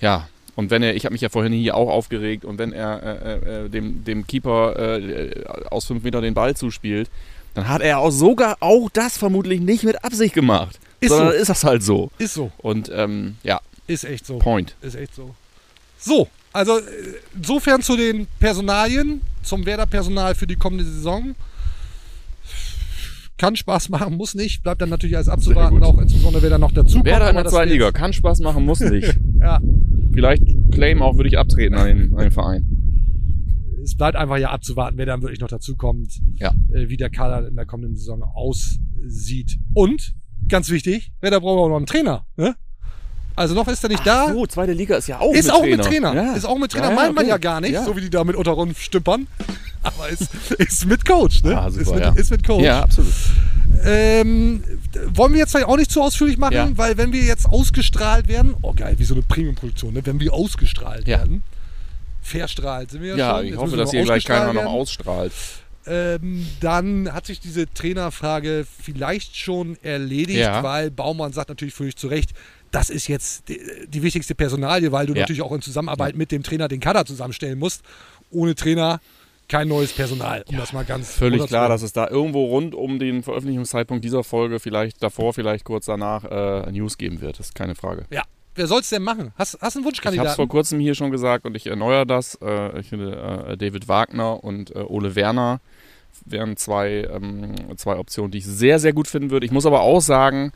ja, 0.00 0.28
und 0.56 0.70
wenn 0.70 0.82
er, 0.82 0.94
ich 0.94 1.04
habe 1.04 1.12
mich 1.14 1.22
ja 1.22 1.28
vorhin 1.28 1.52
hier 1.52 1.76
auch 1.76 1.88
aufgeregt, 1.88 2.44
und 2.44 2.58
wenn 2.58 2.72
er 2.72 3.02
äh, 3.02 3.64
äh, 3.64 3.68
dem, 3.68 4.04
dem 4.04 4.26
Keeper 4.26 4.98
äh, 4.98 5.44
aus 5.70 5.86
fünf 5.86 6.02
Meter 6.02 6.20
den 6.20 6.34
Ball 6.34 6.54
zuspielt, 6.54 7.08
dann 7.54 7.68
hat 7.68 7.82
er 7.82 7.98
auch 7.98 8.10
sogar 8.10 8.58
auch 8.60 8.90
das 8.92 9.16
vermutlich 9.16 9.60
nicht 9.60 9.84
mit 9.84 10.04
Absicht 10.04 10.34
gemacht. 10.34 10.78
Ist 11.00 11.10
sondern 11.10 11.32
so. 11.32 11.34
ist 11.34 11.48
das 11.48 11.64
halt 11.64 11.82
so. 11.82 12.10
Ist 12.18 12.34
so. 12.34 12.52
Und 12.58 12.90
ähm, 12.94 13.36
ja, 13.42 13.60
Ist 13.86 14.04
echt 14.04 14.26
so. 14.26 14.38
Point. 14.38 14.76
Ist 14.82 14.96
echt 14.96 15.14
so. 15.14 15.34
So, 15.98 16.28
also 16.52 16.78
äh, 16.78 16.82
insofern 17.34 17.82
zu 17.82 17.96
den 17.96 18.26
Personalien, 18.38 19.22
zum 19.42 19.64
Werder-Personal 19.64 20.34
für 20.34 20.46
die 20.46 20.56
kommende 20.56 20.84
Saison. 20.84 21.34
Kann 23.38 23.56
Spaß 23.56 23.88
machen, 23.88 24.18
muss 24.18 24.34
nicht. 24.34 24.62
Bleibt 24.62 24.82
dann 24.82 24.90
natürlich 24.90 25.16
alles 25.16 25.30
abzuwarten, 25.30 25.82
auch 25.82 25.96
insbesondere 25.96 26.42
wer 26.42 26.50
da 26.50 26.58
noch 26.58 26.72
dazu 26.72 27.02
Werder 27.02 27.30
in 27.30 27.36
der 27.36 27.46
zweiten 27.46 27.70
Liga 27.70 27.90
kann 27.90 28.12
Spaß 28.12 28.40
machen, 28.40 28.66
muss 28.66 28.80
nicht. 28.80 29.16
Ja. 29.40 29.58
Vielleicht 30.12 30.42
Claim 30.72 31.02
auch, 31.02 31.16
würde 31.16 31.28
ich 31.28 31.38
abtreten 31.38 31.74
an 31.76 31.86
den, 31.86 32.14
an 32.14 32.22
den 32.22 32.30
Verein. 32.30 32.66
Es 33.82 33.96
bleibt 33.96 34.16
einfach 34.16 34.36
ja 34.38 34.50
abzuwarten, 34.50 34.98
wer 34.98 35.06
dann 35.06 35.22
wirklich 35.22 35.40
noch 35.40 35.48
dazu 35.48 35.76
kommt, 35.76 36.20
Ja. 36.36 36.52
äh, 36.72 36.88
wie 36.88 36.96
der 36.96 37.10
Kader 37.10 37.48
in 37.48 37.56
der 37.56 37.66
kommenden 37.66 37.96
Saison 37.96 38.22
aussieht. 38.22 39.56
Und, 39.74 40.14
ganz 40.48 40.68
wichtig, 40.70 41.12
Werder 41.20 41.40
braucht 41.40 41.58
auch 41.60 41.68
noch 41.68 41.76
einen 41.76 41.86
Trainer. 41.86 42.26
Ne? 42.36 42.54
Also 43.36 43.54
noch 43.54 43.68
ist 43.68 43.82
er 43.82 43.88
nicht 43.88 44.06
da. 44.06 44.32
So, 44.32 44.44
zweite 44.46 44.72
Liga 44.72 44.96
ist 44.96 45.06
ja 45.06 45.18
auch 45.20 45.32
ist 45.32 45.46
mit 45.46 45.54
auch 45.54 45.60
Trainer. 45.60 45.76
mit 45.78 45.86
Trainer. 45.86 46.14
Ja. 46.14 46.32
Ist 46.34 46.44
auch 46.44 46.58
mit 46.58 46.72
Trainer. 46.72 46.86
Ja, 46.86 46.90
ja, 46.90 46.96
Meint 46.96 47.14
man 47.14 47.24
okay. 47.24 47.30
ja 47.30 47.38
gar 47.38 47.60
nicht, 47.62 47.72
Ja. 47.72 47.84
so 47.84 47.96
wie 47.96 48.02
die 48.02 48.10
da 48.10 48.22
mit 48.24 48.36
unter 48.36 48.56
stümpern. 48.74 49.26
Aber 49.82 50.08
ist, 50.10 50.28
ist 50.58 50.86
mit 50.86 51.06
Coach, 51.06 51.42
ne? 51.42 51.58
Ah, 51.58 51.70
super, 51.70 51.80
ist, 51.82 51.90
mit, 51.94 52.00
ja. 52.00 52.12
ist 52.12 52.30
mit 52.30 52.46
Coach. 52.46 52.62
Ja, 52.62 52.82
absolut. 52.82 53.12
Ähm, 53.84 54.62
wollen 55.14 55.32
wir 55.32 55.40
jetzt 55.40 55.52
vielleicht 55.52 55.68
auch 55.68 55.76
nicht 55.76 55.90
zu 55.90 56.02
ausführlich 56.02 56.36
machen, 56.38 56.54
Ja. 56.54 56.70
weil 56.74 56.96
wenn 56.96 57.12
wir 57.12 57.22
jetzt 57.22 57.46
ausgestrahlt 57.46 58.28
werden, 58.28 58.54
oh 58.62 58.72
geil, 58.74 58.94
wie 58.98 59.04
so 59.04 59.14
eine 59.14 59.22
Premium-Produktion, 59.22 59.94
ne? 59.94 60.04
wenn 60.04 60.20
wir 60.20 60.32
ausgestrahlt 60.32 61.06
Ja. 61.08 61.18
werden, 61.18 61.42
verstrahlt 62.22 62.90
sind 62.90 63.02
wir 63.02 63.10
ja, 63.10 63.16
Ja, 63.16 63.36
schon. 63.36 63.44
ich 63.44 63.50
Jetzt 63.52 63.60
hoffe, 63.60 63.76
dass 63.76 63.90
hier 63.90 64.04
gleich 64.04 64.24
keiner 64.24 64.48
noch 64.48 64.54
werden. 64.54 64.66
ausstrahlt. 64.68 65.32
Ähm, 65.86 66.46
dann 66.60 67.12
hat 67.12 67.26
sich 67.26 67.40
diese 67.40 67.72
Trainerfrage 67.72 68.66
vielleicht 68.82 69.36
schon 69.36 69.78
erledigt, 69.82 70.40
Ja. 70.40 70.62
weil 70.62 70.90
Baumann 70.90 71.32
sagt 71.32 71.48
natürlich 71.48 71.72
völlig 71.74 71.96
zu 71.96 72.08
Recht, 72.08 72.32
das 72.70 72.90
ist 72.90 73.08
jetzt 73.08 73.48
die, 73.48 73.58
die 73.88 74.02
wichtigste 74.02 74.34
Personalie, 74.34 74.92
weil 74.92 75.06
du 75.06 75.14
Ja. 75.14 75.20
natürlich 75.20 75.42
auch 75.42 75.52
in 75.52 75.62
Zusammenarbeit 75.62 76.16
mit 76.16 76.30
dem 76.32 76.42
Trainer 76.42 76.68
den 76.68 76.80
Kader 76.80 77.06
zusammenstellen 77.06 77.58
musst. 77.58 77.82
Ohne 78.30 78.54
Trainer 78.54 79.00
kein 79.50 79.68
neues 79.68 79.92
Personal, 79.92 80.44
um 80.48 80.56
das 80.56 80.72
mal 80.72 80.84
ganz 80.84 81.12
Völlig 81.12 81.44
klar, 81.46 81.68
dass 81.68 81.82
es 81.82 81.92
da 81.92 82.08
irgendwo 82.08 82.46
rund 82.46 82.74
um 82.74 82.98
den 82.98 83.22
Veröffentlichungszeitpunkt 83.22 84.04
dieser 84.04 84.22
Folge, 84.22 84.60
vielleicht 84.60 85.02
davor, 85.02 85.34
vielleicht 85.34 85.64
kurz 85.64 85.86
danach, 85.86 86.24
äh, 86.24 86.70
News 86.70 86.96
geben 86.96 87.20
wird. 87.20 87.38
Das 87.38 87.46
ist 87.46 87.54
keine 87.54 87.74
Frage. 87.74 88.06
Ja. 88.10 88.22
Wer 88.56 88.66
soll 88.66 88.80
es 88.80 88.90
denn 88.90 89.02
machen? 89.02 89.32
Hast, 89.36 89.58
hast 89.60 89.76
du 89.76 89.80
einen 89.80 89.88
Ich 89.88 90.04
habe 90.04 90.26
es 90.28 90.34
vor 90.34 90.44
Wunschkandidaten? 90.44 90.48
kurzem 90.48 90.80
hier 90.80 90.94
schon 90.94 91.10
gesagt 91.10 91.46
und 91.46 91.56
ich 91.56 91.66
erneuere 91.68 92.04
das. 92.04 92.36
Äh, 92.42 92.80
ich 92.80 92.88
finde, 92.88 93.46
äh, 93.48 93.56
David 93.56 93.88
Wagner 93.88 94.42
und 94.42 94.74
äh, 94.74 94.80
Ole 94.80 95.14
Werner 95.14 95.60
wären 96.24 96.56
zwei, 96.56 97.08
ähm, 97.12 97.76
zwei 97.76 97.96
Optionen, 97.96 98.32
die 98.32 98.38
ich 98.38 98.46
sehr, 98.46 98.78
sehr 98.78 98.92
gut 98.92 99.06
finden 99.06 99.30
würde. 99.30 99.46
Ich 99.46 99.52
muss 99.52 99.66
aber 99.66 99.80
auch 99.80 100.00
sagen, 100.00 100.52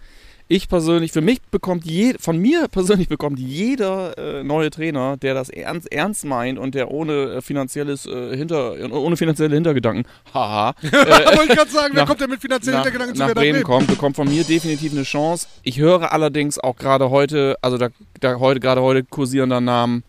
ich 0.46 0.68
persönlich, 0.68 1.12
für 1.12 1.22
mich 1.22 1.40
bekommt 1.50 1.86
je, 1.86 2.16
von 2.20 2.36
mir 2.36 2.68
persönlich 2.68 3.08
bekommt 3.08 3.38
jeder 3.38 4.18
äh, 4.18 4.44
neue 4.44 4.68
Trainer, 4.70 5.16
der 5.16 5.32
das 5.32 5.48
ernst, 5.48 5.90
ernst 5.90 6.24
meint 6.26 6.58
und 6.58 6.74
der 6.74 6.90
ohne 6.90 7.36
äh, 7.36 7.40
finanzielles 7.40 8.04
äh, 8.04 8.36
Hinter, 8.36 8.74
ohne 8.92 9.16
finanzielle 9.16 9.54
Hintergedanken, 9.54 10.06
haha, 10.34 10.74
äh, 10.82 10.86
Wollte 10.92 11.52
ich 11.52 11.56
gerade 11.58 11.70
sagen, 11.70 11.94
wer 11.94 12.02
nach- 12.02 12.08
kommt 12.08 12.20
denn 12.20 12.28
mit 12.30 12.40
finanziellen 12.42 12.78
nach, 12.78 12.84
Hintergedanken 12.84 13.16
zu 13.16 13.22
nach 13.26 13.34
Bremen 13.34 13.52
Bremen? 13.52 13.64
kommt, 13.64 13.86
bekommt 13.86 14.16
von 14.16 14.28
mir 14.28 14.44
definitiv 14.44 14.92
eine 14.92 15.04
Chance. 15.04 15.46
Ich 15.62 15.78
höre 15.78 16.12
allerdings 16.12 16.58
auch 16.58 16.76
gerade 16.76 17.08
heute, 17.08 17.56
also 17.62 17.78
da, 17.78 17.88
da 18.20 18.38
heute 18.38 18.60
gerade 18.60 18.82
heute 18.82 19.02
kursierender 19.02 19.62
Namen. 19.62 20.04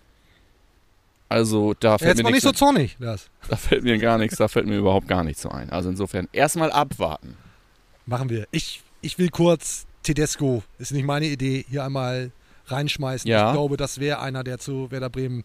Also 1.30 1.74
da 1.80 1.98
fällt 1.98 2.10
Jetzt 2.10 2.18
mir 2.18 2.24
mal 2.24 2.32
nicht 2.32 2.44
so 2.44 2.52
zornig, 2.52 2.98
das. 3.00 3.30
da 3.50 3.56
fällt 3.56 3.84
mir 3.84 3.98
gar 3.98 4.18
nichts, 4.18 4.38
da 4.38 4.48
fällt 4.48 4.68
mir 4.68 4.78
überhaupt 4.78 5.08
gar 5.08 5.24
nichts 5.24 5.42
so 5.42 5.50
ein. 5.50 5.70
Also 5.70 5.90
insofern 5.90 6.28
erstmal 6.34 6.72
abwarten. 6.72 7.36
Machen 8.06 8.30
wir. 8.30 8.48
Ich, 8.52 8.84
ich 9.02 9.18
will 9.18 9.30
kurz 9.30 9.86
Tedesco, 10.06 10.62
ist 10.78 10.92
nicht 10.92 11.04
meine 11.04 11.26
Idee, 11.26 11.66
hier 11.68 11.84
einmal 11.84 12.32
reinschmeißen. 12.68 13.30
Ja. 13.30 13.48
Ich 13.48 13.54
glaube, 13.54 13.78
das 13.78 14.00
wäre 14.00 14.20
einer, 14.22 14.44
der 14.44 14.58
zu 14.60 14.92
Werder 14.92 15.10
Bremen 15.10 15.44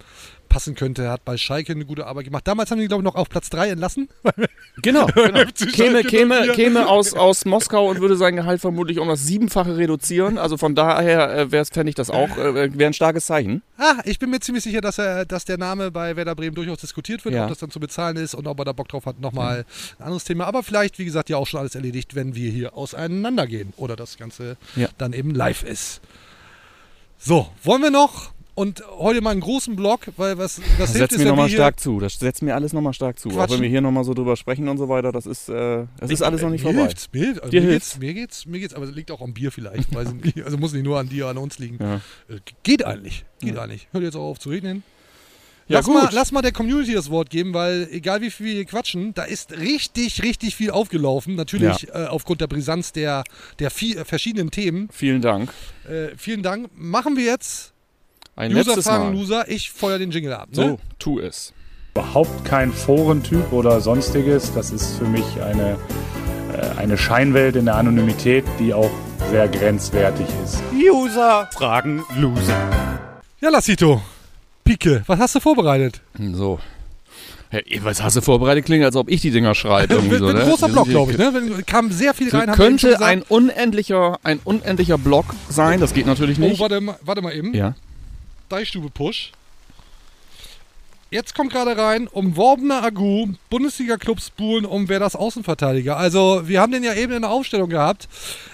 passen 0.49 0.75
könnte. 0.75 1.05
Er 1.05 1.13
hat 1.13 1.25
bei 1.25 1.37
Schalke 1.37 1.73
eine 1.73 1.85
gute 1.85 2.07
Arbeit 2.07 2.25
gemacht. 2.25 2.47
Damals 2.49 2.71
haben 2.73 2.81
die, 2.81 2.89
glaube 2.89 3.03
ich, 3.03 3.05
noch 3.05 3.15
auf 3.15 3.29
Platz 3.29 3.51
3 3.51 3.71
entlassen. 3.71 4.09
Genau, 4.83 5.07
genau. 5.15 5.43
Käme, 5.75 6.03
käme, 6.05 6.43
04. 6.45 6.53
käme 6.55 6.89
aus, 6.89 7.13
aus 7.13 7.45
Moskau 7.45 7.91
und 7.91 8.01
würde 8.01 8.17
sein 8.17 8.37
Gehalt 8.37 8.63
vermutlich 8.63 8.99
um 8.99 9.09
das 9.09 9.27
Siebenfache 9.27 9.77
reduzieren. 9.77 10.39
Also 10.39 10.57
von 10.57 10.75
daher 10.75 11.31
äh, 11.53 11.65
fände 11.67 11.91
ich 11.91 11.97
das 11.97 12.09
auch, 12.09 12.31
äh, 12.39 12.55
wäre 12.79 12.87
ein 12.91 12.95
starkes 12.95 13.27
Zeichen. 13.27 13.63
Ah, 13.77 13.97
ich 14.05 14.19
bin 14.19 14.31
mir 14.31 14.41
ziemlich 14.41 14.65
sicher, 14.65 14.81
dass, 14.81 14.97
er, 14.99 15.27
dass 15.27 15.45
der 15.45 15.59
Name 15.59 15.91
bei 15.91 16.17
Werder 16.17 16.35
Bremen 16.35 16.55
durchaus 16.55 16.79
diskutiert 16.79 17.25
wird, 17.27 17.35
Ja. 17.35 17.43
ob 17.45 17.51
das 17.51 17.59
dann 17.59 17.71
zu 17.71 17.79
bezahlen 17.81 18.17
ist 18.17 18.35
und 18.35 18.47
ob 18.47 18.59
er 18.61 18.65
da 18.65 18.73
Bock 18.73 18.89
drauf 18.89 19.05
hat. 19.05 19.21
Nochmal 19.21 19.67
ein 19.99 20.05
anderes 20.05 20.25
Thema. 20.25 20.47
Aber 20.47 20.63
vielleicht, 20.63 20.99
wie 20.99 21.05
gesagt, 21.05 21.29
ja 21.29 21.37
auch 21.37 21.47
schon 21.47 21.61
alles 21.61 21.75
erledigt, 21.75 22.15
wenn 22.15 22.35
wir 22.35 22.51
hier 22.51 22.75
auseinandergehen 22.75 23.75
oder 23.77 23.97
das 23.97 24.17
Ganze 24.17 24.57
Ja. 24.77 24.89
dann 24.97 25.13
eben 25.13 25.35
live 25.35 25.63
ist. 25.63 26.01
So, 27.23 27.47
wollen 27.65 27.83
wir 27.83 27.91
noch 27.91 28.33
und 28.55 28.83
heute 28.99 29.21
mal 29.21 29.31
einen 29.31 29.43
großen 29.43 29.77
Block, 29.77 30.07
weil 30.17 30.39
was 30.39 30.57
das 30.57 30.65
Das 30.79 30.93
hilft 30.93 31.13
setzt 31.13 31.19
mir 31.19 31.31
nochmal 31.31 31.51
stark 31.51 31.79
zu. 31.79 32.01
Das 32.01 32.19
setzt 32.19 32.41
mir 32.41 32.55
alles 32.55 32.73
nochmal 32.73 32.95
stark 32.95 33.19
zu. 33.19 33.29
Auch 33.29 33.35
Quatschen. 33.35 33.57
wenn 33.57 33.63
wir 33.65 33.69
hier 33.69 33.83
nochmal 33.83 34.05
so 34.05 34.15
drüber 34.15 34.37
sprechen 34.37 34.69
und 34.71 34.79
so 34.79 34.89
weiter, 34.89 35.13
das 35.13 35.27
ist, 35.27 35.51
äh, 35.51 35.85
das 35.99 36.11
ist 36.11 36.23
alles 36.23 36.41
noch 36.41 36.49
nicht 36.49 36.65
mir 36.65 36.71
vorbei. 36.73 36.87
Hilft's, 36.87 37.11
mir 37.13 37.21
hilft, 37.21 37.43
also 37.43 37.51
Dir 37.51 37.61
mir, 37.61 37.69
hilft's? 37.69 37.91
geht's, 37.91 38.01
mir 38.01 38.15
geht's, 38.15 38.47
mir 38.47 38.59
geht's, 38.61 38.73
aber 38.75 38.87
es 38.87 38.95
liegt 38.95 39.11
auch 39.11 39.21
am 39.21 39.35
Bier 39.35 39.53
vielleicht. 39.53 39.89
Also 40.45 40.57
muss 40.57 40.73
nicht 40.73 40.85
nur 40.85 40.99
an 40.99 41.11
dir, 41.11 41.27
an 41.27 41.37
uns 41.37 41.59
liegen. 41.59 41.77
Ja. 41.79 41.97
Äh, 42.35 42.41
Geht 42.63 42.87
eigentlich, 42.87 43.27
geht 43.41 43.59
eigentlich. 43.59 43.89
Hört 43.93 44.03
jetzt 44.03 44.17
auch 44.17 44.31
auf 44.31 44.39
zu 44.39 44.49
regnen. 44.49 44.83
Ja, 45.71 45.79
lass, 45.79 45.87
gut. 45.87 45.95
mal, 45.95 46.09
lass 46.13 46.33
mal 46.33 46.43
der 46.43 46.53
Community 46.53 46.93
das 46.95 47.11
Wort 47.11 47.31
geben, 47.31 47.55
weil 47.55 47.89
egal 47.93 48.21
wie 48.21 48.31
viel 48.31 48.47
wir 48.47 48.53
hier 48.55 48.65
quatschen, 48.65 49.15
da 49.15 49.23
ist 49.23 49.53
richtig, 49.53 50.23
richtig 50.23 50.57
viel 50.57 50.71
aufgelaufen. 50.73 51.37
Natürlich 51.37 51.89
äh, 51.89 52.07
aufgrund 52.09 52.41
der 52.41 52.49
Brisanz 52.49 52.93
der, 52.93 53.23
der 53.61 53.71
vi- 53.71 53.97
äh, 53.97 54.05
verschiedenen 54.05 54.51
Themen. 54.51 54.89
Vielen 54.93 55.23
Dank. 55.23 55.53
Äh, 55.89 56.09
vielen 56.17 56.43
Dank. 56.43 56.71
Machen 56.77 57.17
wir 57.17 57.25
jetzt 57.25 57.73
Ein 58.37 58.51
User 58.51 58.65
letztes 58.65 58.85
fragen 58.87 59.05
Mal. 59.05 59.15
Loser. 59.15 59.49
Ich 59.49 59.71
feuer 59.71 59.99
den 59.99 60.11
Jingle 60.11 60.33
ab. 60.35 60.49
Ne? 60.51 60.55
So, 60.57 60.79
tu 60.99 61.21
es. 61.21 61.53
überhaupt 61.95 62.45
kein 62.45 62.73
Forentyp 62.73 63.53
oder 63.53 63.81
sonstiges. 63.81 64.53
Das 64.53 64.71
ist 64.73 64.97
für 64.99 65.05
mich 65.07 65.25
eine, 65.41 65.79
äh, 66.53 66.79
eine 66.79 66.99
Scheinwelt 66.99 67.55
in 67.55 67.67
der 67.67 67.77
Anonymität, 67.77 68.45
die 68.59 68.75
auch 68.75 68.91
sehr 69.31 69.47
grenzwertig 69.47 70.27
ist. 70.45 70.61
User 70.75 71.49
fragen 71.53 72.05
Loser. 72.17 72.57
Ja, 73.41 73.51
Lassito. 73.51 74.03
Pike, 74.77 75.03
was 75.07 75.19
hast 75.19 75.35
du 75.35 75.41
vorbereitet? 75.41 76.01
So. 76.33 76.61
Hey, 77.49 77.81
was 77.83 78.01
hast 78.03 78.15
du 78.17 78.21
vorbereitet? 78.21 78.65
Klingt, 78.65 78.85
als 78.85 78.95
ob 78.95 79.11
ich 79.11 79.21
die 79.21 79.33
Dinger 79.33 79.57
schreibe. 79.57 79.95
Irgendwie 79.95 80.13
Wird, 80.13 80.21
so, 80.21 80.27
wird 80.29 80.37
ne? 80.37 80.43
ein 80.45 80.49
großer 80.49 80.69
Block, 80.69 80.89
glaube 80.89 81.13
ich. 81.13 81.19
Ne? 81.19 81.63
Kam 81.67 81.91
sehr 81.91 82.15
viel 82.15 82.31
rein. 82.31 82.53
könnte 82.53 83.01
ein 83.01 83.23
unendlicher, 83.23 84.19
ein 84.23 84.39
unendlicher 84.45 84.99
Block 84.99 85.35
sein. 85.49 85.81
Das 85.81 85.93
geht 85.93 86.07
natürlich 86.07 86.39
Oh, 86.39 86.43
nicht. 86.43 86.61
warte, 86.61 86.81
mal- 86.81 86.99
warte 87.03 87.23
mal 87.23 87.35
eben. 87.35 87.53
Ja. 87.53 87.75
Deichstube 88.49 88.91
Push. 88.91 89.33
Jetzt 91.13 91.35
kommt 91.35 91.53
gerade 91.53 91.77
rein, 91.77 92.07
umworbener 92.07 92.85
Agu, 92.85 93.27
Bundesliga-Clubs 93.51 94.31
buhlen 94.31 94.65
um 94.65 94.89
wer 94.89 95.01
das 95.01 95.17
Außenverteidiger. 95.17 95.97
Also, 95.97 96.43
wir 96.45 96.61
haben 96.61 96.71
den 96.71 96.85
ja 96.85 96.95
eben 96.95 97.13
in 97.13 97.23
der 97.23 97.33
Aufstellung 97.33 97.69
gehabt. 97.69 98.09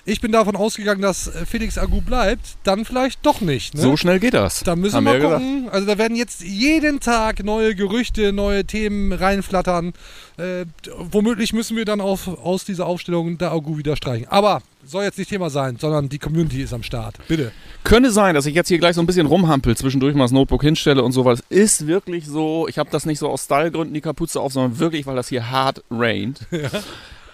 Ich 0.07 0.23
bin 0.23 0.33
davon 0.33 0.57
ausgegangen, 0.57 1.03
dass 1.03 1.27
äh, 1.27 1.45
Felix 1.45 1.77
Agu 1.77 2.01
bleibt. 2.01 2.57
Dann 2.65 2.87
vielleicht 2.87 3.27
doch 3.27 3.43
nicht. 3.43 3.75
Ne? 3.75 3.83
So 3.83 3.99
schnell 3.99 4.21
geht 4.21 4.33
das. 4.33 4.61
Da 4.61 4.75
müssen 4.75 4.97
Haben 4.97 5.05
wir 5.05 5.21
gucken. 5.21 5.69
Also 5.71 5.87
da 5.87 5.99
werden 5.99 6.17
jetzt 6.17 6.41
jeden 6.41 6.99
Tag 7.01 7.45
neue 7.45 7.75
Gerüchte, 7.75 8.33
neue 8.33 8.65
Themen 8.65 9.13
reinflattern. 9.13 9.93
Äh, 10.39 10.67
womöglich 11.11 11.53
müssen 11.53 11.77
wir 11.77 11.85
dann 11.85 12.01
auf, 12.01 12.29
aus 12.29 12.65
dieser 12.65 12.87
Aufstellung 12.87 13.39
der 13.39 13.53
Agu 13.53 13.79
wieder 13.79 13.97
streichen. 13.97 14.29
Aber 14.29 14.63
soll 14.85 15.05
jetzt 15.05 15.19
nicht 15.19 15.31
Thema 15.31 15.51
sein, 15.51 15.79
sondern 15.79 16.09
die 16.09 16.19
Community 16.19 16.63
ist 16.63 16.73
am 16.73 16.83
Start. 16.83 17.17
Bitte. 17.27 17.53
Könnte 17.85 18.11
sein, 18.11 18.35
dass 18.35 18.47
ich 18.47 18.55
jetzt 18.55 18.69
hier 18.69 18.79
gleich 18.79 18.95
so 18.95 19.01
ein 19.01 19.07
bisschen 19.07 19.27
rumhampel, 19.27 19.77
zwischendurch 19.77 20.15
mal 20.15 20.25
das 20.25 20.33
Notebook 20.33 20.63
hinstelle 20.63 21.03
und 21.03 21.13
so, 21.13 21.25
weil 21.25 21.35
es 21.35 21.43
ist 21.49 21.87
wirklich 21.87 22.27
so, 22.27 22.69
ich 22.69 22.79
habe 22.79 22.91
das 22.91 23.07
nicht 23.07 23.19
so 23.19 23.29
aus 23.29 23.45
Stylegründen 23.45 23.95
die 23.95 24.01
Kapuze 24.01 24.41
auf, 24.41 24.53
sondern 24.53 24.79
wirklich, 24.79 25.07
weil 25.07 25.17
das 25.17 25.29
hier 25.29 25.51
hart 25.51 25.83
rained. 25.91 26.41
Ja. 26.51 26.71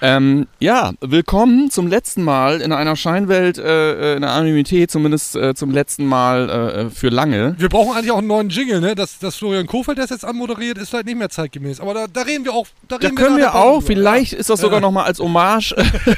Ähm, 0.04 0.48
ja, 0.58 0.94
willkommen 1.00 1.70
zum 1.70 1.86
letzten 1.86 2.24
Mal 2.24 2.60
in 2.60 2.72
einer 2.72 2.96
Scheinwelt, 2.96 3.56
äh, 3.56 4.16
in 4.16 4.22
der 4.22 4.32
Anonymität, 4.32 4.90
zumindest 4.90 5.36
äh, 5.36 5.54
zum 5.54 5.70
letzten 5.70 6.06
Mal 6.06 6.50
äh, 6.50 6.90
für 6.90 7.08
lange. 7.08 7.54
Wir 7.56 7.68
brauchen 7.68 7.96
eigentlich 7.96 8.10
auch 8.10 8.18
einen 8.18 8.26
neuen 8.26 8.48
Jingle, 8.48 8.80
ne? 8.80 8.96
Dass, 8.96 9.20
dass 9.20 9.36
Florian 9.36 9.68
Kofeld 9.68 9.98
das 9.98 10.10
jetzt 10.10 10.24
anmoderiert, 10.24 10.76
ist 10.76 10.88
vielleicht 10.90 11.06
nicht 11.06 11.18
mehr 11.18 11.28
zeitgemäß. 11.30 11.78
Aber 11.78 11.94
da, 11.94 12.06
da 12.12 12.22
reden 12.22 12.44
wir 12.44 12.52
auch. 12.52 12.66
Da, 12.88 12.98
Da 12.98 13.10
können 13.10 13.36
wir 13.36 13.54
auch, 13.54 13.74
drüber. 13.78 13.86
vielleicht 13.86 14.32
ist 14.32 14.50
das 14.50 14.60
sogar 14.60 14.78
Ja. 14.78 14.80
nochmal 14.80 15.04
als 15.04 15.20
Hommage 15.20 15.72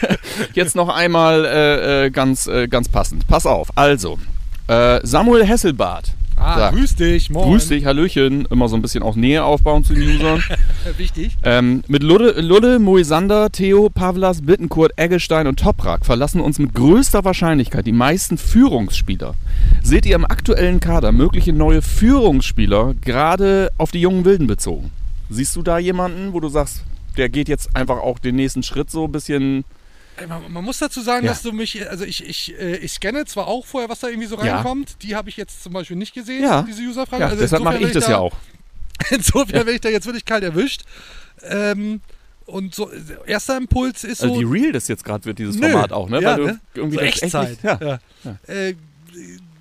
jetzt 0.54 0.74
noch 0.76 0.88
einmal 0.88 1.44
äh, 1.44 2.06
äh, 2.06 2.10
ganz, 2.10 2.46
äh, 2.46 2.66
ganz 2.68 2.88
passend. 2.88 3.28
Pass 3.28 3.44
auf, 3.44 3.68
also, 3.74 4.18
äh, 4.66 5.00
Samuel 5.02 5.44
Hesselbart. 5.44 6.06
Ah, 6.36 6.58
sagt, 6.58 6.76
grüß 6.76 6.96
dich, 6.96 7.30
moin. 7.30 7.50
Grüß 7.50 7.68
dich, 7.68 7.84
Hallöchen. 7.84 8.46
Immer 8.50 8.68
so 8.68 8.76
ein 8.76 8.82
bisschen 8.82 9.02
auch 9.02 9.14
Nähe 9.16 9.44
aufbauen 9.44 9.84
zu 9.84 9.94
den 9.94 10.16
Usern. 10.16 10.42
Wichtig. 10.98 11.36
ähm, 11.42 11.82
mit 11.88 12.02
Ludde, 12.02 12.40
Ludde, 12.40 12.78
Moisander, 12.78 13.50
Theo, 13.50 13.88
Pavlas, 13.90 14.42
Bittenkurt, 14.42 14.92
Eggestein 14.96 15.46
und 15.46 15.58
Toprak 15.58 16.04
verlassen 16.04 16.40
uns 16.40 16.58
mit 16.58 16.74
größter 16.74 17.24
Wahrscheinlichkeit 17.24 17.86
die 17.86 17.92
meisten 17.92 18.38
Führungsspieler. 18.38 19.34
Seht 19.82 20.06
ihr 20.06 20.16
im 20.16 20.24
aktuellen 20.24 20.80
Kader 20.80 21.12
mögliche 21.12 21.52
neue 21.52 21.82
Führungsspieler, 21.82 22.94
gerade 23.00 23.70
auf 23.78 23.90
die 23.90 24.00
jungen 24.00 24.24
Wilden 24.24 24.46
bezogen? 24.46 24.90
Siehst 25.30 25.56
du 25.56 25.62
da 25.62 25.78
jemanden, 25.78 26.32
wo 26.32 26.40
du 26.40 26.48
sagst, 26.48 26.84
der 27.16 27.28
geht 27.28 27.48
jetzt 27.48 27.74
einfach 27.76 27.98
auch 27.98 28.18
den 28.18 28.36
nächsten 28.36 28.62
Schritt 28.62 28.90
so 28.90 29.04
ein 29.04 29.12
bisschen 29.12 29.64
Man, 30.29 30.53
man 30.53 30.64
muss 30.64 30.79
dazu 30.79 31.00
sagen, 31.00 31.27
Ja. 31.27 31.33
dass 31.33 31.42
du 31.42 31.53
mich, 31.53 31.88
also 31.88 32.05
ich, 32.05 32.24
ich, 32.24 32.59
äh, 32.59 32.77
ich 32.77 32.92
scanne 32.92 33.24
zwar 33.24 33.46
auch 33.48 33.66
vorher, 33.66 33.88
was 33.88 34.00
da 34.00 34.09
irgendwie 34.09 34.29
so 34.29 34.37
Ja. 34.42 34.57
reinkommt. 34.57 35.03
Die 35.03 35.16
habe 35.16 35.29
ich 35.29 35.37
jetzt 35.37 35.62
zum 35.62 35.72
Beispiel 35.72 35.96
nicht 35.96 36.14
gesehen, 36.14 36.42
Ja. 36.42 36.62
diese 36.62 36.83
Userfrage. 36.83 37.22
Ja, 37.22 37.29
also 37.29 37.40
deshalb 37.40 37.62
mache 37.64 37.79
ich 37.79 37.92
das 37.92 38.05
da, 38.05 38.11
ja 38.12 38.18
auch. 38.18 38.35
Insofern 39.11 39.48
Ja. 39.50 39.55
werde 39.57 39.72
ich 39.72 39.81
da 39.81 39.88
jetzt 39.88 40.07
wirklich 40.07 40.24
kalt 40.24 40.44
erwischt. 40.44 40.83
Ähm, 41.42 42.00
und 42.46 42.74
so, 42.74 42.90
erster 43.27 43.57
Impuls 43.57 44.05
ist 44.05 44.18
so. 44.20 44.29
Also 44.29 44.40
wie 44.40 44.44
real 44.61 44.72
das 44.72 44.87
jetzt 44.88 45.05
gerade 45.05 45.24
wird, 45.24 45.38
dieses 45.38 45.57
Nö. 45.57 45.70
Format 45.70 45.92
auch, 45.92 46.09
ne? 46.09 46.20
Ja, 46.20 46.31
Weil 46.31 46.37
du 46.37 46.46
ne? 46.46 46.61
irgendwie 46.74 46.96
so 46.96 47.03
echt 47.03 47.22
Echtzeit. 47.22 47.48
nicht- 47.50 47.64
ja. 47.64 47.79
Ja. 47.81 47.98
Ja. 48.24 48.55
Äh, 48.55 48.74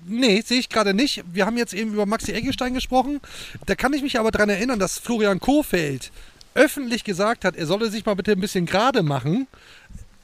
nee, 0.06 0.42
sehe 0.44 0.58
ich 0.60 0.68
gerade 0.68 0.92
nicht. 0.94 1.24
Wir 1.32 1.46
haben 1.46 1.56
jetzt 1.56 1.72
eben 1.74 1.92
über 1.94 2.06
Maxi 2.06 2.32
Eggestein 2.32 2.74
gesprochen. 2.74 3.20
Da 3.66 3.74
kann 3.74 3.92
ich 3.94 4.02
mich 4.02 4.18
aber 4.18 4.30
daran 4.30 4.50
erinnern, 4.50 4.78
dass 4.78 4.98
Florian 4.98 5.40
Kohfeldt 5.40 6.12
öffentlich 6.54 7.02
gesagt 7.04 7.44
hat, 7.44 7.56
er 7.56 7.66
solle 7.66 7.90
sich 7.90 8.04
mal 8.06 8.14
bitte 8.14 8.32
ein 8.32 8.40
bisschen 8.40 8.66
gerade 8.66 9.02
machen. 9.02 9.48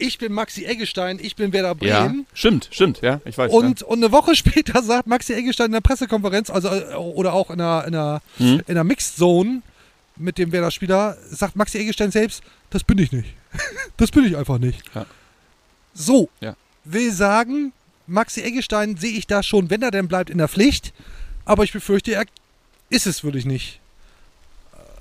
Ich 0.01 0.19
bin 0.19 0.33
Maxi 0.33 0.65
Eggestein, 0.65 1.19
ich 1.21 1.37
bin 1.37 1.53
Werder 1.53 1.77
Ja, 1.85 2.05
Bremen. 2.07 2.27
stimmt, 2.33 2.69
stimmt, 2.71 3.01
ja, 3.03 3.21
ich 3.25 3.37
weiß. 3.37 3.53
Und, 3.53 3.83
und 3.83 3.99
eine 3.99 4.11
Woche 4.13 4.35
später 4.43 4.83
sagt 4.83 5.07
Maxi 5.07 5.35
Eggestein 5.35 5.67
in 5.67 5.73
der 5.73 5.81
Pressekonferenz, 5.83 6.49
also 6.51 6.69
äh, 6.69 6.95
oder 6.95 7.35
auch 7.35 7.51
in 7.51 7.61
einer, 7.61 7.85
in 7.87 7.95
einer, 7.95 8.23
Hm. 8.39 8.61
in 8.67 8.71
einer 8.71 8.85
Mixed 8.85 9.17
Zone 9.17 9.63
mit 10.17 10.39
dem 10.39 10.53
Werder-Spieler, 10.53 11.17
sagt 11.29 11.55
Maxi 11.57 11.79
Eggestein 11.79 12.11
selbst, 12.11 12.43
das 12.71 12.83
bin 12.85 12.99
ich 12.99 13.13
nicht. 13.13 13.29
das 13.99 14.11
bin 14.11 14.25
ich 14.25 14.37
einfach 14.37 14.59
nicht. 14.59 14.83
Ja. 14.95 15.05
So, 15.95 16.29
Ja. 16.41 16.57
will 16.85 17.13
sagen, 17.13 17.73
Maxi 18.07 18.41
Eggestein 18.43 18.97
sehe 18.97 19.13
ich 19.13 19.27
da 19.27 19.43
schon, 19.43 19.69
wenn 19.71 19.83
er 19.83 19.91
denn 19.91 20.09
bleibt, 20.09 20.31
in 20.31 20.39
der 20.39 20.49
Pflicht. 20.49 20.93
Aber 21.45 21.63
ich 21.65 21.73
befürchte, 21.73 22.13
er 22.15 22.25
ist 22.89 23.07
es 23.07 23.23
wirklich 23.23 23.45
nicht. 23.45 23.81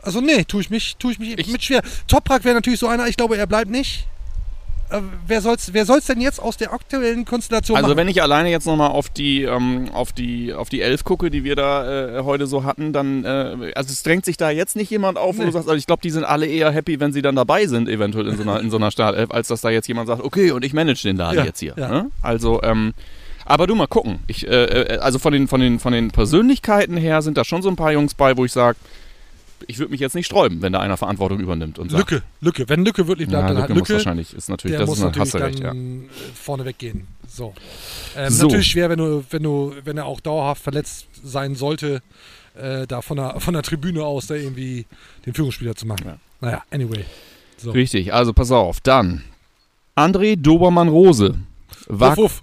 Also 0.01 0.21
nee, 0.21 0.43
tue 0.45 0.61
ich 0.61 0.69
mich, 0.69 0.95
tue 0.97 1.11
ich 1.13 1.19
mich 1.19 1.35
mit 1.47 1.63
schwer. 1.63 1.81
Toprak 2.07 2.43
wäre 2.43 2.55
natürlich 2.55 2.79
so 2.79 2.87
einer, 2.87 3.07
ich 3.07 3.17
glaube, 3.17 3.37
er 3.37 3.47
bleibt 3.47 3.69
nicht. 3.71 4.07
Äh, 4.91 5.01
wer 5.27 5.41
soll's, 5.41 5.73
wer 5.73 5.85
soll's 5.85 6.05
denn 6.07 6.19
jetzt 6.21 6.41
aus 6.41 6.57
der 6.57 6.73
aktuellen 6.73 7.25
Konstellation 7.25 7.77
Also 7.77 7.89
machen? 7.89 7.97
wenn 7.97 8.07
ich 8.07 8.21
alleine 8.21 8.49
jetzt 8.49 8.65
nochmal 8.65 8.89
auf 8.91 9.09
die, 9.09 9.43
ähm, 9.43 9.89
auf 9.93 10.11
die, 10.13 10.53
auf 10.53 10.69
die 10.69 10.81
Elf 10.81 11.03
gucke, 11.03 11.29
die 11.29 11.43
wir 11.43 11.55
da 11.55 12.19
äh, 12.19 12.23
heute 12.23 12.47
so 12.47 12.63
hatten, 12.63 12.91
dann, 12.93 13.23
äh, 13.25 13.71
also 13.75 13.91
es 13.91 14.03
drängt 14.03 14.25
sich 14.25 14.37
da 14.37 14.49
jetzt 14.49 14.75
nicht 14.75 14.89
jemand 14.89 15.17
auf, 15.17 15.37
wo 15.37 15.41
Nee. 15.41 15.47
du 15.47 15.51
sagst, 15.53 15.67
also 15.67 15.77
ich 15.77 15.85
glaube, 15.87 16.01
die 16.01 16.09
sind 16.09 16.23
alle 16.23 16.45
eher 16.47 16.71
happy, 16.71 16.99
wenn 16.99 17.13
sie 17.13 17.21
dann 17.21 17.35
dabei 17.35 17.65
sind, 17.67 17.87
eventuell 17.89 18.27
in 18.27 18.35
so 18.37 18.43
einer, 18.43 18.59
in 18.59 18.69
so 18.71 18.77
einer 18.77 18.91
Startelf, 18.91 19.31
als 19.31 19.47
dass 19.47 19.61
da 19.61 19.69
jetzt 19.69 19.87
jemand 19.87 20.07
sagt, 20.07 20.23
okay, 20.23 20.51
und 20.51 20.65
ich 20.65 20.73
manage 20.73 21.03
den 21.03 21.17
Laden 21.17 21.37
Ja, 21.39 21.45
jetzt 21.45 21.59
hier. 21.59 21.73
ja. 21.77 21.87
Ne? 21.89 22.11
Also, 22.21 22.61
ähm, 22.63 22.93
aber 23.45 23.65
du 23.67 23.73
mal 23.75 23.87
gucken. 23.87 24.19
Ich, 24.27 24.47
äh, 24.47 24.51
äh, 24.65 24.97
also 24.99 25.17
von 25.19 25.33
den, 25.33 25.47
von 25.47 25.59
den, 25.59 25.79
von 25.79 25.91
den 25.91 26.11
Persönlichkeiten 26.11 26.97
her 26.97 27.21
sind 27.21 27.37
da 27.37 27.43
schon 27.43 27.61
so 27.61 27.69
ein 27.69 27.75
paar 27.75 27.91
Jungs 27.91 28.13
bei, 28.13 28.37
wo 28.37 28.45
ich 28.45 28.51
sage, 28.51 28.77
ich 29.67 29.77
würde 29.79 29.91
mich 29.91 29.99
jetzt 29.99 30.15
nicht 30.15 30.25
sträuben, 30.25 30.61
wenn 30.61 30.73
da 30.73 30.79
einer 30.79 30.97
Verantwortung 30.97 31.39
übernimmt 31.39 31.79
und 31.79 31.91
sagt, 31.91 32.11
Lücke, 32.11 32.23
Lücke. 32.41 32.69
Wenn 32.69 32.85
Lücke 32.85 33.07
wirklich 33.07 33.27
bleibt, 33.27 33.43
Ja, 33.43 33.47
dann 33.47 33.57
Lücke 33.57 33.67
halt 33.69 33.79
muss 33.79 33.87
Lücke. 33.89 33.93
wahrscheinlich, 33.93 34.33
ist 34.33 34.49
natürlich- 34.49 34.73
der 34.73 34.79
das 34.81 34.89
muss 34.89 34.97
ist 34.99 35.03
natürlich 35.03 35.31
du 35.31 35.37
recht, 35.37 35.63
dann 35.63 36.03
äh, 36.05 36.07
vorne 36.35 36.65
weggehen. 36.65 37.07
So. 37.27 37.53
Ähm, 38.15 38.29
So. 38.31 38.43
Natürlich 38.45 38.67
schwer, 38.67 38.89
wenn 38.89 38.99
du, 38.99 39.23
wenn 39.29 39.43
du, 39.43 39.73
wenn 39.83 39.97
er 39.97 40.05
auch 40.05 40.19
dauerhaft 40.19 40.61
verletzt 40.63 41.07
sein 41.23 41.55
sollte, 41.55 42.01
äh, 42.55 42.87
da 42.87 43.01
von 43.01 43.17
der, 43.17 43.39
von 43.39 43.53
der 43.53 43.63
Tribüne 43.63 44.03
aus 44.03 44.27
da 44.27 44.35
irgendwie 44.35 44.85
den 45.25 45.33
Führungsspieler 45.33 45.75
zu 45.75 45.85
machen. 45.87 46.19
Naja, 46.41 46.63
anyway. 46.71 47.05
So. 47.57 47.71
Richtig, 47.71 48.13
also 48.13 48.33
pass 48.33 48.51
auf. 48.51 48.79
Dann 48.81 49.23
André 49.95 50.35
Dobermann-Rose. 50.35 51.35
War 51.87 52.15
Wuff, 52.17 52.41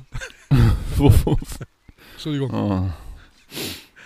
wuff, 0.97 1.27
wuff. 1.27 1.39
Entschuldigung. 2.15 2.51
Oh. 2.53 2.91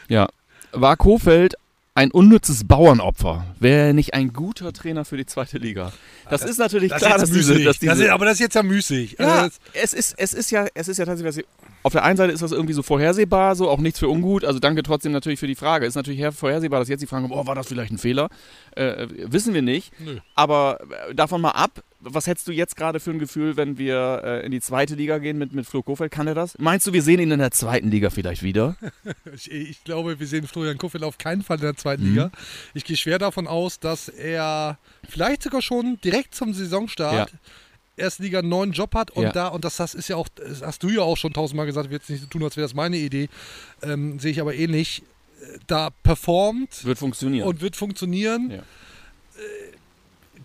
Ja. 0.08 0.28
War 0.72 0.96
Kofeld 0.96 1.54
ein 1.95 2.11
unnützes 2.11 2.64
Bauernopfer? 2.66 3.45
Wäre 3.59 3.93
nicht 3.95 4.14
ein 4.14 4.32
guter 4.32 4.72
Trainer 4.72 5.05
für 5.05 5.16
die 5.16 5.26
zweite 5.26 5.59
Liga? 5.59 5.93
Das, 6.28 6.43
ist 6.43 6.59
natürlich 6.59 6.91
das 6.91 7.01
klar, 7.03 7.16
ist 7.16 7.22
dass 7.22 7.30
diese, 7.30 7.53
müßig. 7.53 7.64
dass 7.66 7.78
diese 7.78 7.91
das 7.93 8.01
ist, 8.01 8.09
aber 8.11 8.24
das 8.26 8.34
ist 8.34 8.41
jetzt 8.41 8.55
ja 8.55 8.62
müßig. 8.62 9.16
ja, 9.18 9.26
Also 9.26 9.49
das- 9.72 9.82
es 9.84 9.93
ist, 9.95 10.14
es 10.18 10.34
ist 10.34 10.51
ja, 10.51 10.66
es 10.74 10.88
ist 10.88 10.99
ja 10.99 11.05
tatsächlich, 11.05 11.45
auf 11.83 11.93
der 11.93 12.05
einen 12.05 12.16
Seite 12.16 12.33
ist 12.33 12.43
das 12.43 12.53
irgendwie 12.53 12.74
so 12.74 12.83
vorhersehbar, 12.83 13.57
so 13.57 13.68
auch 13.70 13.78
nichts 13.78 13.99
für 13.99 14.09
ungut. 14.09 14.45
Also 14.45 14.59
danke 14.59 14.83
trotzdem 14.83 15.12
natürlich 15.12 15.39
für 15.41 15.47
die 15.47 15.55
Frage. 15.55 15.87
Ist 15.87 15.95
natürlich 15.95 16.20
her- 16.20 16.33
vorhersehbar, 16.33 16.78
dass 16.81 16.89
jetzt 16.89 17.01
die 17.01 17.07
Fragen 17.07 17.28
kommen, 17.28 17.41
oh, 17.41 17.47
war 17.47 17.55
das 17.55 17.68
vielleicht 17.68 17.93
ein 17.93 17.99
Fehler? 17.99 18.28
Äh, 18.76 19.07
wissen 19.11 19.55
wir 19.55 19.62
nicht. 19.62 19.93
Nö. 20.01 20.18
Aber 20.35 20.78
äh, 21.09 21.14
davon 21.14 21.41
mal 21.41 21.53
ab, 21.53 21.83
was 22.03 22.26
hättest 22.26 22.49
du 22.49 22.53
jetzt 22.53 22.76
gerade 22.76 22.99
für 23.01 23.11
ein 23.11 23.18
Gefühl, 23.18 23.57
wenn 23.57 23.76
wir 23.78 24.22
äh, 24.24 24.45
in 24.47 24.51
die 24.53 24.61
zweite 24.61 24.95
Liga 24.95 25.18
gehen 25.18 25.37
mit, 25.39 25.53
mit 25.53 25.66
Flo 25.66 25.83
Kofeld? 25.83 26.11
Kann 26.12 26.26
er 26.26 26.35
das? 26.35 26.57
Meinst 26.59 26.87
du, 26.87 26.93
wir 26.93 27.03
sehen 27.03 27.20
ihn 27.20 27.31
in 27.31 27.39
der 27.39 27.51
zweiten 27.51 27.91
Liga 27.91 28.11
vielleicht 28.11 28.43
wieder? 28.43 28.76
Ich, 29.35 29.51
ich 29.51 29.85
glaube, 29.85 30.18
wir 30.20 30.26
sehen 30.26 30.47
Florian 30.47 30.76
Kofeld 30.78 31.05
auf 31.05 31.16
keinen 31.18 31.43
Fall 31.43 31.57
in 31.59 31.62
der 31.62 31.76
zweiten 31.76 32.03
Mhm. 32.05 32.09
Liga. 32.11 32.31
Ich 32.74 32.85
gehe 32.85 32.97
schwer 32.97 33.18
davon 33.18 33.47
aus, 33.47 33.78
dass 33.81 34.09
er 34.09 34.78
vielleicht 35.09 35.43
sogar 35.43 35.62
schon 35.62 35.99
direkt 36.03 36.35
zum 36.35 36.53
Saisonstart 36.53 37.31
Ja. 37.31 37.39
Erstliga 38.01 38.40
einen 38.40 38.48
neuen 38.48 38.72
Job 38.72 38.94
hat 38.94 39.11
und 39.12 39.22
Ja. 39.24 39.32
da, 39.32 39.48
und 39.48 39.64
das, 39.64 39.76
das 39.76 39.94
ist 39.94 40.09
ja 40.09 40.16
auch, 40.16 40.28
das 40.28 40.62
hast 40.62 40.82
du 40.82 40.88
ja 40.88 41.03
auch 41.03 41.16
schon 41.16 41.32
tausendmal 41.32 41.66
gesagt, 41.66 41.86
ich 41.86 41.90
will 41.90 41.98
jetzt 41.98 42.11
nicht 42.11 42.20
so 42.22 42.26
tun, 42.26 42.42
als 42.42 42.57
wäre 42.57 42.64
das 42.64 42.74
meine 42.74 42.96
Idee, 42.96 43.28
ähm, 43.82 44.18
sehe 44.18 44.32
ich 44.32 44.40
aber 44.40 44.55
ähnlich, 44.55 45.03
äh, 45.42 45.59
da 45.66 45.90
performt 46.03 46.84
Wird 46.84 46.98
funktionieren. 46.98 47.46
und 47.46 47.61
wird 47.61 47.76
funktionieren. 47.76 48.51
Ja. 48.51 48.57
Äh, 48.57 48.62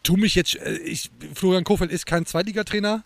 tu 0.04 0.18
mich 0.18 0.36
jetzt, 0.36 0.56
äh, 0.56 0.78
ich, 0.78 1.10
Florian 1.34 1.64
Kofeld 1.64 1.92
ist 1.92 2.06
kein 2.06 2.26
Zweitligatrainer, 2.26 3.04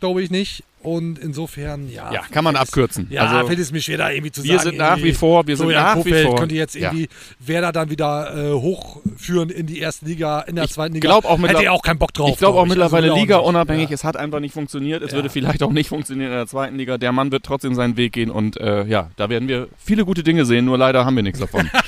glaube 0.00 0.22
ich 0.22 0.30
nicht. 0.30 0.64
Und 0.84 1.18
insofern, 1.18 1.88
ja. 1.90 2.12
Ja, 2.12 2.22
kann 2.30 2.44
man 2.44 2.56
abkürzen. 2.56 3.06
Ja, 3.10 3.22
Also, 3.26 3.46
fällt 3.48 3.58
es 3.58 3.72
mir 3.72 3.80
schwer, 3.80 3.98
da 3.98 4.10
irgendwie 4.10 4.30
zu 4.32 4.44
wir 4.44 4.58
sagen. 4.58 4.62
sind 4.70 4.78
nach 4.78 4.98
wie 4.98 5.12
vor- 5.12 5.46
wir 5.46 5.56
sind 5.56 5.66
Florian 5.66 5.82
nach 5.82 5.96
wie 6.04 6.10
Kofeld 6.10 6.26
vor- 6.28 6.36
könnte 6.36 6.54
jetzt 6.54 6.74
ja. 6.74 6.88
irgendwie 6.92 7.08
Werder 7.40 7.72
dann 7.72 7.90
wieder 7.90 8.34
äh, 8.36 8.52
hochführen 8.52 9.50
in 9.50 9.66
die 9.66 9.78
erste 9.78 10.04
Liga, 10.04 10.40
in 10.42 10.56
der 10.56 10.66
Ich 10.66 10.72
zweiten 10.72 10.94
Liga. 10.94 11.08
glaube 11.08 11.28
auch, 11.28 11.38
Hätte 11.42 11.64
er 11.64 11.72
auch 11.72 11.82
keinen 11.82 11.98
Bock 11.98 12.12
drauf. 12.12 12.30
Ich 12.30 12.36
glaube 12.38 12.58
auch 12.58 12.64
glaub 12.64 12.68
mittlerweile 12.76 13.08
Also, 13.10 13.20
Liga 13.20 13.38
unabhängig. 13.38 13.88
Ja. 13.88 13.94
Es 13.94 14.04
hat 14.04 14.16
einfach 14.16 14.40
nicht 14.40 14.52
funktioniert. 14.52 15.02
Es 15.02 15.10
Ja. 15.12 15.16
würde 15.16 15.30
vielleicht 15.30 15.62
auch 15.62 15.72
nicht 15.72 15.88
funktionieren 15.88 16.30
in 16.30 16.36
der 16.36 16.46
zweiten 16.46 16.76
Liga. 16.76 16.98
Der 16.98 17.12
Mann 17.12 17.32
wird 17.32 17.44
trotzdem 17.44 17.74
seinen 17.74 17.96
Weg 17.96 18.12
gehen 18.12 18.30
und 18.30 18.56
äh, 18.58 18.84
ja, 18.84 19.10
da 19.16 19.28
werden 19.30 19.48
wir 19.48 19.68
viele 19.82 20.04
gute 20.04 20.22
Dinge 20.22 20.44
sehen. 20.44 20.64
Nur 20.66 20.78
leider 20.78 21.04
haben 21.04 21.16
wir 21.16 21.22
nichts 21.22 21.40
davon. 21.40 21.70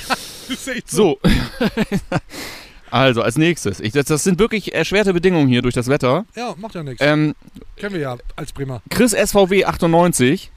So. 0.48 0.70
so. 0.86 1.18
also 2.98 3.22
als 3.22 3.36
nächstes. 3.36 3.80
Ich, 3.80 3.92
das, 3.92 4.06
das 4.06 4.24
sind 4.24 4.38
wirklich 4.38 4.74
erschwerte 4.74 5.12
Bedingungen 5.12 5.48
hier 5.48 5.62
durch 5.62 5.74
das 5.74 5.88
Wetter. 5.88 6.24
Ja, 6.34 6.54
macht 6.58 6.74
ja 6.74 6.82
nichts. 6.82 7.02
Ähm, 7.04 7.34
Kennen 7.76 7.94
wir 7.94 8.00
ja 8.00 8.16
als 8.36 8.52
Bremer. 8.52 8.82
Chris 8.90 9.12
SVW 9.12 9.64
98. 9.64 10.50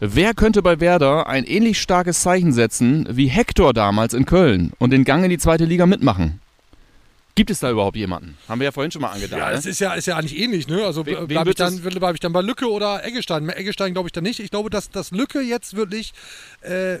Wer 0.00 0.34
könnte 0.34 0.62
bei 0.62 0.80
Werder 0.80 1.28
ein 1.28 1.44
ähnlich 1.44 1.80
starkes 1.80 2.22
Zeichen 2.22 2.52
setzen 2.52 3.06
wie 3.10 3.28
Hector 3.28 3.72
damals 3.72 4.14
in 4.14 4.26
Köln 4.26 4.72
und 4.78 4.90
den 4.90 5.04
Gang 5.04 5.22
in 5.22 5.30
die 5.30 5.38
zweite 5.38 5.64
Liga 5.64 5.86
mitmachen? 5.86 6.40
Gibt 7.34 7.50
es 7.50 7.60
da 7.60 7.70
überhaupt 7.70 7.96
jemanden? 7.96 8.36
Haben 8.48 8.60
wir 8.60 8.66
ja 8.66 8.72
vorhin 8.72 8.90
schon 8.90 9.00
mal 9.00 9.10
angedacht. 9.10 9.38
Ja, 9.40 9.48
ne? 9.50 9.54
es 9.54 9.64
ist 9.64 9.78
ja, 9.78 9.94
ist 9.94 10.06
ja 10.06 10.16
eigentlich 10.16 10.38
ähnlich, 10.38 10.68
ne? 10.68 10.84
Also 10.84 11.02
äh, 11.06 11.24
bleibe 11.26 11.50
ich, 11.50 11.56
dann- 11.56 11.80
bleib 11.80 12.14
ich 12.14 12.20
dann 12.20 12.32
bei 12.32 12.42
Lücke 12.42 12.70
oder 12.70 13.06
Eggestein. 13.06 13.46
Bei 13.46 13.54
Eggestein 13.54 13.94
glaube 13.94 14.08
ich 14.08 14.12
dann 14.12 14.24
nicht. 14.24 14.40
Ich 14.40 14.50
glaube, 14.50 14.68
dass, 14.68 14.90
dass 14.90 15.12
Lücke 15.12 15.40
jetzt 15.40 15.74
wirklich 15.76 16.12
äh, 16.60 16.98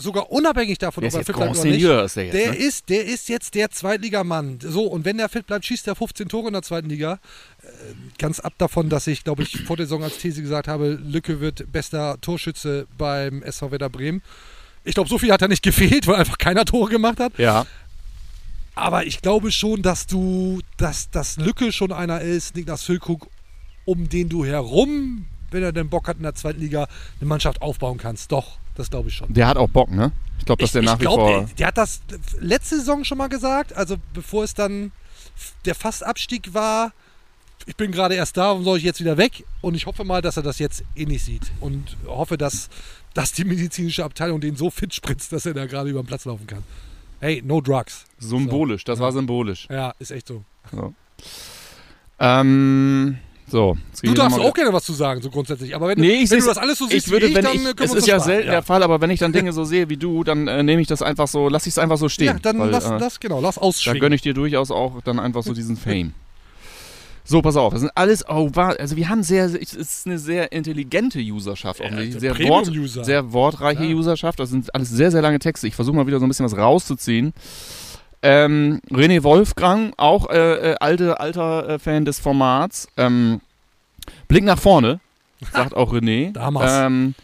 sogar 0.00 0.30
unabhängig 0.30 0.78
davon, 0.78 1.02
Der 1.02 1.08
ob 1.08 1.08
ist 1.08 1.14
er 1.14 1.20
jetzt 1.20 1.26
fit 1.26 1.36
bleibt 1.36 1.58
oder 1.58 1.64
nicht. 1.64 1.82
Ist 1.82 2.16
der 2.16 2.24
jetzt, 2.24 2.34
der, 2.34 2.50
ne? 2.50 2.56
ist, 2.56 2.88
der 2.88 3.04
ist 3.04 3.28
jetzt 3.28 3.54
der 3.54 3.70
Zweitligamann. 3.70 4.58
So, 4.60 4.84
und 4.84 5.04
wenn 5.04 5.18
der 5.18 5.28
fit 5.28 5.46
bleibt, 5.46 5.64
schießt 5.64 5.86
er 5.88 5.94
15 5.94 6.28
Tore 6.28 6.48
in 6.48 6.52
der 6.54 6.62
zweiten 6.62 6.88
Liga. 6.88 7.20
Äh, 7.62 7.66
ganz 8.18 8.40
ab 8.40 8.54
davon, 8.58 8.88
dass 8.88 9.06
ich, 9.06 9.24
glaube 9.24 9.42
ich, 9.42 9.62
vor 9.62 9.76
der 9.76 9.86
Saison 9.86 10.02
als 10.02 10.18
These 10.18 10.42
gesagt 10.42 10.68
habe, 10.68 10.98
Lücke 11.02 11.40
wird 11.40 11.70
bester 11.70 12.20
Torschütze 12.20 12.86
beim 12.96 13.42
SV 13.42 13.70
Werder 13.70 13.90
Bremen. 13.90 14.22
Ich 14.84 14.94
glaube, 14.94 15.08
so 15.10 15.18
viel 15.18 15.32
hat 15.32 15.42
er 15.42 15.48
nicht 15.48 15.62
gefehlt, 15.62 16.06
weil 16.06 16.16
einfach 16.16 16.38
keiner 16.38 16.64
Tore 16.64 16.90
gemacht 16.90 17.20
hat. 17.20 17.38
Ja. 17.38 17.66
Aber 18.74 19.04
ich 19.04 19.20
glaube 19.20 19.52
schon, 19.52 19.82
dass 19.82 20.06
du, 20.06 20.60
dass 20.76 21.10
das 21.10 21.36
Lücke 21.36 21.72
schon 21.72 21.92
einer 21.92 22.20
ist, 22.20 22.56
Niklas 22.56 22.84
Füllkrug, 22.84 23.28
um 23.84 24.08
den 24.08 24.28
du 24.28 24.44
herum, 24.44 25.26
wenn 25.50 25.62
er 25.62 25.72
den 25.72 25.88
Bock 25.88 26.08
hat 26.08 26.16
in 26.16 26.22
der 26.22 26.34
zweiten 26.34 26.60
Liga, 26.60 26.88
eine 27.20 27.28
Mannschaft 27.28 27.60
aufbauen 27.62 27.98
kannst. 27.98 28.32
Doch, 28.32 28.58
das 28.80 28.90
glaube 28.90 29.08
ich 29.08 29.14
schon. 29.14 29.32
Der 29.32 29.46
hat 29.46 29.56
auch 29.56 29.68
Bock, 29.68 29.90
ne? 29.90 30.12
Ich 30.38 30.46
glaube, 30.46 30.62
dass 30.62 30.72
der 30.72 30.82
nach 30.82 30.98
wie 30.98 31.02
glaub, 31.02 31.20
vor. 31.20 31.30
Der, 31.30 31.48
der 31.58 31.66
hat 31.68 31.78
das 31.78 32.00
letzte 32.38 32.76
Saison 32.76 33.04
schon 33.04 33.18
mal 33.18 33.28
gesagt, 33.28 33.74
also 33.74 33.96
bevor 34.14 34.44
es 34.44 34.54
dann 34.54 34.92
der 35.64 35.74
Fastabstieg 35.74 36.54
war. 36.54 36.92
Ich 37.66 37.76
bin 37.76 37.92
gerade 37.92 38.14
erst 38.14 38.36
da, 38.36 38.48
warum 38.48 38.64
soll 38.64 38.78
ich 38.78 38.84
jetzt 38.84 39.00
wieder 39.00 39.18
weg? 39.18 39.44
Und 39.60 39.74
ich 39.74 39.86
hoffe 39.86 40.02
mal, 40.02 40.22
dass 40.22 40.36
er 40.36 40.42
das 40.42 40.58
jetzt 40.58 40.82
ähnlich 40.96 41.22
sieht. 41.22 41.52
Und 41.60 41.96
hoffe, 42.06 42.38
dass, 42.38 42.70
dass 43.12 43.32
die 43.32 43.44
medizinische 43.44 44.02
Abteilung 44.02 44.40
den 44.40 44.56
so 44.56 44.70
fit 44.70 44.94
spritzt, 44.94 45.32
dass 45.32 45.44
er 45.44 45.52
da 45.52 45.66
gerade 45.66 45.90
über 45.90 46.02
den 46.02 46.06
Platz 46.06 46.24
laufen 46.24 46.46
kann. 46.46 46.64
Hey, 47.20 47.42
no 47.44 47.60
drugs. 47.60 48.06
Symbolisch, 48.18 48.84
das 48.84 48.98
war 48.98 49.12
symbolisch. 49.12 49.68
Ja, 49.70 49.94
ist 49.98 50.10
echt 50.10 50.26
so. 50.26 50.42
So. 50.72 50.94
Ähm, 52.18 53.18
so. 53.50 53.76
Du 54.02 54.14
darfst 54.14 54.38
auch 54.38 54.54
gerne 54.54 54.72
was 54.72 54.84
zu 54.84 54.92
sagen, 54.92 55.20
so 55.22 55.30
grundsätzlich. 55.30 55.74
Aber 55.74 55.88
wenn, 55.88 55.98
Nee, 56.00 56.08
du, 56.18 56.22
ich 56.24 56.30
wenn 56.30 56.40
du 56.40 56.46
das 56.46 56.58
alles 56.58 56.78
so 56.78 56.86
siehst 56.86 57.06
ich 57.06 57.12
würde, 57.12 57.26
wie 57.26 57.30
ich, 57.30 57.36
wenn 57.36 57.44
dann 57.44 57.54
ich, 57.54 57.60
äh, 57.62 57.74
können 57.74 57.90
es 57.90 57.94
ist 57.94 58.06
ja 58.06 58.16
das 58.16 58.24
selten 58.24 58.50
der 58.50 58.62
Fall, 58.62 58.82
aber 58.82 59.00
wenn 59.00 59.10
ich 59.10 59.20
dann 59.20 59.32
Dinge 59.34 59.52
so 59.52 59.64
sehe 59.64 59.88
wie 59.88 59.96
du, 59.96 60.24
dann 60.24 60.48
äh, 60.48 60.62
nehme 60.62 60.80
ich 60.82 60.88
das 60.88 61.02
einfach 61.02 61.28
so, 61.28 61.48
lass 61.48 61.66
ich 61.66 61.72
es 61.72 61.78
einfach 61.78 61.98
so 61.98 62.08
stehen. 62.08 62.26
Ja, 62.28 62.38
dann 62.40 62.58
weil, 62.58 62.70
lass, 62.70 62.86
äh, 62.86 62.96
lass, 62.98 63.20
genau, 63.20 63.40
lass 63.40 63.56
Da 63.56 63.60
ausschwingen. 63.62 64.00
gönne 64.00 64.14
ich 64.14 64.22
dir 64.22 64.34
durchaus 64.34 64.70
auch 64.70 65.00
dann 65.02 65.18
einfach 65.18 65.42
so 65.42 65.52
diesen 65.52 65.76
Fame. 65.76 66.14
So, 67.22 67.42
pass 67.42 67.54
auf, 67.56 67.72
das 67.72 67.82
sind 67.82 67.92
alles, 67.94 68.24
oh, 68.28 68.50
also 68.56 68.96
wir 68.96 69.08
haben 69.08 69.22
sehr, 69.22 69.44
es 69.44 69.54
ist 69.74 70.06
eine 70.06 70.18
sehr 70.18 70.50
intelligente 70.50 71.20
Userschaft, 71.20 71.80
offensichtlich, 71.80 72.14
also 72.14 72.20
sehr, 72.20 72.48
Wort, 72.48 72.64
Premium-User. 72.64 73.04
sehr 73.04 73.32
wortreiche 73.32 73.84
Ja. 73.84 73.94
Userschaft, 73.94 74.40
das 74.40 74.50
sind 74.50 74.74
alles 74.74 74.88
sehr, 74.88 75.10
sehr 75.12 75.22
lange 75.22 75.38
Texte. 75.38 75.68
Ich 75.68 75.76
versuche 75.76 75.94
mal 75.94 76.06
wieder 76.08 76.18
so 76.18 76.26
ein 76.26 76.28
bisschen 76.28 76.46
was 76.46 76.56
rauszuziehen. 76.56 77.32
Ähm, 78.22 78.80
René 78.90 79.22
Wolfgang, 79.22 79.94
auch 79.96 80.28
äh, 80.28 80.72
äh, 80.72 80.76
alte, 80.80 81.20
alter 81.20 81.68
äh, 81.68 81.78
Fan 81.78 82.04
des 82.04 82.18
Formats. 82.18 82.88
Ähm, 82.96 83.40
Blick 84.28 84.44
nach 84.44 84.58
vorne, 84.58 85.00
sagt 85.52 85.74
auch 85.74 85.92
René. 85.92 86.32
Damals. 86.32 86.70
Ähm, 86.74 87.14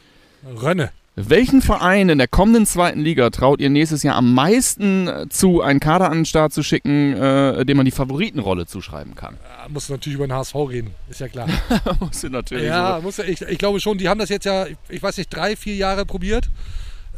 Rönne. 0.63 0.91
welchen 1.17 1.61
Verein 1.61 2.09
in 2.09 2.19
der 2.19 2.29
kommenden 2.29 2.67
zweiten 2.67 3.01
Liga 3.01 3.31
traut 3.31 3.61
ihr 3.61 3.69
nächstes 3.69 4.03
Jahr 4.05 4.17
am 4.17 4.33
meisten 4.33 5.09
äh, 5.09 5.29
zu, 5.29 5.61
einen 5.61 5.81
Kader 5.81 6.07
an 6.11 6.19
den 6.19 6.25
Start 6.25 6.53
zu 6.53 6.63
schicken, 6.63 7.15
äh, 7.15 7.65
dem 7.67 7.77
man 7.77 7.85
die 7.85 7.93
Favoritenrolle 7.93 8.67
zuschreiben 8.67 9.15
kann? 9.15 9.37
Ja, 9.43 9.69
musst 9.69 9.89
du 9.89 9.95
natürlich 9.95 10.15
über 10.17 10.27
den 10.27 10.35
HSV 10.35 10.55
reden, 10.55 10.95
ist 11.11 11.21
ja 11.21 11.29
klar. 11.29 11.49
Musst 12.01 12.23
du 12.23 12.31
natürlich 12.31 12.67
ja, 12.67 12.97
so. 12.97 13.03
muss 13.03 13.17
ja 13.19 13.25
ich, 13.25 13.43
ich 13.43 13.59
glaube 13.59 13.81
schon, 13.81 13.99
die 13.99 14.09
haben 14.09 14.21
das 14.21 14.29
jetzt 14.29 14.47
ja, 14.47 14.67
ich, 14.67 14.77
ich 14.89 15.03
weiß 15.03 15.19
nicht, 15.19 15.35
drei, 15.35 15.57
vier 15.57 15.75
Jahre 15.75 16.07
probiert. 16.07 16.49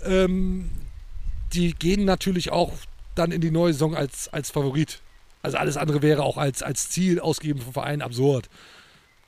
Ähm, 0.04 0.70
die 1.52 1.74
gehen 1.74 2.04
natürlich 2.04 2.50
auch 2.50 2.72
dann 3.18 3.32
in 3.32 3.40
die 3.40 3.50
neue 3.50 3.72
Saison 3.72 3.94
als, 3.94 4.28
als 4.32 4.50
Favorit. 4.50 5.00
Also 5.42 5.56
alles 5.58 5.76
andere 5.76 6.02
wäre 6.02 6.22
auch 6.22 6.36
als, 6.36 6.62
als 6.62 6.90
Ziel 6.90 7.20
ausgeben 7.20 7.60
vom 7.60 7.72
Verein 7.72 8.02
absurd. 8.02 8.48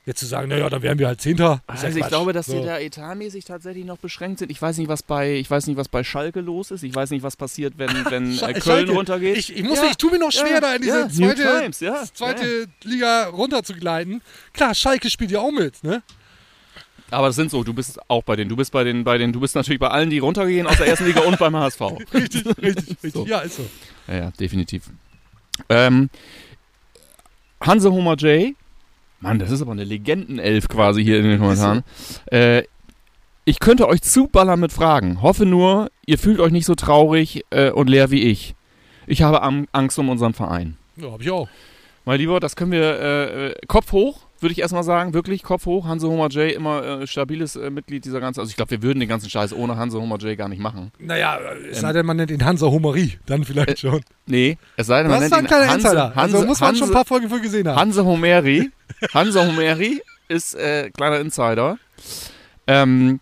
Jetzt 0.07 0.20
zu 0.20 0.26
sagen, 0.26 0.49
naja, 0.49 0.68
dann 0.70 0.80
wären 0.82 0.99
wir 0.99 1.07
halt 1.09 1.20
Zehnter. 1.20 1.62
ist 1.72 1.82
ja 1.82 1.86
Also 1.88 1.99
ich 2.01 2.09
glaube, 2.09 2.32
dass 2.32 2.47
So. 2.47 2.59
die 2.59 2.64
da 2.64 2.78
etatmäßig 2.78 3.45
tatsächlich 3.45 3.84
noch 3.84 3.99
beschränkt 3.99 4.38
sind. 4.38 4.51
Ich 4.51 4.61
weiß 4.61 4.78
nicht, 4.78 4.88
was 4.88 5.03
bei, 5.03 5.34
ich 5.34 5.49
weiß 5.51 5.66
nicht, 5.66 5.76
was 5.76 5.88
bei 5.88 6.03
Schalke 6.03 6.41
los 6.41 6.70
ist. 6.70 6.82
Ich 6.82 6.95
weiß 6.95 7.11
nicht, 7.11 7.22
was 7.22 7.36
passiert, 7.36 7.74
wenn, 7.76 7.91
wenn 8.07 8.32
äh, 8.32 8.38
Köln 8.55 8.61
Schalke. 8.62 8.93
runtergeht. 8.93 9.36
Ich, 9.36 9.55
ich, 9.55 9.62
muss, 9.62 9.78
Ja, 9.78 9.84
ich 9.91 9.97
tue 9.99 10.11
mir 10.11 10.18
noch 10.18 10.32
schwer, 10.32 10.55
ja, 10.55 10.61
da 10.61 10.74
in 10.74 10.82
diese 10.82 11.01
ja, 11.03 11.09
zweite, 11.11 11.43
Times, 11.43 11.78
zweite. 12.14 12.66
Liga 12.82 13.26
runterzugleiten. 13.28 14.22
Klar, 14.55 14.74
Schalke 14.74 15.11
spielt 15.11 15.30
ja 15.32 15.41
auch 15.41 15.53
mit, 15.53 15.84
ne? 15.84 16.03
Aber 17.11 17.29
das 17.29 17.37
sind 17.37 17.51
so, 17.51 17.65
du 17.65 17.73
bist 17.73 17.99
auch 18.09 18.23
bei 18.23 18.37
denen. 18.37 18.49
Du 18.49 18.57
bist 18.57 18.73
bei 18.73 18.85
den, 18.85 19.05
bei 19.05 19.19
den, 19.19 19.33
du 19.33 19.41
bist 19.41 19.55
natürlich 19.55 19.81
bei 19.81 19.89
allen, 19.89 20.11
die 20.11 20.19
runtergehen 20.19 20.67
aus 20.67 20.77
der 20.77 20.87
ersten 20.87 21.07
Liga 21.07 21.21
und 21.21 21.39
beim 21.39 21.57
HSV. 21.57 21.81
Richtig, 22.15 22.47
richtig, 22.47 22.63
richtig. 23.03 23.13
So. 23.13 23.27
Ja, 23.27 23.41
ist 23.41 23.57
so. 23.57 23.67
Ja, 24.09 24.17
ja, 24.17 24.31
definitiv. 24.39 24.91
Ähm, 25.69 26.11
Hanse 27.61 27.91
Homer 27.93 28.17
J. 28.17 28.55
Mann, 29.21 29.39
das 29.39 29.51
ist 29.51 29.61
aber 29.61 29.73
eine 29.73 29.85
Legendenelf 29.85 30.69
quasi 30.69 31.05
hier 31.05 31.19
in 31.19 31.25
den 31.25 31.39
Kommentaren. 31.39 31.83
Äh, 32.27 32.63
ich 33.45 33.59
könnte 33.61 33.89
euch 33.89 34.03
zuballern 34.03 34.61
mit 34.61 34.73
Fragen. 34.73 35.23
Hoffe 35.23 35.45
nur, 35.45 35.91
ihr 36.07 36.19
fühlt 36.19 36.41
euch 36.41 36.53
nicht 36.53 36.67
so 36.67 36.75
traurig 36.75 37.45
äh, 37.51 37.71
und 37.71 37.91
leer 37.91 38.11
wie 38.11 38.23
ich. 38.23 38.55
Ich 39.07 39.23
habe 39.23 39.43
Angst 39.43 39.99
um 39.99 40.09
unseren 40.09 40.33
Verein. 40.33 40.77
Ja, 40.97 41.11
hab 41.11 41.21
ich 41.21 41.31
auch. 41.31 41.49
Mein 42.05 42.19
Lieber, 42.19 42.41
das 42.41 42.57
können 42.57 42.73
wir 42.73 42.83
äh, 42.83 43.49
äh, 43.49 43.55
Kopf 43.67 43.93
hoch, 43.93 44.23
würde 44.43 44.53
ich 44.53 44.61
erstmal 44.61 44.82
sagen. 44.84 45.14
Wirklich 45.14 45.43
Kopf 45.43 45.66
hoch. 45.66 45.86
Hanse 45.86 46.09
Homer 46.09 46.28
J. 46.28 46.53
immer 46.53 46.82
äh, 47.03 47.07
stabiles 47.07 47.57
äh, 47.57 47.70
Mitglied 47.70 48.05
dieser 48.05 48.20
ganzen. 48.20 48.41
Also 48.41 48.51
ich 48.51 48.57
glaube, 48.57 48.70
wir 48.70 48.82
würden 48.82 49.01
den 49.01 49.09
ganzen 49.09 49.28
Scheiß 49.30 49.53
ohne 49.53 49.76
Hanse 49.76 50.01
Homer 50.01 50.18
J. 50.18 50.36
gar 50.38 50.49
nicht 50.49 50.61
machen. 50.61 50.93
Naja, 50.99 51.38
es 51.70 51.76
Ähm, 51.78 51.80
sei 51.82 51.93
denn, 51.93 52.07
man 52.07 52.16
nennt 52.16 52.30
ihn 52.30 52.45
Hansa 52.45 52.66
Homerie, 52.66 53.18
dann 53.26 53.45
vielleicht 53.45 53.80
schon. 53.80 54.01
Nee, 54.26 54.57
es 54.76 54.86
sei 54.86 55.03
denn, 55.03 55.11
man 55.11 55.20
Das 55.20 55.30
ist 55.30 55.36
nennt 55.36 55.51
ihn 55.51 55.57
Hanse, 55.57 55.74
Insider. 55.74 56.14
Hanse, 56.14 56.36
also 56.36 56.47
muss 56.47 56.61
man 56.61 56.74
schon 56.74 56.82
ein 56.84 56.86
Hanse- 56.88 56.93
paar 56.95 57.05
Folgen 57.05 57.28
für 57.28 57.41
gesehen 57.41 57.68
haben. 57.68 57.76
Hanse 57.78 58.05
Homeri. 58.05 58.70
Hanse 59.14 59.47
Homeri 59.47 60.03
ist 60.28 60.55
äh, 60.55 60.91
kleiner 60.91 61.20
Insider. 61.20 61.78
Ähm, 62.66 63.20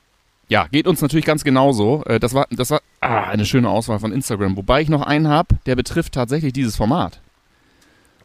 ja, 0.49 0.67
geht 0.67 0.87
uns 0.87 1.01
natürlich 1.03 1.25
ganz 1.27 1.45
genauso. 1.45 2.05
Äh, 2.07 2.21
das 2.21 2.35
war, 2.35 2.47
das 2.51 2.71
war 2.71 2.81
ah, 3.01 3.25
eine 3.25 3.45
schöne 3.45 3.69
Auswahl 3.69 3.99
von 3.99 4.13
Instagram. 4.13 4.57
Wobei 4.57 4.81
ich 4.83 4.89
noch 4.89 5.03
einen 5.03 5.29
habe, 5.29 5.57
der 5.67 5.77
betrifft 5.77 6.15
tatsächlich 6.15 6.53
dieses 6.53 6.77
Format. 6.77 7.21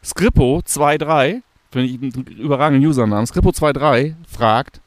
Skrippo23, 0.04 1.42
finde 1.74 1.88
ich 1.88 2.00
einen 2.00 2.26
überragenden 2.38 2.88
Usernamen. 2.88 3.26
Skrippo23 3.26 4.14
fragt, 4.28 4.80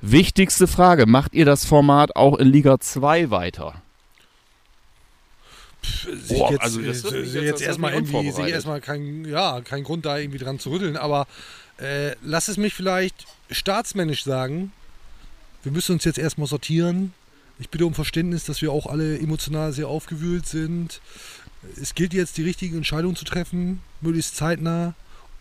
wichtigste 0.00 0.66
Frage, 0.66 1.04
macht 1.06 1.34
ihr 1.34 1.44
das 1.44 1.66
Format 1.66 2.16
auch 2.16 2.38
in 2.38 2.48
Liga 2.48 2.80
2 2.80 3.30
weiter? 3.30 3.82
Sehe 5.82 6.38
Boah, 6.38 6.46
ich 6.46 6.50
jetzt, 6.52 6.62
also 6.62 6.80
das 6.80 7.04
äh, 7.04 7.20
mich 7.20 7.30
sehe 7.30 7.42
jetzt 7.42 7.60
jetzt 7.60 7.62
erstmal 7.62 7.92
irgendwie, 7.92 8.12
sehe 8.12 8.20
ich 8.20 8.26
unvorbereitet. 8.26 8.54
erstmal 8.54 8.80
keinen 8.80 9.24
ja, 9.26 9.60
keinen 9.60 9.84
Grund 9.84 10.06
da 10.06 10.16
irgendwie 10.16 10.38
dran 10.38 10.58
zu 10.58 10.70
rütteln, 10.70 10.96
aber 10.96 11.26
äh, 11.76 12.16
lass 12.22 12.48
es 12.48 12.56
mich 12.56 12.72
vielleicht 12.72 13.26
staatsmännisch 13.50 14.24
sagen. 14.24 14.72
Wir 15.62 15.72
müssen 15.72 15.92
uns 15.92 16.04
jetzt 16.04 16.18
erstmal 16.18 16.46
sortieren. 16.46 17.12
Ich 17.58 17.68
bitte 17.68 17.84
um 17.84 17.92
Verständnis, 17.92 18.44
dass 18.44 18.62
wir 18.62 18.72
auch 18.72 18.86
alle 18.86 19.18
emotional 19.18 19.74
sehr 19.74 19.88
aufgewühlt 19.88 20.46
sind. 20.46 21.02
Es 21.78 21.94
gilt 21.94 22.14
jetzt, 22.14 22.38
die 22.38 22.44
richtigen 22.44 22.78
Entscheidungen 22.78 23.16
zu 23.16 23.26
treffen, 23.26 23.82
möglichst 24.00 24.36
zeitnah. 24.36 24.94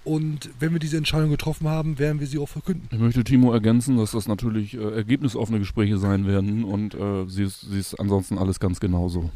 Und 0.05 0.49
wenn 0.59 0.73
wir 0.73 0.79
diese 0.79 0.97
Entscheidung 0.97 1.29
getroffen 1.29 1.67
haben, 1.69 1.97
werden 1.97 2.19
wir 2.19 2.27
sie 2.27 2.37
auch 2.37 2.49
verkünden. 2.49 2.87
Ich 2.91 2.99
möchte 2.99 3.23
Timo 3.23 3.53
ergänzen, 3.53 3.97
dass 3.97 4.11
das 4.11 4.27
natürlich 4.27 4.73
äh, 4.73 4.81
ergebnisoffene 4.95 5.59
Gespräche 5.59 5.97
sein 5.97 6.27
werden 6.27 6.63
und 6.65 6.93
äh, 6.93 7.25
sie, 7.27 7.43
ist, 7.43 7.61
sie 7.61 7.79
ist 7.79 7.95
ansonsten 7.99 8.37
alles 8.37 8.59
ganz 8.59 8.79
genauso. 8.81 9.29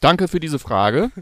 Danke 0.00 0.28
für 0.28 0.40
diese 0.40 0.58
Frage. 0.58 1.10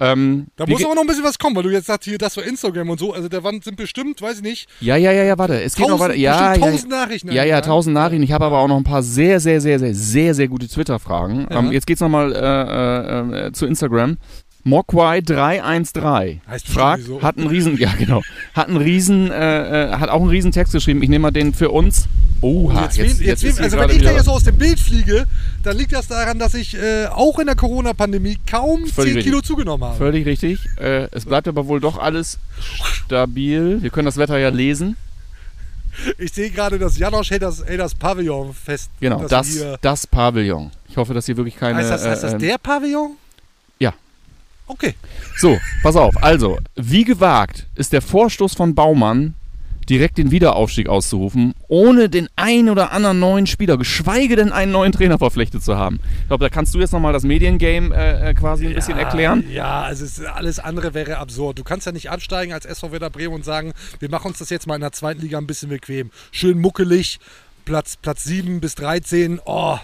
Ähm, 0.00 0.48
Da 0.56 0.66
muss 0.66 0.84
aber 0.84 0.96
noch 0.96 1.02
ein 1.02 1.06
bisschen 1.06 1.22
was 1.22 1.38
kommen, 1.38 1.54
weil 1.54 1.62
du 1.62 1.70
jetzt 1.70 1.86
sagst, 1.86 2.08
hier, 2.08 2.18
das 2.18 2.36
war 2.36 2.42
Instagram 2.42 2.90
und 2.90 2.98
so. 2.98 3.12
Also 3.14 3.28
der 3.28 3.44
Wand 3.44 3.62
sind 3.62 3.76
bestimmt, 3.76 4.20
weiß 4.20 4.38
ich 4.38 4.42
nicht, 4.42 4.68
ja, 4.80 4.96
ja, 4.96 5.12
ja, 5.12 5.22
ja, 5.22 5.38
warte. 5.38 5.62
Es 5.62 5.76
geht 5.76 5.86
noch 5.86 5.98
Tausend- 5.98 6.10
weiter. 6.10 6.18
Ja, 6.18 6.52
ja, 6.56 6.60
tausend 6.60 6.90
Nachrichten 6.90 7.28
Ja, 7.28 7.34
ja, 7.34 7.40
eingegangen. 7.42 7.64
tausend 7.64 7.94
Nachrichten. 7.94 8.22
Ich 8.24 8.32
habe 8.32 8.44
aber 8.44 8.58
auch 8.58 8.66
noch 8.66 8.76
ein 8.76 8.82
paar 8.82 9.04
sehr, 9.04 9.38
sehr, 9.38 9.60
sehr, 9.60 9.78
sehr, 9.78 9.94
sehr, 9.94 10.34
sehr 10.34 10.48
gute 10.48 10.66
Twitter-Fragen. 10.66 11.46
Ja. 11.48 11.60
Ähm, 11.60 11.70
jetzt 11.70 11.86
geht's 11.86 12.00
nochmal 12.00 12.32
äh, 12.32 12.38
äh, 12.38 13.46
äh, 13.46 13.52
zu 13.52 13.66
Instagram. 13.66 14.18
Mokwai313 14.66 16.40
Heißt 16.46 16.68
fragt, 16.68 16.98
bestimmt 16.98 17.20
so. 17.20 17.26
hat 17.26 17.38
einen 17.38 17.48
riesen, 17.48 17.76
ja 17.78 17.92
genau, 17.98 18.22
hat 18.54 18.68
einen 18.68 18.78
riesen, 18.78 19.30
äh, 19.30 19.90
äh, 19.90 19.92
hat 19.96 20.08
auch 20.08 20.20
einen 20.20 20.30
riesen 20.30 20.52
Text 20.52 20.72
geschrieben. 20.72 21.02
Ich 21.02 21.08
nehme 21.08 21.22
mal 21.22 21.30
den 21.30 21.52
für 21.52 21.70
uns. 21.70 22.08
Oha, 22.40 22.82
jetzt, 22.82 22.98
jetzt, 22.98 23.20
jetzt, 23.20 23.40
hier 23.40 23.58
also 23.62 23.78
wenn 23.78 23.90
ich 23.90 24.02
da 24.02 24.12
jetzt 24.12 24.26
so 24.26 24.32
aus 24.32 24.44
dem 24.44 24.58
Bild 24.58 24.78
fliege, 24.78 25.26
dann 25.62 25.78
liegt 25.78 25.92
das 25.92 26.08
daran, 26.08 26.38
dass 26.38 26.52
ich 26.54 26.74
äh, 26.76 27.06
auch 27.06 27.38
in 27.38 27.46
der 27.46 27.56
Corona-Pandemie 27.56 28.38
kaum 28.46 28.86
Völlig 28.86 28.94
10 28.94 29.04
richtig. 29.04 29.24
Kilo 29.24 29.40
zugenommen 29.40 29.84
habe. 29.84 29.96
Völlig 29.96 30.26
richtig. 30.26 30.60
Äh, 30.76 31.08
es 31.10 31.24
bleibt 31.24 31.48
aber 31.48 31.66
wohl 31.68 31.80
doch 31.80 31.98
alles 31.98 32.38
stabil. 32.82 33.78
Wir 33.80 33.88
können 33.88 34.04
das 34.06 34.18
Wetter 34.18 34.38
ja 34.38 34.50
lesen. 34.50 34.96
Ich 36.18 36.32
sehe 36.32 36.50
gerade, 36.50 36.78
dass 36.78 36.98
Janosch 36.98 37.30
hält 37.30 37.42
das, 37.42 37.64
hält 37.64 37.80
das 37.80 37.94
Pavillon 37.94 38.52
fest. 38.52 38.90
Genau, 39.00 39.26
das, 39.26 39.58
das 39.80 40.06
Pavillon. 40.06 40.70
Ich 40.88 40.96
hoffe, 40.96 41.14
dass 41.14 41.26
hier 41.26 41.36
wirklich 41.36 41.56
keine. 41.56 41.78
heißt 41.78 41.90
das, 41.90 42.04
heißt 42.04 42.24
das 42.24 42.32
äh, 42.34 42.38
der 42.38 42.58
Pavillon? 42.58 43.16
Ja. 44.66 44.74
Okay. 44.74 44.94
So, 45.36 45.58
pass 45.82 45.96
auf. 45.96 46.22
Also, 46.22 46.58
wie 46.76 47.04
gewagt 47.04 47.66
ist 47.74 47.92
der 47.92 48.02
Vorstoß 48.02 48.54
von 48.54 48.74
Baumann, 48.74 49.34
direkt 49.88 50.16
den 50.16 50.30
Wiederaufstieg 50.30 50.88
auszurufen, 50.88 51.54
ohne 51.68 52.08
den 52.08 52.28
ein 52.36 52.70
oder 52.70 52.92
anderen 52.92 53.20
neuen 53.20 53.46
Spieler, 53.46 53.76
geschweige 53.76 54.36
denn 54.36 54.52
einen 54.52 54.72
neuen 54.72 54.92
Trainer 54.92 55.18
verpflichtet 55.18 55.62
zu 55.62 55.76
haben? 55.76 56.00
Ich 56.22 56.28
glaube, 56.28 56.44
da 56.44 56.48
kannst 56.48 56.74
du 56.74 56.78
jetzt 56.78 56.92
nochmal 56.92 57.12
das 57.12 57.24
Mediengame 57.24 57.94
äh, 57.94 58.30
äh, 58.30 58.34
quasi 58.34 58.66
ein 58.66 58.74
bisschen 58.74 58.98
erklären. 58.98 59.44
Ja, 59.50 59.82
also 59.82 60.04
es, 60.04 60.20
alles 60.24 60.58
andere 60.58 60.94
wäre 60.94 61.18
absurd. 61.18 61.58
Du 61.58 61.64
kannst 61.64 61.86
ja 61.86 61.92
nicht 61.92 62.10
absteigen 62.10 62.52
als 62.52 62.64
SV 62.64 62.92
Werder 62.92 63.10
Bremen 63.10 63.34
und 63.34 63.44
sagen, 63.44 63.72
wir 63.98 64.10
machen 64.10 64.28
uns 64.28 64.38
das 64.38 64.50
jetzt 64.50 64.66
mal 64.66 64.76
in 64.76 64.80
der 64.80 64.92
zweiten 64.92 65.20
Liga 65.20 65.38
ein 65.38 65.46
bisschen 65.46 65.68
bequem. 65.68 66.10
Schön 66.30 66.58
muckelig, 66.58 67.18
Platz, 67.64 67.96
Platz 67.96 68.24
7 68.24 68.60
bis 68.60 68.74
13, 68.76 69.40
oh, 69.44 69.78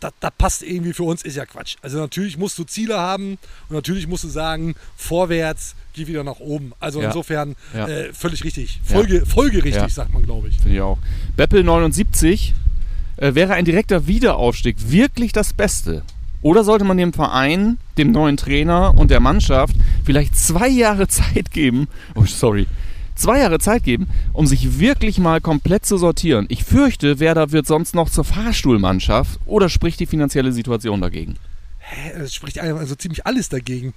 das, 0.00 0.12
das 0.20 0.30
passt 0.36 0.62
irgendwie 0.62 0.92
für 0.92 1.02
uns, 1.04 1.22
ist 1.22 1.36
ja 1.36 1.46
Quatsch. 1.46 1.76
Also 1.82 1.98
natürlich 1.98 2.36
musst 2.38 2.58
du 2.58 2.64
Ziele 2.64 2.98
haben 2.98 3.38
und 3.68 3.74
natürlich 3.76 4.06
musst 4.06 4.24
du 4.24 4.28
sagen, 4.28 4.74
vorwärts, 4.96 5.74
geh 5.94 6.06
wieder 6.06 6.24
nach 6.24 6.40
oben. 6.40 6.72
Also 6.80 7.00
Ja. 7.00 7.08
insofern 7.08 7.54
Ja. 7.74 7.86
äh, 7.88 8.12
völlig 8.12 8.42
richtig. 8.44 8.80
Ja. 8.88 8.94
Folge, 8.96 9.26
folgerichtig, 9.26 9.74
Ja. 9.82 9.88
sagt 9.88 10.12
man, 10.12 10.22
glaube 10.22 10.48
ich. 10.48 10.56
Finde 10.58 10.74
ich 10.74 10.80
auch. 10.80 10.98
Beppel 11.36 11.62
79 11.64 12.54
äh, 13.18 13.34
wäre 13.34 13.52
ein 13.54 13.64
direkter 13.64 14.06
Wiederaufstieg 14.06 14.76
wirklich 14.90 15.32
das 15.32 15.52
Beste? 15.52 16.02
Oder 16.42 16.64
sollte 16.64 16.84
man 16.86 16.96
dem 16.96 17.12
Verein, 17.12 17.76
dem 17.98 18.12
neuen 18.12 18.38
Trainer 18.38 18.94
und 18.96 19.10
der 19.10 19.20
Mannschaft 19.20 19.76
vielleicht 20.04 20.36
zwei 20.38 20.68
Jahre 20.68 21.06
Zeit 21.08 21.50
geben, 21.50 21.88
oh 22.14 22.24
sorry, 22.24 22.66
zwei 23.20 23.40
Jahre 23.40 23.58
Zeit 23.58 23.84
geben, 23.84 24.08
um 24.32 24.46
sich 24.46 24.78
wirklich 24.78 25.18
mal 25.18 25.40
komplett 25.40 25.86
zu 25.86 25.96
sortieren? 25.96 26.46
Ich 26.48 26.64
fürchte, 26.64 27.20
Werder 27.20 27.52
wird 27.52 27.66
sonst 27.66 27.94
noch 27.94 28.10
zur 28.10 28.24
Fahrstuhlmannschaft 28.24 29.38
oder 29.46 29.68
spricht 29.68 30.00
die 30.00 30.06
finanzielle 30.06 30.52
Situation 30.52 31.00
dagegen? 31.00 31.36
Hä, 31.78 32.10
Es 32.20 32.34
spricht 32.34 32.58
also 32.58 32.94
ziemlich 32.94 33.26
alles 33.26 33.48
dagegen. 33.48 33.94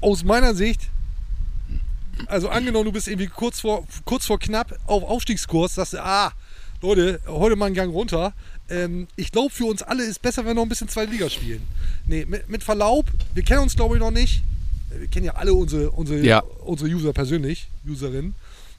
Aus 0.00 0.24
meiner 0.24 0.54
Sicht, 0.54 0.90
also 2.26 2.48
angenommen, 2.48 2.86
du 2.86 2.92
bist 2.92 3.08
irgendwie 3.08 3.28
kurz 3.28 3.60
vor, 3.60 3.86
kurz 4.04 4.26
vor 4.26 4.38
knapp 4.38 4.78
auf 4.86 5.02
Aufstiegskurs, 5.02 5.74
sagst 5.74 5.94
du, 5.94 6.02
ah, 6.04 6.32
Leute, 6.82 7.20
heute 7.26 7.56
mal 7.56 7.66
einen 7.66 7.74
Gang 7.74 7.92
runter. 7.92 8.34
Ähm, 8.68 9.08
ich 9.16 9.32
glaube, 9.32 9.50
für 9.50 9.64
uns 9.64 9.82
alle 9.82 10.04
ist 10.04 10.20
besser, 10.20 10.42
wenn 10.42 10.50
wir 10.50 10.54
noch 10.54 10.62
ein 10.62 10.68
bisschen 10.68 10.88
zweite 10.88 11.10
Liga 11.10 11.30
spielen. 11.30 11.62
Nee, 12.06 12.26
mit, 12.26 12.48
mit 12.48 12.62
Verlaub, 12.62 13.06
wir 13.32 13.42
kennen 13.42 13.60
uns, 13.60 13.74
glaube 13.74 13.96
ich, 13.96 14.00
noch 14.00 14.10
nicht. 14.10 14.42
Wir 14.90 15.08
kennen 15.08 15.26
ja 15.26 15.34
alle 15.34 15.52
unsere, 15.54 15.90
unsere, 15.90 16.20
Ja. 16.20 16.42
unsere 16.64 16.90
User 16.90 17.12
persönlich, 17.12 17.68
Userinnen. 17.88 18.34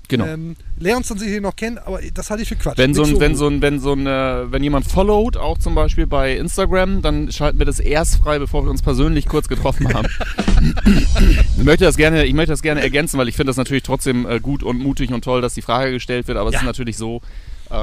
Genau. 0.07 0.25
Ähm, 0.25 0.55
uns 0.79 1.07
dann 1.07 1.17
sicher 1.17 1.41
noch 1.41 1.55
kennen, 1.55 1.79
aber 1.79 1.99
das 2.13 2.29
halte 2.29 2.43
ich 2.43 2.49
für 2.49 2.55
Quatsch. 2.55 2.77
Wenn 2.77 2.93
so, 2.93 3.03
ein, 3.03 3.19
wenn 3.19 3.31
gut. 3.31 3.39
so 3.39 3.47
ein, 3.47 3.61
wenn 3.63 3.79
so 3.79 3.93
ein, 3.93 4.05
äh, 4.05 4.51
wenn 4.51 4.61
jemand 4.61 4.85
followt, 4.85 5.35
auch 5.35 5.57
zum 5.57 5.73
Beispiel 5.73 6.05
bei 6.05 6.37
Instagram, 6.37 7.01
dann 7.01 7.31
schalten 7.31 7.57
wir 7.57 7.65
das 7.65 7.79
erst 7.79 8.17
frei, 8.17 8.37
bevor 8.37 8.63
wir 8.63 8.69
uns 8.69 8.83
persönlich 8.83 9.25
kurz 9.25 9.47
getroffen 9.47 9.91
haben. 9.93 10.07
ich 11.57 11.63
möchte 11.63 11.85
das 11.85 11.97
gerne, 11.97 12.25
ich 12.25 12.33
möchte 12.33 12.51
das 12.53 12.61
gerne 12.61 12.81
ergänzen, 12.81 13.17
weil 13.17 13.27
ich 13.29 13.35
finde 13.35 13.49
das 13.49 13.57
natürlich 13.57 13.83
trotzdem 13.83 14.27
äh, 14.27 14.39
gut 14.39 14.63
und 14.63 14.77
mutig 14.79 15.11
und 15.11 15.23
toll, 15.23 15.41
dass 15.41 15.53
die 15.55 15.61
Frage 15.61 15.91
gestellt 15.91 16.27
wird, 16.27 16.37
aber 16.37 16.49
es 16.49 16.53
Ja. 16.53 16.59
ist 16.59 16.65
natürlich 16.65 16.97
so, 16.97 17.21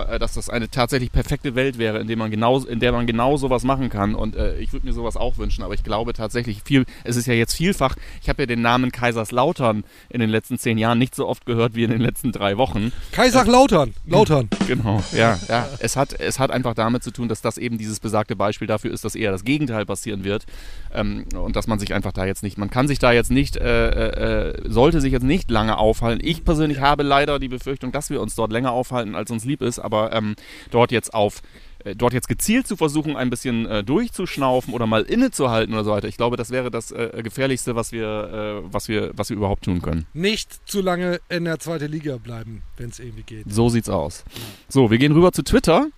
äh, 0.01 0.19
dass 0.19 0.35
das 0.35 0.49
eine 0.49 0.69
tatsächlich 0.71 1.13
perfekte 1.13 1.55
Welt 1.55 1.79
wäre, 1.79 1.99
in 1.99 2.09
der 2.09 2.17
man 2.17 2.31
genau, 2.31 2.59
in 2.65 2.81
der 2.81 2.93
man 2.93 3.07
genau 3.07 3.37
sowas 3.37 3.65
machen 3.65 3.91
kann. 3.91 4.15
Und 4.15 4.37
äh, 4.37 4.59
ich 4.59 4.73
würde 4.73 4.87
mir 4.87 4.93
sowas 4.93 5.17
auch 5.17 5.39
wünschen, 5.39 5.63
aber 5.63 5.75
ich 5.75 5.85
glaube 5.85 6.13
tatsächlich 6.13 6.63
viel, 6.65 6.85
es 7.05 7.17
ist 7.17 7.27
ja 7.27 7.35
jetzt 7.35 7.55
vielfach, 7.55 7.97
ich 8.23 8.29
habe 8.29 8.43
ja 8.43 8.47
den 8.47 8.63
Namen 8.63 8.93
Kaiserslautern 8.93 9.85
in 10.09 10.21
den 10.21 10.31
letzten 10.31 10.59
zehn 10.59 10.79
Jahren 10.79 10.99
nicht 10.99 11.15
so 11.15 11.27
oft 11.27 11.47
gehört 11.47 11.75
wie 11.75 11.85
in 11.85 11.91
den 11.91 12.01
letzten 12.01 12.33
drei 12.33 12.57
Wochen. 12.57 12.93
Kaiserslautern, 13.13 13.95
Lautern. 14.07 14.49
Genau, 14.67 15.03
ja, 15.13 15.39
ja. 15.49 15.69
Es 15.81 15.97
hat, 15.97 16.19
es 16.19 16.39
hat 16.39 16.51
einfach 16.51 16.75
damit 16.75 17.03
zu 17.03 17.11
tun, 17.11 17.29
dass 17.29 17.43
das 17.43 17.59
eben 17.59 17.79
dieses 17.79 18.01
besagte 18.01 18.37
Beispiel 18.37 18.69
dafür 18.69 18.93
ist, 18.93 19.05
dass 19.05 19.15
eher 19.15 19.33
das 19.33 19.45
Gegenteil 19.45 19.85
passieren 19.85 20.25
wird. 20.25 20.47
Ähm, 20.95 21.25
und 21.35 21.57
dass 21.57 21.67
man 21.67 21.79
sich 21.79 21.93
einfach 21.95 22.13
da 22.13 22.25
jetzt 22.25 22.43
nicht, 22.43 22.59
man 22.59 22.71
kann 22.71 22.89
sich 22.89 22.99
da 22.99 23.13
jetzt 23.13 23.31
nicht, 23.31 23.57
äh, 23.57 24.51
äh, 24.51 24.71
sollte 24.71 25.01
sich 25.01 25.13
jetzt 25.13 25.25
nicht 25.25 25.51
lange 25.51 25.77
aufhalten. 25.79 26.25
Ich 26.25 26.45
persönlich 26.45 26.81
habe 26.81 27.03
leider 27.03 27.39
die 27.39 27.49
Befürchtung, 27.49 27.93
dass 27.93 28.09
wir 28.11 28.21
uns 28.21 28.35
dort 28.35 28.53
länger 28.53 28.73
aufhalten, 28.73 29.15
als 29.15 29.31
uns 29.31 29.45
lieb 29.45 29.63
ist, 29.63 29.79
aber 29.83 30.13
ähm, 30.13 30.35
dort 30.71 30.93
jetzt 30.93 31.13
auf 31.15 31.43
äh, 31.85 31.97
dort 31.97 32.13
jetzt 32.13 32.29
gezielt 32.29 32.67
zu 32.67 32.77
versuchen, 32.77 33.17
ein 33.17 33.31
bisschen 33.31 33.67
äh, 33.67 33.85
durchzuschnaufen 33.85 34.75
oder 34.75 34.87
mal 34.87 35.03
innezuhalten 35.03 35.75
oder 35.75 35.85
so 35.85 35.91
weiter. 35.91 36.09
Ich 36.09 36.17
glaube, 36.17 36.37
das 36.37 36.51
wäre 36.51 36.71
das 36.71 36.91
äh, 36.93 37.21
gefährlichste, 37.23 37.75
was 37.75 37.93
wir, 37.93 38.63
äh, 38.65 38.73
was 38.73 38.89
wir, 38.89 39.11
was 39.15 39.31
wir 39.31 39.37
überhaupt 39.37 39.65
tun 39.65 39.83
können. 39.83 40.07
Nicht 40.13 40.69
zu 40.69 40.81
lange 40.81 41.21
in 41.29 41.45
der 41.45 41.59
zweiten 41.59 41.91
Liga 41.91 42.17
bleiben, 42.19 42.63
wenn 42.77 42.91
es 42.91 42.99
irgendwie 42.99 43.23
geht. 43.23 43.53
So 43.53 43.69
sieht's 43.69 43.89
aus. 43.89 44.25
So, 44.69 44.91
wir 44.91 44.99
gehen 44.99 45.13
rüber 45.13 45.33
zu 45.33 45.43
Twitter. 45.43 45.89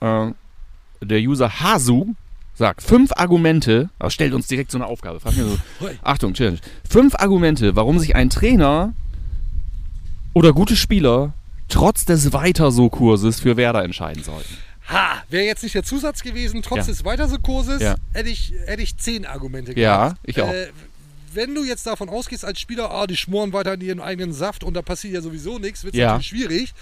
Äh, 0.00 0.32
der 1.00 1.20
User 1.20 1.60
Hasu 1.60 2.14
sagt 2.54 2.82
fünf 2.82 3.12
Argumente, 3.16 3.90
das 3.98 4.12
stellt 4.12 4.34
uns 4.34 4.46
direkt 4.46 4.70
so 4.70 4.78
eine 4.78 4.86
Aufgabe. 4.86 5.18
So. 5.30 5.58
Achtung, 6.02 6.34
Challenge. 6.34 6.58
Fünf 6.88 7.14
Argumente, 7.14 7.74
warum 7.74 7.98
sich 7.98 8.14
ein 8.14 8.30
Trainer 8.30 8.94
oder 10.34 10.52
gute 10.52 10.76
Spieler 10.76 11.32
trotz 11.72 12.04
des 12.04 12.32
Weiter-so-Kurses 12.32 13.40
für 13.40 13.56
Werder 13.56 13.82
entscheiden 13.84 14.22
sollten. 14.22 14.56
Ha, 14.88 15.22
wäre 15.30 15.44
jetzt 15.44 15.62
nicht 15.62 15.74
der 15.74 15.84
Zusatz 15.84 16.22
gewesen, 16.22 16.60
trotz 16.62 16.86
Ja. 16.86 16.92
des 16.92 17.04
Weiterkurses, 17.04 17.80
Ja. 17.80 17.94
hätte, 18.12 18.28
ich, 18.28 18.52
hätte 18.66 18.82
ich 18.82 18.96
zehn 18.96 19.24
Argumente 19.26 19.78
Ja, 19.78 20.08
gehabt. 20.08 20.20
ich 20.24 20.40
auch. 20.42 20.52
Äh, 20.52 20.68
wenn 21.34 21.54
du 21.54 21.64
jetzt 21.64 21.86
davon 21.86 22.08
ausgehst 22.10 22.44
als 22.44 22.60
Spieler, 22.60 22.90
ah, 22.90 23.06
die 23.06 23.16
schmoren 23.16 23.52
weiter 23.54 23.74
in 23.74 23.80
ihren 23.80 24.00
eigenen 24.00 24.32
Saft 24.34 24.64
und 24.64 24.74
da 24.74 24.82
passiert 24.82 25.14
ja 25.14 25.20
sowieso 25.22 25.58
nichts, 25.58 25.82
wird 25.84 25.94
es 25.94 25.98
Ja. 26.00 26.18
natürlich 26.18 26.28
schwierig. 26.28 26.74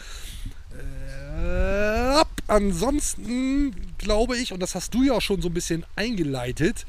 Äh, 1.42 2.24
ansonsten 2.48 3.74
glaube 3.98 4.36
ich, 4.36 4.52
und 4.52 4.60
das 4.60 4.74
hast 4.74 4.92
du 4.94 5.02
ja 5.04 5.12
auch 5.12 5.22
schon 5.22 5.40
so 5.40 5.48
ein 5.48 5.54
bisschen 5.54 5.84
eingeleitet, 5.96 6.84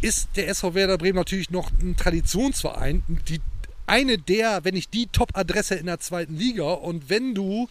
ist 0.00 0.28
der 0.36 0.48
SV 0.48 0.74
Werder 0.74 0.98
Bremen 0.98 1.16
natürlich 1.16 1.50
noch 1.50 1.70
ein 1.80 1.96
Traditionsverein. 1.96 3.02
Die, 3.28 3.40
eine 3.86 4.18
der, 4.18 4.64
wenn 4.64 4.74
nicht 4.74 4.92
die 4.94 5.06
Top-Adresse 5.06 5.76
in 5.76 5.86
der 5.86 6.00
zweiten 6.00 6.36
Liga. 6.36 6.64
Und 6.72 7.08
wenn 7.08 7.34
du, 7.34 7.68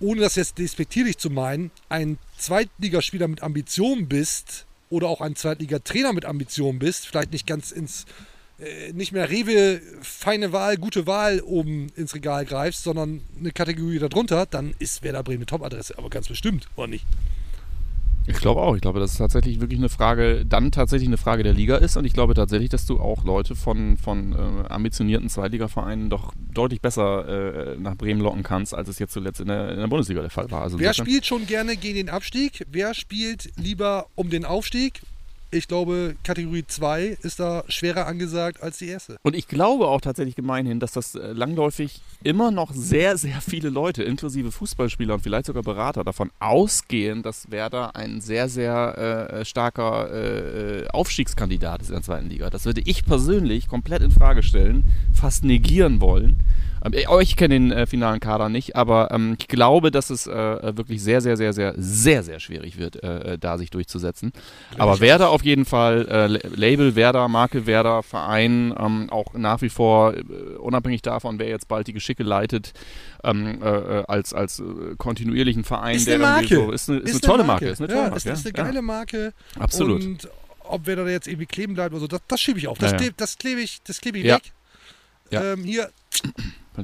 ohne 0.00 0.20
das 0.20 0.36
jetzt 0.36 0.58
despektierlich 0.58 1.18
zu 1.18 1.30
meinen, 1.30 1.70
ein 1.88 2.18
Zweitligaspieler 2.38 3.28
mit 3.28 3.42
Ambitionen 3.42 4.08
bist 4.08 4.66
oder 4.90 5.08
auch 5.08 5.20
ein 5.20 5.36
Zweitligatrainer 5.36 6.12
mit 6.12 6.24
Ambitionen 6.24 6.78
bist, 6.78 7.06
vielleicht 7.06 7.32
nicht 7.32 7.46
ganz 7.46 7.70
ins, 7.70 8.04
äh, 8.58 8.92
nicht 8.92 9.12
mehr 9.12 9.30
Rewe, 9.30 9.80
feine 10.02 10.52
Wahl, 10.52 10.76
gute 10.76 11.06
Wahl 11.06 11.40
oben 11.40 11.88
ins 11.96 12.14
Regal 12.14 12.44
greifst, 12.44 12.82
sondern 12.82 13.22
eine 13.38 13.52
Kategorie 13.52 13.98
darunter, 13.98 14.46
dann 14.46 14.74
ist 14.78 15.02
Werder 15.02 15.22
Bremen 15.22 15.38
eine 15.38 15.46
Top-Adresse. 15.46 15.96
Aber 15.98 16.10
ganz 16.10 16.28
bestimmt, 16.28 16.68
oder 16.76 16.88
nicht? 16.88 17.06
Ich 18.26 18.38
glaube 18.38 18.62
auch. 18.62 18.74
Ich 18.74 18.80
glaube, 18.80 19.00
dass 19.00 19.12
es 19.12 19.18
tatsächlich 19.18 19.60
wirklich 19.60 19.78
eine 19.78 19.88
Frage, 19.88 20.46
dann 20.46 20.70
tatsächlich 20.72 21.08
eine 21.08 21.18
Frage 21.18 21.42
der 21.42 21.52
Liga 21.52 21.76
ist. 21.76 21.96
Und 21.96 22.04
ich 22.04 22.12
glaube 22.12 22.34
tatsächlich, 22.34 22.70
dass 22.70 22.86
du 22.86 22.98
auch 22.98 23.24
Leute 23.24 23.54
von, 23.54 23.96
von 23.96 24.32
äh, 24.32 24.68
ambitionierten 24.68 25.28
Zweitligavereinen 25.28 26.08
doch 26.08 26.32
deutlich 26.36 26.80
besser 26.80 27.74
äh, 27.74 27.76
nach 27.78 27.96
Bremen 27.96 28.20
locken 28.20 28.42
kannst, 28.42 28.74
als 28.74 28.88
es 28.88 28.98
jetzt 28.98 29.12
zuletzt 29.12 29.40
in 29.40 29.48
der, 29.48 29.72
in 29.72 29.78
der 29.78 29.88
Bundesliga 29.88 30.22
der 30.22 30.30
Fall 30.30 30.50
war. 30.50 30.62
Also 30.62 30.78
Wer 30.78 30.94
spielt 30.94 31.26
schon 31.26 31.46
gerne 31.46 31.76
gegen 31.76 31.96
den 31.96 32.08
Abstieg? 32.08 32.64
Wer 32.70 32.94
spielt 32.94 33.50
lieber 33.56 34.06
um 34.14 34.30
den 34.30 34.44
Aufstieg? 34.44 35.02
Ich 35.54 35.68
glaube, 35.68 36.16
Kategorie 36.24 36.64
2 36.66 37.18
ist 37.22 37.38
da 37.38 37.62
schwerer 37.68 38.06
angesagt 38.06 38.60
als 38.60 38.78
die 38.78 38.88
erste. 38.88 39.18
Und 39.22 39.36
ich 39.36 39.46
glaube 39.46 39.86
auch 39.86 40.00
tatsächlich 40.00 40.34
gemeinhin, 40.34 40.80
dass 40.80 40.90
das 40.90 41.14
äh, 41.14 41.32
langläufig 41.32 42.00
immer 42.24 42.50
noch 42.50 42.72
sehr, 42.74 43.16
sehr 43.16 43.40
viele 43.40 43.68
Leute, 43.68 44.02
inklusive 44.02 44.50
Fußballspieler 44.50 45.14
und 45.14 45.20
vielleicht 45.20 45.46
sogar 45.46 45.62
Berater, 45.62 46.02
davon 46.02 46.32
ausgehen, 46.40 47.22
dass 47.22 47.52
Werder 47.52 47.94
ein 47.94 48.20
sehr, 48.20 48.48
sehr 48.48 49.30
äh, 49.30 49.44
starker 49.44 50.12
äh, 50.12 50.88
Aufstiegskandidat 50.88 51.82
ist 51.82 51.88
in 51.90 51.94
der 51.94 52.02
zweiten 52.02 52.28
Liga. 52.28 52.50
Das 52.50 52.64
würde 52.64 52.82
ich 52.84 53.04
persönlich 53.04 53.68
komplett 53.68 54.02
in 54.02 54.10
Frage 54.10 54.42
stellen, 54.42 54.84
fast 55.12 55.44
negieren 55.44 56.00
wollen. 56.00 56.40
Ähm, 56.84 56.92
ich 57.20 57.36
kenne 57.36 57.54
den 57.54 57.72
äh, 57.72 57.86
finalen 57.86 58.20
Kader 58.20 58.48
nicht, 58.48 58.76
aber 58.76 59.10
ähm, 59.10 59.36
ich 59.38 59.48
glaube, 59.48 59.90
dass 59.90 60.10
es 60.10 60.26
äh, 60.26 60.76
wirklich 60.76 61.02
sehr, 61.02 61.20
sehr, 61.20 61.36
sehr, 61.36 61.52
sehr, 61.52 61.74
sehr, 61.76 62.22
sehr 62.22 62.40
schwierig 62.40 62.78
wird, 62.78 63.02
äh, 63.02 63.38
da 63.38 63.58
sich 63.58 63.70
durchzusetzen. 63.70 64.32
Aber 64.78 65.00
Werder 65.00 65.30
auf 65.30 65.44
jeden 65.44 65.64
Fall, 65.64 66.06
äh, 66.08 66.26
La- 66.26 66.40
Label 66.54 66.94
Werder, 66.94 67.28
Marke 67.28 67.66
Werder, 67.66 68.02
Verein, 68.02 68.74
ähm, 68.78 69.08
auch 69.10 69.32
nach 69.34 69.62
wie 69.62 69.68
vor, 69.70 70.14
äh, 70.14 70.22
unabhängig 70.58 71.02
davon, 71.02 71.38
wer 71.38 71.48
jetzt 71.48 71.68
bald 71.68 71.86
die 71.86 71.92
Geschicke 71.92 72.22
leitet, 72.22 72.72
ähm, 73.22 73.62
äh, 73.62 73.68
äh, 74.00 74.04
als, 74.06 74.34
als 74.34 74.60
äh, 74.60 74.64
kontinuierlichen 74.98 75.64
Verein, 75.64 75.96
Ist 75.96 76.06
der 76.06 76.14
eine 76.16 76.24
Marke. 76.24 76.54
So, 76.54 76.70
ist 76.70 76.90
eine, 76.90 76.98
ist 77.00 77.10
eine 77.12 77.20
tolle 77.20 77.44
Marke. 77.44 77.68
Ist 77.68 77.80
eine 77.80 77.88
tolle 77.88 78.00
ja, 78.00 78.10
Marke. 78.10 78.16
Ist, 78.16 78.26
ist 78.26 78.46
eine 78.46 78.56
ja. 78.58 78.64
geile 78.64 78.82
Marke. 78.82 79.32
Absolut. 79.58 80.04
Und 80.04 80.28
ob 80.66 80.82
wer 80.86 80.96
da 80.96 81.06
jetzt 81.06 81.26
irgendwie 81.28 81.46
kleben 81.46 81.74
bleibt 81.74 81.92
oder 81.92 82.00
so, 82.00 82.06
das, 82.06 82.20
das 82.28 82.40
schiebe 82.40 82.58
ich 82.58 82.68
auf. 82.68 82.78
Das 82.78 82.90
Ja, 82.92 82.96
ja. 82.96 83.00
klebe 83.02 83.14
das 83.16 83.38
kleb 83.38 83.58
ich, 83.58 83.80
das 83.84 84.00
kleb 84.00 84.16
ich 84.16 84.24
Ja. 84.24 84.36
weg. 84.36 84.52
Ja. 85.34 85.52
Ähm, 85.52 85.64
hier, 85.64 85.90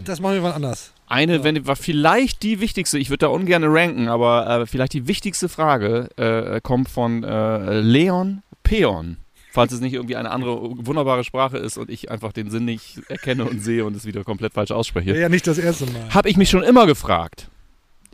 das 0.04 0.20
machen 0.20 0.34
wir 0.34 0.42
mal 0.42 0.52
anders. 0.52 0.92
Eine, 1.06 1.42
wenn 1.42 1.66
war 1.66 1.76
vielleicht 1.76 2.42
die 2.42 2.60
wichtigste, 2.60 2.98
ich 2.98 3.10
würde 3.10 3.26
da 3.26 3.28
ungern 3.28 3.64
ranken, 3.64 4.08
aber 4.08 4.48
äh, 4.48 4.66
vielleicht 4.66 4.92
die 4.92 5.08
wichtigste 5.08 5.48
Frage 5.48 6.08
äh, 6.16 6.60
kommt 6.60 6.88
von 6.88 7.24
äh, 7.24 7.80
Leon 7.80 8.42
Peon. 8.62 9.16
Falls 9.52 9.72
es 9.72 9.80
nicht 9.80 9.94
irgendwie 9.94 10.14
eine 10.14 10.30
andere 10.30 10.86
wunderbare 10.86 11.24
Sprache 11.24 11.58
ist 11.58 11.76
und 11.76 11.90
ich 11.90 12.08
einfach 12.08 12.32
den 12.32 12.50
Sinn 12.50 12.64
nicht 12.64 13.00
erkenne 13.08 13.44
und 13.44 13.60
sehe 13.60 13.84
und 13.84 13.96
es 13.96 14.04
wieder 14.04 14.22
komplett 14.22 14.54
falsch 14.54 14.70
ausspreche. 14.70 15.18
Ja 15.18 15.28
nicht 15.28 15.46
das 15.48 15.58
erste 15.58 15.86
Mal. 15.86 16.14
Habe 16.14 16.28
ich 16.28 16.36
mich 16.36 16.48
schon 16.48 16.62
immer 16.62 16.86
gefragt, 16.86 17.48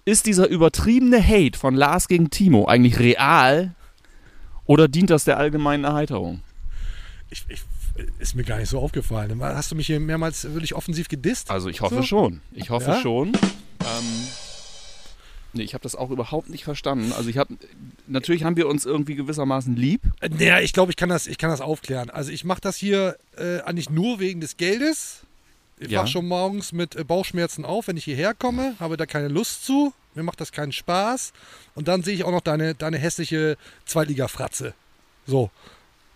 ist 0.06 0.24
dieser 0.24 0.48
übertriebene 0.48 1.22
Hate 1.22 1.58
von 1.58 1.74
Lars 1.74 2.08
gegen 2.08 2.30
Timo 2.30 2.64
eigentlich 2.64 2.98
real 2.98 3.74
oder 4.64 4.88
dient 4.88 5.10
das 5.10 5.24
der 5.24 5.36
allgemeinen 5.36 5.84
Erheiterung? 5.84 6.40
Ich, 7.28 7.44
ich, 7.48 7.60
ist 8.18 8.34
mir 8.34 8.44
gar 8.44 8.58
nicht 8.58 8.68
so 8.68 8.78
aufgefallen. 8.78 9.40
Hast 9.42 9.70
du 9.70 9.74
mich 9.76 9.86
hier 9.86 10.00
mehrmals 10.00 10.44
wirklich 10.52 10.74
offensiv 10.74 11.08
gedisst? 11.08 11.50
Also 11.50 11.68
ich 11.68 11.80
hoffe 11.80 11.96
So? 11.96 12.02
schon. 12.02 12.40
Ich 12.52 12.70
hoffe 12.70 12.90
Ja? 12.90 13.00
schon. 13.00 13.28
Ähm, 13.28 14.28
nee, 15.52 15.62
ich 15.62 15.74
habe 15.74 15.82
das 15.82 15.94
auch 15.96 16.10
überhaupt 16.10 16.48
nicht 16.50 16.64
verstanden. 16.64 17.12
Also 17.12 17.28
ich 17.30 17.38
habe, 17.38 17.54
natürlich 18.06 18.44
haben 18.44 18.56
wir 18.56 18.68
uns 18.68 18.84
irgendwie 18.84 19.14
gewissermaßen 19.14 19.74
lieb. 19.76 20.00
Äh, 20.20 20.28
Naja, 20.28 20.60
ich 20.60 20.72
glaube, 20.72 20.90
ich, 20.90 20.96
kann 20.96 21.08
das- 21.08 21.26
ich 21.26 21.38
kann 21.38 21.50
das 21.50 21.60
aufklären. 21.60 22.10
Also 22.10 22.30
ich 22.32 22.44
mache 22.44 22.60
das 22.60 22.76
hier 22.76 23.16
äh, 23.36 23.60
eigentlich 23.60 23.90
nur 23.90 24.18
wegen 24.20 24.40
des 24.40 24.56
Geldes. 24.56 25.22
Ich 25.78 25.90
Ja. 25.90 26.02
wach 26.02 26.06
schon 26.08 26.26
morgens 26.26 26.72
mit 26.72 26.96
äh, 26.96 27.04
Bauchschmerzen 27.04 27.64
auf, 27.64 27.88
wenn 27.88 27.96
ich 27.96 28.04
hierher 28.04 28.32
komme, 28.34 28.74
habe 28.80 28.96
da 28.96 29.06
keine 29.06 29.28
Lust 29.28 29.64
zu. 29.64 29.92
Mir 30.14 30.22
macht 30.22 30.40
das 30.40 30.50
keinen 30.52 30.72
Spaß. 30.72 31.32
Und 31.74 31.88
dann 31.88 32.02
sehe 32.02 32.14
ich 32.14 32.24
auch 32.24 32.30
noch 32.30 32.40
deine, 32.40 32.74
deine 32.74 32.96
hässliche 32.96 33.58
Zweitliga-Fratze. 33.84 34.72
So. 35.26 35.50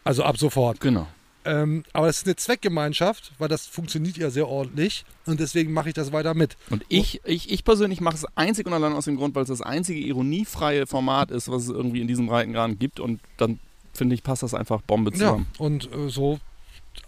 Also 0.05 0.25
ab 0.25 0.39
sofort. 0.39 0.81
Genau. 0.81 1.07
Ähm, 1.45 1.85
aber 1.95 2.09
es 2.09 2.19
ist 2.19 2.27
eine 2.27 2.37
Zweckgemeinschaft, 2.37 3.33
weil 3.39 3.49
das 3.49 3.67
funktioniert 3.67 4.17
ja 4.19 4.31
sehr 4.31 4.47
ordentlich. 4.49 5.05
Und 5.27 5.41
deswegen 5.41 5.73
mache 5.73 5.89
ich 5.89 5.95
das 5.95 6.13
weiter 6.13 6.35
mit. 6.35 6.57
Und 6.69 6.85
ich, 6.89 7.21
ich, 7.25 7.51
ich 7.51 7.65
persönlich 7.65 8.01
mache 8.01 8.17
es 8.17 8.27
einzig 8.37 8.67
und 8.67 8.73
allein 8.75 8.93
aus 8.93 9.07
dem 9.07 9.17
Grund, 9.17 9.35
weil 9.35 9.45
es 9.45 9.49
das 9.49 9.63
einzige 9.63 10.01
ironiefreie 10.01 10.87
Format 10.87 11.31
ist, 11.31 11.49
was 11.51 11.63
es 11.65 11.69
irgendwie 11.71 12.01
in 12.03 12.09
diesem 12.09 12.27
Breitengrad 12.27 12.79
gibt. 12.79 13.01
Und 13.01 13.21
dann 13.39 13.59
finde 13.95 14.15
ich, 14.15 14.23
passt 14.23 14.43
das 14.43 14.53
einfach 14.55 14.83
Bombe 14.83 15.11
Ja, 15.13 15.17
zusammen. 15.17 15.47
und 15.59 15.91
äh, 15.93 16.11
so 16.11 16.39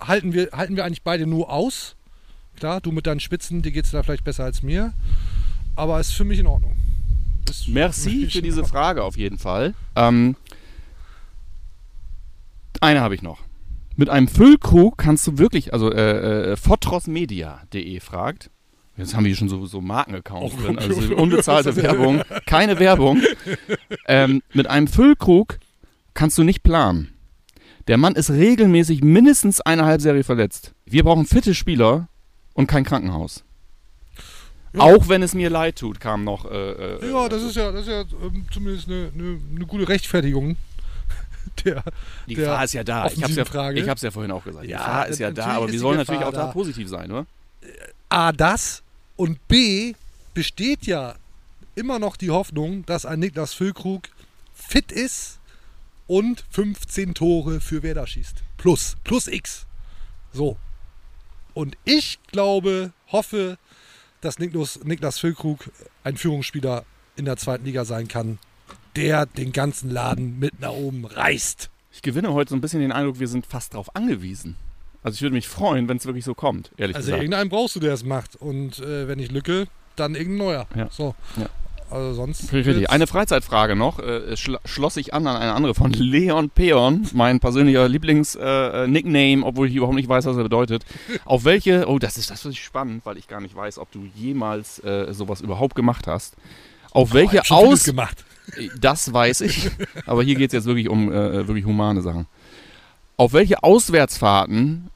halten 0.01 0.33
wir, 0.33 0.51
halten 0.53 0.76
wir 0.76 0.85
eigentlich 0.85 1.03
beide 1.03 1.26
nur 1.26 1.51
aus. 1.51 1.95
Klar, 2.57 2.80
du 2.80 2.91
mit 2.93 3.07
deinen 3.07 3.20
Spitzen, 3.20 3.62
dir 3.62 3.70
geht 3.72 3.85
es 3.85 3.91
da 3.91 4.03
vielleicht 4.03 4.24
besser 4.24 4.45
als 4.45 4.62
mir. 4.62 4.93
Aber 5.76 6.01
ist 6.01 6.12
für 6.12 6.24
mich 6.24 6.39
in 6.39 6.47
Ordnung. 6.47 6.76
Ist 7.51 7.68
Merci 7.68 8.28
für 8.30 8.41
diese 8.43 8.64
Frage 8.64 9.03
auf 9.05 9.16
jeden 9.16 9.39
Fall. 9.39 9.74
Ähm, 9.97 10.37
eine 12.80 13.01
habe 13.01 13.14
ich 13.14 13.22
noch. 13.22 13.41
Mit 13.97 14.09
einem 14.09 14.28
Füllkrug 14.28 14.99
kannst 14.99 15.26
du 15.26 15.38
wirklich, 15.38 15.72
also 15.72 15.93
äh, 15.93 16.53
äh, 16.53 16.57
fotrosmedia.de 16.57 18.01
fragt. 18.01 18.51
Jetzt 18.97 19.14
haben 19.14 19.24
wir 19.24 19.28
hier 19.30 19.36
schon 19.36 19.49
so, 19.49 19.64
so 19.66 19.80
Markenaccounts 19.80 20.55
Oh, 20.55 20.62
drin, 20.62 20.78
also 20.78 21.14
unbezahlte. 21.16 21.76
Werbung, 21.82 22.22
keine 22.47 22.78
Werbung. 22.78 23.22
Ähm, 24.07 24.43
mit 24.53 24.66
einem 24.66 24.86
Füllkrug 24.86 25.59
kannst 26.14 26.36
du 26.36 26.43
nicht 26.43 26.62
planen. 26.62 27.14
Der 27.88 27.97
Mann 27.97 28.14
ist 28.14 28.30
regelmäßig 28.30 29.03
mindestens 29.03 29.61
eine 29.61 29.84
Halbserie 29.84 30.24
verletzt. 30.24 30.74
Wir 30.84 31.05
brauchen 31.05 31.26
fitte 31.26 31.55
Spieler 31.55 32.09
und 32.55 32.66
kein 32.66 32.84
Krankenhaus. 32.84 33.45
Auch 34.78 35.09
wenn 35.09 35.22
es 35.22 35.34
mir 35.34 35.51
leid 35.51 35.76
tut, 35.76 36.01
kam 36.01 36.24
noch. 36.24 36.51
Äh, 36.51 36.72
äh, 36.72 37.11
Ja, 37.11 37.28
das 37.28 37.43
ist 37.43 37.57
ja, 37.57 37.72
das 37.72 37.82
ist 37.82 37.88
ja 37.88 38.01
ähm, 38.24 38.47
zumindest 38.51 38.88
eine, 38.88 39.11
eine, 39.14 39.38
eine 39.57 39.66
gute 39.66 39.88
Rechtfertigung. 39.88 40.57
Der, 41.64 41.82
Die 42.26 42.34
der 42.34 42.45
Gefahr 42.45 42.64
ist 42.64 42.72
ja 42.74 42.84
da. 42.84 43.07
Ich 43.07 43.22
habe 43.22 43.30
es 43.30 43.36
ja, 43.36 43.45
Frage. 43.45 43.80
ich 43.80 43.88
hab's 43.88 44.03
ja 44.03 44.11
vorhin 44.11 44.32
auch 44.32 44.45
gesagt. 44.45 44.64
Die 44.64 44.70
Ja, 44.70 44.78
Gefahr 44.78 45.07
ist 45.09 45.18
ja 45.18 45.30
da, 45.30 45.47
aber 45.47 45.66
wir 45.66 45.72
die 45.72 45.78
sollen 45.78 45.99
Gefahr 45.99 46.14
natürlich 46.16 46.28
auch 46.28 46.32
da 46.38 46.47
da. 46.47 46.53
positiv 46.53 46.88
sein, 46.88 47.11
oder? 47.11 47.26
A, 48.09 48.32
das 48.32 48.82
und 49.16 49.47
B, 49.49 49.95
besteht 50.34 50.86
ja 50.86 51.14
immer 51.74 51.99
noch 51.99 52.16
die 52.16 52.30
Hoffnung, 52.30 52.84
dass 52.86 53.07
ein 53.07 53.20
Niklas 53.20 53.55
Füllkrug 53.55 54.09
fit 54.55 54.90
ist 54.93 55.38
und 56.07 56.45
15 56.51 57.14
Tore 57.14 57.61
für 57.61 57.82
Werder 57.82 58.07
schießt. 58.07 58.36
Plus, 58.57 58.97
plus 59.05 59.26
X. 59.28 59.66
So. 60.32 60.57
Und 61.55 61.76
ich 61.84 62.18
glaube, 62.30 62.93
hoffe, 63.11 63.59
dass 64.20 64.38
Niklas, 64.38 64.80
Niklas 64.84 65.18
Füllkrug 65.18 65.70
ein 66.05 66.16
Führungsspieler 66.16 66.84
in 67.16 67.24
der 67.26 67.36
zweiten 67.36 67.64
Liga 67.64 67.84
sein 67.84 68.09
kann, 68.09 68.38
der 68.97 69.26
den 69.26 69.53
ganzen 69.53 69.90
Laden 69.90 70.38
mit 70.38 70.61
nach 70.61 70.72
oben 70.72 71.05
reißt. 71.05 71.70
Ich 71.93 72.03
gewinne 72.03 72.32
heute 72.32 72.51
so 72.51 72.57
ein 72.57 72.61
bisschen 72.61 72.80
den 72.80 72.93
Eindruck, 72.93 73.20
wir 73.20 73.28
sind 73.28 73.47
fast 73.47 73.74
darauf 73.74 73.95
angewiesen. 73.95 74.57
Also 75.03 75.16
ich 75.16 75.22
würde 75.22 75.34
mich 75.34 75.49
freuen, 75.49 75.88
wenn 75.88 75.97
es 75.97 76.07
wirklich 76.07 76.24
so 76.24 76.34
kommt, 76.34 76.70
ehrlich 76.76 76.97
Also 76.97 77.07
gesagt. 77.07 77.22
irgendeinen 77.22 77.51
brauchst 77.51 77.76
du, 77.76 77.80
der 77.80 77.93
es 77.93 78.05
macht. 78.05 78.36
Und 78.36 78.78
äh, 78.78 79.09
wenn 79.09 79.18
nicht 79.18 79.32
Lücke, 79.32 79.66
dann 79.97 80.14
irgendein 80.14 80.47
neuer. 80.47 80.66
Ja. 80.74 80.88
So. 80.90 81.14
Ja. 81.36 81.49
Also 81.90 82.14
sonst. 82.14 82.51
Richtig. 82.53 82.88
Eine 82.88 83.07
Freizeitfrage 83.07 83.76
noch, 83.76 83.99
äh, 83.99 84.34
schl 84.36 84.59
schloss 84.64 84.97
ich 84.97 85.12
an 85.12 85.26
an 85.26 85.36
eine 85.36 85.53
andere 85.53 85.74
von 85.74 85.93
Leon 85.93 86.49
Peon, 86.49 87.07
mein 87.12 87.38
persönlicher 87.38 87.86
Lieblings-Nickname, 87.86 88.84
äh, 88.84 88.88
Nickname, 88.88 89.45
obwohl 89.45 89.68
ich 89.68 89.74
überhaupt 89.74 89.97
nicht 89.97 90.09
weiß, 90.09 90.24
was 90.24 90.38
er 90.38 90.45
bedeutet. 90.45 90.86
Auf 91.26 91.45
welche, 91.45 91.86
oh, 91.86 91.99
das 91.99 92.16
ist 92.16 92.30
das 92.30 92.47
ist 92.47 92.57
spannend, 92.57 93.05
weil 93.05 93.18
ich 93.18 93.28
gar 93.28 93.43
nicht 93.43 93.55
weiß, 93.55 93.78
ob 93.78 93.93
du 93.93 94.09
jemals 94.14 94.82
äh, 94.82 95.12
sowas 95.12 95.43
überhaupt 95.43 95.74
gemacht 95.74 96.07
hast. 96.07 96.34
Auf 96.93 97.12
welche 97.12 97.43
vieles 97.43 97.51
Aus... 97.51 97.84
gemacht. 97.84 98.24
Das 98.80 99.12
weiß 99.12 99.40
ich, 99.42 99.70
aber 100.07 100.22
hier 100.22 100.34
geht 100.34 100.48
es 100.48 100.53
jetzt 100.53 100.66
wirklich 100.66 100.88
um 100.88 101.11
äh, 101.11 101.46
wirklich 101.46 101.64
humane 101.64 102.03
Sachen. 102.03 102.26
Auf 103.16 103.32
welche 103.32 103.62
Auswärtsfahrten, 103.62 104.90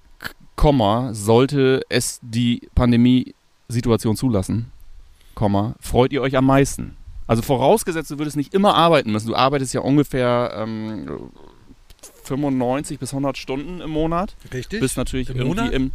Komma, 0.56 1.12
sollte 1.14 1.82
es 1.88 2.18
die 2.22 2.68
Pandemiesituation 2.74 4.16
zulassen, 4.16 4.72
Komma, 5.34 5.74
freut 5.80 6.12
ihr 6.12 6.22
euch 6.22 6.36
am 6.36 6.46
meisten? 6.46 6.96
Also 7.26 7.42
vorausgesetzt, 7.42 8.10
du 8.10 8.18
würdest 8.18 8.36
nicht 8.36 8.54
immer 8.54 8.74
arbeiten 8.74 9.10
müssen. 9.12 9.28
Du 9.28 9.34
arbeitest 9.34 9.74
ja 9.74 9.80
ungefähr 9.80 10.52
ähm, 10.56 11.30
95 12.24 12.98
bis 12.98 13.10
100 13.12 13.36
Stunden 13.36 13.80
im 13.80 13.90
Monat. 13.90 14.36
Richtig. 14.52 14.80
Bist 14.80 14.96
natürlich 14.96 15.30
Im 15.30 15.36
irgendwie 15.36 15.60
Monat? 15.60 15.72
im 15.74 15.90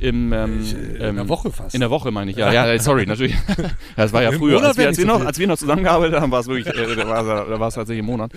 im, 0.00 0.32
ähm, 0.32 0.60
äh, 0.60 0.96
in 0.96 1.00
ähm, 1.00 1.16
der 1.16 1.28
Woche 1.28 1.52
fast. 1.52 1.74
In 1.74 1.80
der 1.80 1.90
Woche 1.90 2.10
meine 2.10 2.30
ich, 2.30 2.36
ja. 2.36 2.52
Ja, 2.52 2.78
sorry, 2.78 3.06
natürlich. 3.06 3.34
Das 3.96 4.12
war 4.12 4.22
ja 4.22 4.30
Im 4.30 4.38
früher. 4.38 4.54
Monat 4.54 4.68
Als 4.68 4.78
wir, 4.78 4.86
als, 4.86 4.98
wir 4.98 5.06
so 5.06 5.18
noch, 5.18 5.24
als 5.24 5.38
wir 5.38 5.46
noch 5.46 5.58
zusammengearbeitet 5.58 6.20
haben, 6.20 6.32
war 6.32 6.40
es 6.40 6.46
wirklich, 6.46 6.66
äh, 6.66 6.96
da 6.96 7.08
war 7.08 7.20
es 7.20 7.48
da 7.48 7.60
war 7.60 7.68
es 7.68 7.74
tatsächlich 7.74 8.00
im 8.00 8.06
Monat. 8.06 8.32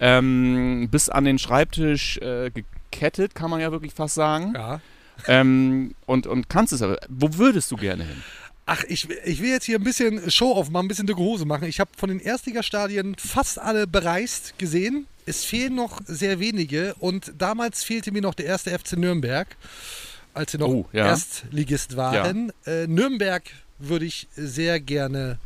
Ähm, 0.00 0.88
bis 0.90 1.08
an 1.08 1.24
den 1.24 1.38
Schreibtisch 1.38 2.18
äh, 2.18 2.50
gekettet, 2.50 3.34
kann 3.34 3.50
man 3.50 3.60
ja 3.60 3.70
wirklich 3.72 3.92
fast 3.92 4.14
sagen. 4.14 4.52
Ja. 4.54 4.80
Ähm, 5.28 5.94
und, 6.06 6.26
und 6.26 6.48
kannst 6.48 6.72
es 6.72 6.82
aber. 6.82 6.98
Wo 7.08 7.28
würdest 7.34 7.70
du 7.70 7.76
gerne 7.76 8.04
hin? 8.04 8.22
Ach, 8.64 8.84
ich, 8.88 9.08
ich 9.24 9.42
will 9.42 9.50
jetzt 9.50 9.64
hier 9.64 9.78
ein 9.78 9.84
bisschen 9.84 10.30
Show 10.30 10.52
aufmachen, 10.52 10.86
ein 10.86 10.88
bisschen 10.88 11.06
dicke 11.06 11.18
Hose 11.18 11.44
machen. 11.44 11.66
Ich 11.66 11.80
habe 11.80 11.90
von 11.96 12.08
den 12.08 12.20
Erstligastadien 12.20 13.16
fast 13.18 13.58
alle 13.58 13.86
bereist 13.86 14.58
gesehen. 14.58 15.06
Es 15.26 15.44
fehlen 15.44 15.74
noch 15.74 16.00
sehr 16.06 16.40
wenige 16.40 16.94
und 16.98 17.32
damals 17.38 17.84
fehlte 17.84 18.12
mir 18.12 18.22
noch 18.22 18.34
der 18.34 18.46
erste 18.46 18.76
FC 18.76 18.96
Nürnberg, 18.96 19.48
als 20.34 20.52
sie 20.52 20.58
noch 20.58 20.68
Oh, 20.68 20.88
ja. 20.92 21.06
Erstligist 21.06 21.96
waren. 21.96 22.52
Äh, 22.66 22.86
Nürnberg 22.86 23.42
würde 23.78 24.04
ich 24.04 24.28
sehr 24.34 24.80
gerne 24.80 25.38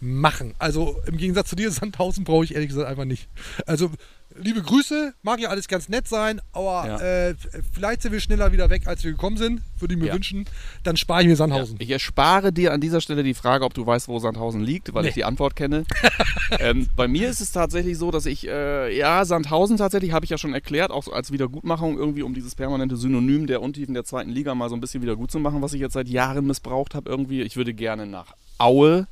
machen. 0.00 0.54
Also 0.58 0.96
im 1.06 1.16
Gegensatz 1.18 1.50
zu 1.50 1.56
dir, 1.56 1.70
Sandhausen 1.70 2.24
brauche 2.24 2.44
ich 2.44 2.54
ehrlich 2.54 2.68
gesagt 2.68 2.88
einfach 2.88 3.04
nicht. 3.04 3.28
Also 3.66 3.90
liebe 4.36 4.62
Grüße, 4.62 5.12
mag 5.22 5.40
ja 5.40 5.48
alles 5.48 5.68
ganz 5.68 5.88
nett 5.88 6.08
sein, 6.08 6.40
aber 6.52 6.86
Ja. 6.86 7.00
äh, 7.28 7.34
vielleicht 7.72 8.02
sind 8.02 8.12
wir 8.12 8.20
schneller 8.20 8.52
wieder 8.52 8.70
weg, 8.70 8.86
als 8.86 9.02
wir 9.04 9.10
gekommen 9.12 9.36
sind, 9.36 9.60
würde 9.78 9.94
ich 9.94 10.00
mir 10.00 10.06
Ja. 10.08 10.14
wünschen. 10.14 10.44
Dann 10.84 10.96
spare 10.96 11.22
ich 11.22 11.28
mir 11.28 11.36
Sandhausen. 11.36 11.76
Ich 11.80 11.90
erspare 11.90 12.52
dir 12.52 12.72
an 12.72 12.80
dieser 12.80 13.00
Stelle 13.00 13.22
die 13.22 13.34
Frage, 13.34 13.64
ob 13.64 13.74
du 13.74 13.84
weißt, 13.86 14.08
wo 14.08 14.18
Sandhausen 14.18 14.62
liegt, 14.62 14.94
weil 14.94 15.02
Nee. 15.02 15.08
ich 15.08 15.14
die 15.14 15.24
Antwort 15.24 15.56
kenne. 15.56 15.84
ähm, 16.60 16.88
bei 16.96 17.08
mir 17.08 17.28
ist 17.28 17.40
es 17.40 17.52
tatsächlich 17.52 17.98
so, 17.98 18.10
dass 18.10 18.26
ich, 18.26 18.46
äh, 18.46 18.96
ja, 18.96 19.24
Sandhausen 19.24 19.76
tatsächlich, 19.76 20.12
habe 20.12 20.24
ich 20.24 20.30
ja 20.30 20.38
schon 20.38 20.54
erklärt, 20.54 20.90
auch 20.90 21.08
als 21.08 21.32
Wiedergutmachung 21.32 21.98
irgendwie, 21.98 22.22
um 22.22 22.34
dieses 22.34 22.54
permanente 22.54 22.96
Synonym 22.96 23.46
der 23.46 23.62
Untiefen 23.62 23.94
der 23.94 24.04
zweiten 24.04 24.30
Liga 24.30 24.54
mal 24.54 24.68
so 24.68 24.74
ein 24.76 24.80
bisschen 24.80 25.02
wieder 25.02 25.16
gut 25.16 25.30
zu 25.30 25.38
machen, 25.38 25.62
was 25.62 25.72
ich 25.72 25.80
jetzt 25.80 25.94
seit 25.94 26.08
Jahren 26.08 26.46
missbraucht 26.46 26.94
habe 26.94 27.10
irgendwie. 27.10 27.42
Ich 27.42 27.56
würde 27.56 27.74
gerne 27.74 28.06
nach 28.06 28.34
Aue. 28.58 29.06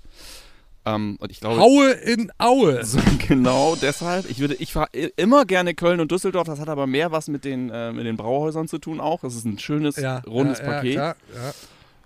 Ähm, 0.95 1.17
und 1.21 1.31
ich 1.31 1.41
glaube, 1.41 1.61
Aue 1.61 1.91
in 1.91 2.31
Aue. 2.39 2.85
so, 2.85 2.99
genau 3.27 3.77
deshalb. 3.77 4.29
Ich 4.31 4.39
würde, 4.39 4.55
ich 4.55 4.73
fahre 4.73 4.89
immer 5.17 5.45
gerne 5.45 5.75
Köln 5.75 6.01
und 6.01 6.11
Düsseldorf. 6.11 6.47
Das 6.47 6.61
hat 6.61 6.69
aber 6.69 6.87
mehr 6.87 7.13
was 7.13 7.29
mit 7.29 7.45
den, 7.45 7.71
äh, 7.71 7.93
mit 7.93 8.07
den 8.07 8.17
Brauhäusern 8.17 8.69
zu 8.69 8.79
tun 8.79 9.01
auch. 9.01 9.21
Das 9.21 9.35
ist 9.35 9.45
ein 9.45 9.59
schönes, 9.59 9.97
Ja, 9.97 10.19
rundes 10.27 10.59
ja, 10.59 10.65
ja, 10.65 10.71
Paket. 10.73 10.93
klar, 10.95 11.17
ja. 11.35 11.55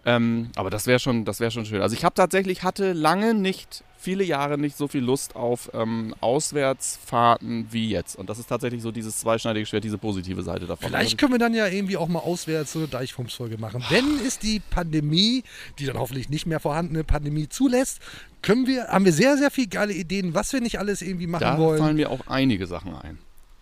Ähm, 0.04 0.50
aber 0.56 0.70
das 0.70 0.86
wäre 0.86 0.98
schon, 0.98 1.24
das 1.24 1.38
wäre 1.38 1.50
schon 1.52 1.64
schön. 1.64 1.80
Also 1.80 1.94
ich 1.94 2.04
habe 2.04 2.14
tatsächlich 2.14 2.64
hatte 2.64 2.92
lange 2.92 3.34
nicht, 3.34 3.84
viele 4.02 4.24
Jahre 4.24 4.58
nicht 4.58 4.76
so 4.76 4.88
viel 4.88 5.02
Lust 5.02 5.36
auf 5.36 5.70
ähm, 5.74 6.14
Auswärtsfahrten 6.20 7.68
wie 7.70 7.88
jetzt. 7.88 8.16
Und 8.16 8.28
das 8.28 8.38
ist 8.38 8.48
tatsächlich 8.48 8.82
so 8.82 8.90
dieses 8.90 9.18
zweischneidige 9.20 9.64
Schwert, 9.66 9.84
diese 9.84 9.98
positive 9.98 10.42
Seite 10.42 10.66
davon. 10.66 10.88
Vielleicht 10.88 11.18
können 11.18 11.32
wir 11.32 11.38
dann 11.38 11.54
ja 11.54 11.66
irgendwie 11.68 11.96
auch 11.96 12.08
mal 12.08 12.18
auswärts 12.18 12.72
so 12.72 12.80
eine 12.80 12.88
Deichfumsfolge 12.88 13.58
machen. 13.58 13.84
Wenn 13.90 14.18
es 14.26 14.38
die 14.38 14.60
Pandemie, 14.60 15.44
die 15.78 15.86
dann 15.86 15.98
hoffentlich 15.98 16.28
nicht 16.28 16.46
mehr 16.46 16.58
vorhandene 16.60 17.04
Pandemie 17.04 17.48
zulässt, 17.48 18.00
können 18.42 18.66
wir, 18.66 18.88
haben 18.88 19.04
wir 19.04 19.12
sehr, 19.12 19.38
sehr 19.38 19.50
viele 19.52 19.68
geile 19.68 19.92
Ideen, 19.92 20.34
was 20.34 20.52
wir 20.52 20.60
nicht 20.60 20.78
alles 20.80 21.00
irgendwie 21.00 21.28
machen 21.28 21.42
da 21.42 21.58
wollen. 21.58 21.78
fallen 21.78 21.96
mir 21.96 22.10
auch 22.10 22.26
einige 22.26 22.66
Sachen 22.66 22.94
ein. 22.96 23.18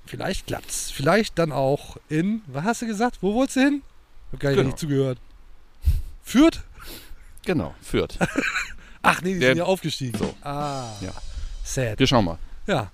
Vielleicht 0.06 0.46
klappt's. 0.46 0.90
Vielleicht 0.90 1.38
dann 1.38 1.52
auch 1.52 1.96
in, 2.08 2.40
was 2.46 2.64
hast 2.64 2.82
du 2.82 2.86
gesagt? 2.86 3.18
Wo 3.20 3.34
wolltest 3.34 3.56
du 3.56 3.60
hin? 3.60 3.82
Hab 4.32 4.40
gar 4.40 4.52
Genau. 4.52 4.64
nicht 4.64 4.78
zugehört. 4.78 5.18
Fürth? 6.22 6.62
Genau, 7.44 7.74
Fürth. 7.82 8.18
Ach 9.02 9.22
nee, 9.22 9.34
die 9.34 9.40
Der- 9.40 9.50
sind 9.50 9.58
ja 9.58 9.64
aufgestiegen. 9.64 10.18
So. 10.18 10.34
Ah, 10.42 10.86
Ja. 11.00 11.10
sad. 11.64 11.98
Wir 11.98 12.06
schauen 12.06 12.24
mal. 12.24 12.38
Ja. 12.66 12.90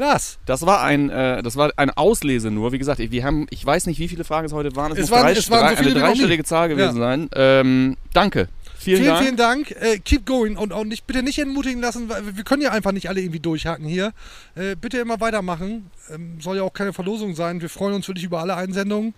Lars, 0.00 0.38
Das 0.46 0.64
war 0.64 0.82
ein, 0.82 1.10
äh, 1.10 1.42
das 1.42 1.56
war 1.56 1.72
eine 1.76 1.96
Auslese 1.96 2.52
nur. 2.52 2.70
Wie 2.70 2.78
gesagt, 2.78 3.00
wir 3.00 3.24
haben, 3.24 3.48
ich 3.50 3.66
weiß 3.66 3.86
nicht, 3.86 3.98
wie 3.98 4.06
viele 4.06 4.22
Fragen 4.22 4.46
es 4.46 4.52
heute 4.52 4.76
waren. 4.76 4.92
Es, 4.92 4.98
Es 4.98 5.02
muss 5.04 5.10
waren- 5.10 5.22
drei, 5.24 5.32
es 5.32 5.50
waren 5.50 5.76
so 5.76 5.82
drei, 5.82 5.90
eine 5.90 6.00
dreistellige 6.00 6.44
Zahl 6.44 6.68
gewesen 6.68 6.98
Ja. 6.98 7.02
sein. 7.02 7.28
Ähm, 7.34 7.96
danke. 8.12 8.48
Vielen, 8.78 8.98
vielen, 8.98 9.08
Dank. 9.08 9.22
vielen 9.24 9.36
Dank. 9.36 9.70
Äh, 9.72 9.98
keep 9.98 10.24
going 10.24 10.56
und 10.56 10.72
auch 10.72 10.84
nicht, 10.84 11.04
bitte 11.08 11.24
nicht 11.24 11.40
entmutigen 11.40 11.80
lassen, 11.82 12.08
weil 12.08 12.36
wir 12.36 12.44
können 12.44 12.62
ja 12.62 12.70
einfach 12.70 12.92
nicht 12.92 13.08
alle 13.08 13.20
irgendwie 13.20 13.40
durchhaken 13.40 13.86
hier. 13.86 14.12
Äh, 14.54 14.76
bitte 14.76 14.98
immer 14.98 15.20
weitermachen. 15.20 15.90
Ähm, 16.14 16.40
soll 16.40 16.58
ja 16.58 16.62
auch 16.62 16.72
keine 16.72 16.92
Verlosung 16.92 17.34
sein. 17.34 17.60
Wir 17.60 17.68
freuen 17.68 17.94
uns 17.94 18.06
wirklich 18.06 18.24
über 18.24 18.38
alle 18.38 18.54
Einsendungen. 18.54 19.14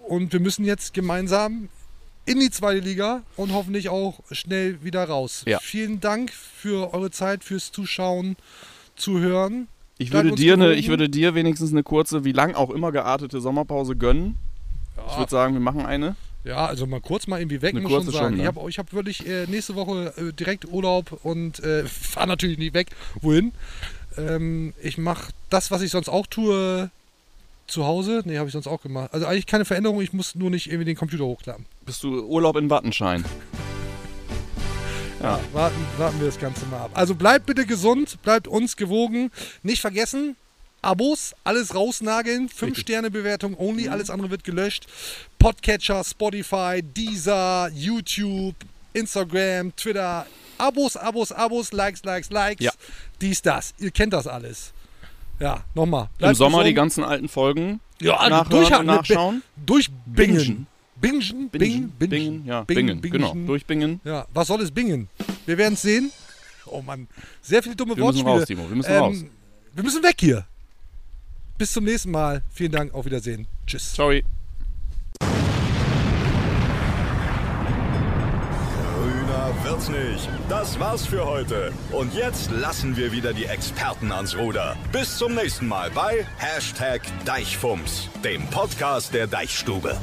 Und 0.00 0.32
wir 0.32 0.40
müssen 0.40 0.64
jetzt 0.64 0.94
gemeinsam 0.94 1.68
in 2.26 2.40
die 2.40 2.50
zweite 2.50 2.80
Liga 2.80 3.22
und 3.36 3.52
hoffentlich 3.52 3.88
auch 3.88 4.20
schnell 4.30 4.82
wieder 4.84 5.04
raus. 5.04 5.44
Ja. 5.46 5.58
Vielen 5.60 6.00
Dank 6.00 6.32
für 6.32 6.92
eure 6.92 7.10
Zeit, 7.10 7.44
fürs 7.44 7.72
Zuschauen, 7.72 8.36
Zuhören. 8.96 9.68
Ich 9.98 10.10
Bleibt 10.10 10.24
würde, 10.26 10.36
dir 10.36 10.54
eine, 10.54 10.74
ich 10.74 10.88
würde 10.88 11.08
dir 11.08 11.34
wenigstens 11.34 11.72
eine 11.72 11.82
kurze, 11.82 12.24
wie 12.24 12.32
lang 12.32 12.54
auch 12.54 12.70
immer 12.70 12.92
geartete 12.92 13.40
Sommerpause 13.40 13.96
gönnen. 13.96 14.36
Ich 15.08 15.18
würde 15.18 15.30
sagen, 15.30 15.54
wir 15.54 15.60
machen 15.60 15.86
eine. 15.86 16.16
Ja, 16.44 16.66
also 16.66 16.86
mal 16.86 17.00
kurz 17.00 17.26
mal 17.26 17.40
irgendwie 17.40 17.60
weg, 17.60 17.74
Eine 17.74 17.82
muss 17.82 17.90
schon 17.90 18.04
kurze 18.04 18.16
sagen. 18.16 18.28
schon, 18.28 18.36
ne? 18.36 18.42
Ich 18.42 18.46
habe 18.46 18.70
ich 18.70 18.78
hab 18.78 18.92
wirklich 18.92 19.26
äh, 19.26 19.46
nächste 19.46 19.74
Woche 19.74 20.12
äh, 20.16 20.32
direkt 20.32 20.66
Urlaub 20.66 21.18
und 21.24 21.58
äh, 21.60 21.84
fahre 21.86 22.28
natürlich 22.28 22.58
nicht 22.58 22.72
weg. 22.72 22.88
Wohin? 23.20 23.52
Ähm, 24.16 24.72
ich 24.80 24.96
mache 24.96 25.32
das, 25.50 25.70
was 25.70 25.82
ich 25.82 25.90
sonst 25.90 26.08
auch 26.08 26.26
tue, 26.26 26.90
zu 27.66 27.84
Hause. 27.84 28.22
Nee, 28.24 28.38
habe 28.38 28.48
ich 28.48 28.52
sonst 28.52 28.66
auch 28.66 28.80
gemacht. 28.80 29.10
Also 29.12 29.26
eigentlich 29.26 29.46
keine 29.46 29.64
Veränderung, 29.64 30.00
ich 30.00 30.12
muss 30.12 30.34
nur 30.34 30.50
nicht 30.50 30.66
irgendwie 30.66 30.84
den 30.84 30.96
Computer 30.96 31.24
hochklappen. 31.24 31.66
Bist 31.84 32.02
du 32.02 32.24
Urlaub 32.26 32.56
in 32.56 32.70
Wattenschein? 32.70 33.24
Ja. 35.22 35.40
Warten, 35.54 35.76
warten 35.96 36.20
wir 36.20 36.26
das 36.26 36.38
Ganze 36.38 36.66
mal 36.66 36.82
ab. 36.82 36.90
Also 36.92 37.14
bleibt 37.14 37.46
bitte 37.46 37.64
gesund, 37.64 38.20
bleibt 38.22 38.46
uns 38.46 38.76
gewogen. 38.76 39.30
Nicht 39.62 39.80
vergessen, 39.80 40.36
Abos, 40.82 41.34
alles 41.42 41.74
rausnageln, 41.74 42.48
5-Sterne-Bewertung 42.48 43.58
only, 43.58 43.88
alles 43.88 44.08
andere 44.10 44.30
wird 44.30 44.44
gelöscht. 44.44 44.86
Podcatcher, 45.38 46.04
Spotify, 46.04 46.80
Deezer, 46.80 47.70
YouTube, 47.74 48.54
Instagram, 48.92 49.74
Twitter. 49.74 50.26
Abos, 50.58 50.96
Abos, 50.96 51.32
Abos, 51.32 51.72
Likes, 51.72 52.04
Likes, 52.04 52.30
Likes. 52.30 52.64
Ja. 52.64 52.72
Dies, 53.20 53.42
das. 53.42 53.74
Ihr 53.78 53.90
kennt 53.90 54.12
das 54.12 54.26
alles. 54.26 54.72
Ja, 55.38 55.64
nochmal. 55.74 56.08
Im 56.18 56.34
Sommer 56.34 56.58
die 56.64 56.70
gesund. 56.70 56.76
ganzen 56.76 57.04
alten 57.04 57.28
Folgen 57.28 57.80
ja, 58.00 58.28
nachhören 58.28 58.50
durchhaken, 58.50 58.86
nachschauen. 58.86 59.42
Durchbingen. 59.64 60.66
Bingen, 60.98 61.20
Bingen, 61.28 61.50
bingen, 61.50 61.90
bingen, 61.90 61.90
bingen, 61.98 62.46
ja, 62.46 62.62
bingen, 62.62 63.00
bingen, 63.02 63.18
genau, 63.18 63.32
bingen. 63.32 63.46
durchbingen. 63.46 64.00
Ja, 64.04 64.26
was 64.32 64.46
soll 64.48 64.62
es 64.62 64.70
bingen? 64.70 65.08
Wir 65.44 65.58
werden 65.58 65.74
es 65.74 65.82
sehen. 65.82 66.10
Oh 66.64 66.80
Mann, 66.80 67.06
sehr 67.42 67.62
viele 67.62 67.76
dumme 67.76 67.94
Wir 67.96 68.04
müssen 68.04 68.24
Wortspiele. 68.24 68.38
raus, 68.40 68.46
Timo, 68.46 68.68
wir 68.68 68.76
müssen 68.76 68.92
raus. 68.92 69.24
Wir 69.74 69.82
müssen 69.84 70.02
weg 70.02 70.16
hier. 70.18 70.46
Bis 71.58 71.72
zum 71.72 71.84
nächsten 71.84 72.10
Mal. 72.10 72.42
Vielen 72.50 72.72
Dank, 72.72 72.94
auf 72.94 73.04
Wiedersehen. 73.04 73.46
Tschüss. 73.66 73.92
Ciao. 73.92 74.10
Wird's 79.76 79.88
nicht. 79.88 80.28
Das 80.48 80.78
war's 80.80 81.06
für 81.06 81.26
heute. 81.26 81.72
Und 81.92 82.14
jetzt 82.14 82.50
lassen 82.50 82.96
wir 82.96 83.12
wieder 83.12 83.32
die 83.32 83.44
Experten 83.44 84.10
ans 84.12 84.36
Ruder. 84.36 84.76
Bis 84.92 85.18
zum 85.18 85.34
nächsten 85.34 85.68
Mal 85.68 85.90
bei 85.90 86.26
Hashtag 86.38 87.02
Deichfumms, 87.24 88.08
dem 88.24 88.46
Podcast 88.48 89.12
der 89.12 89.26
Deichstube. 89.26 89.96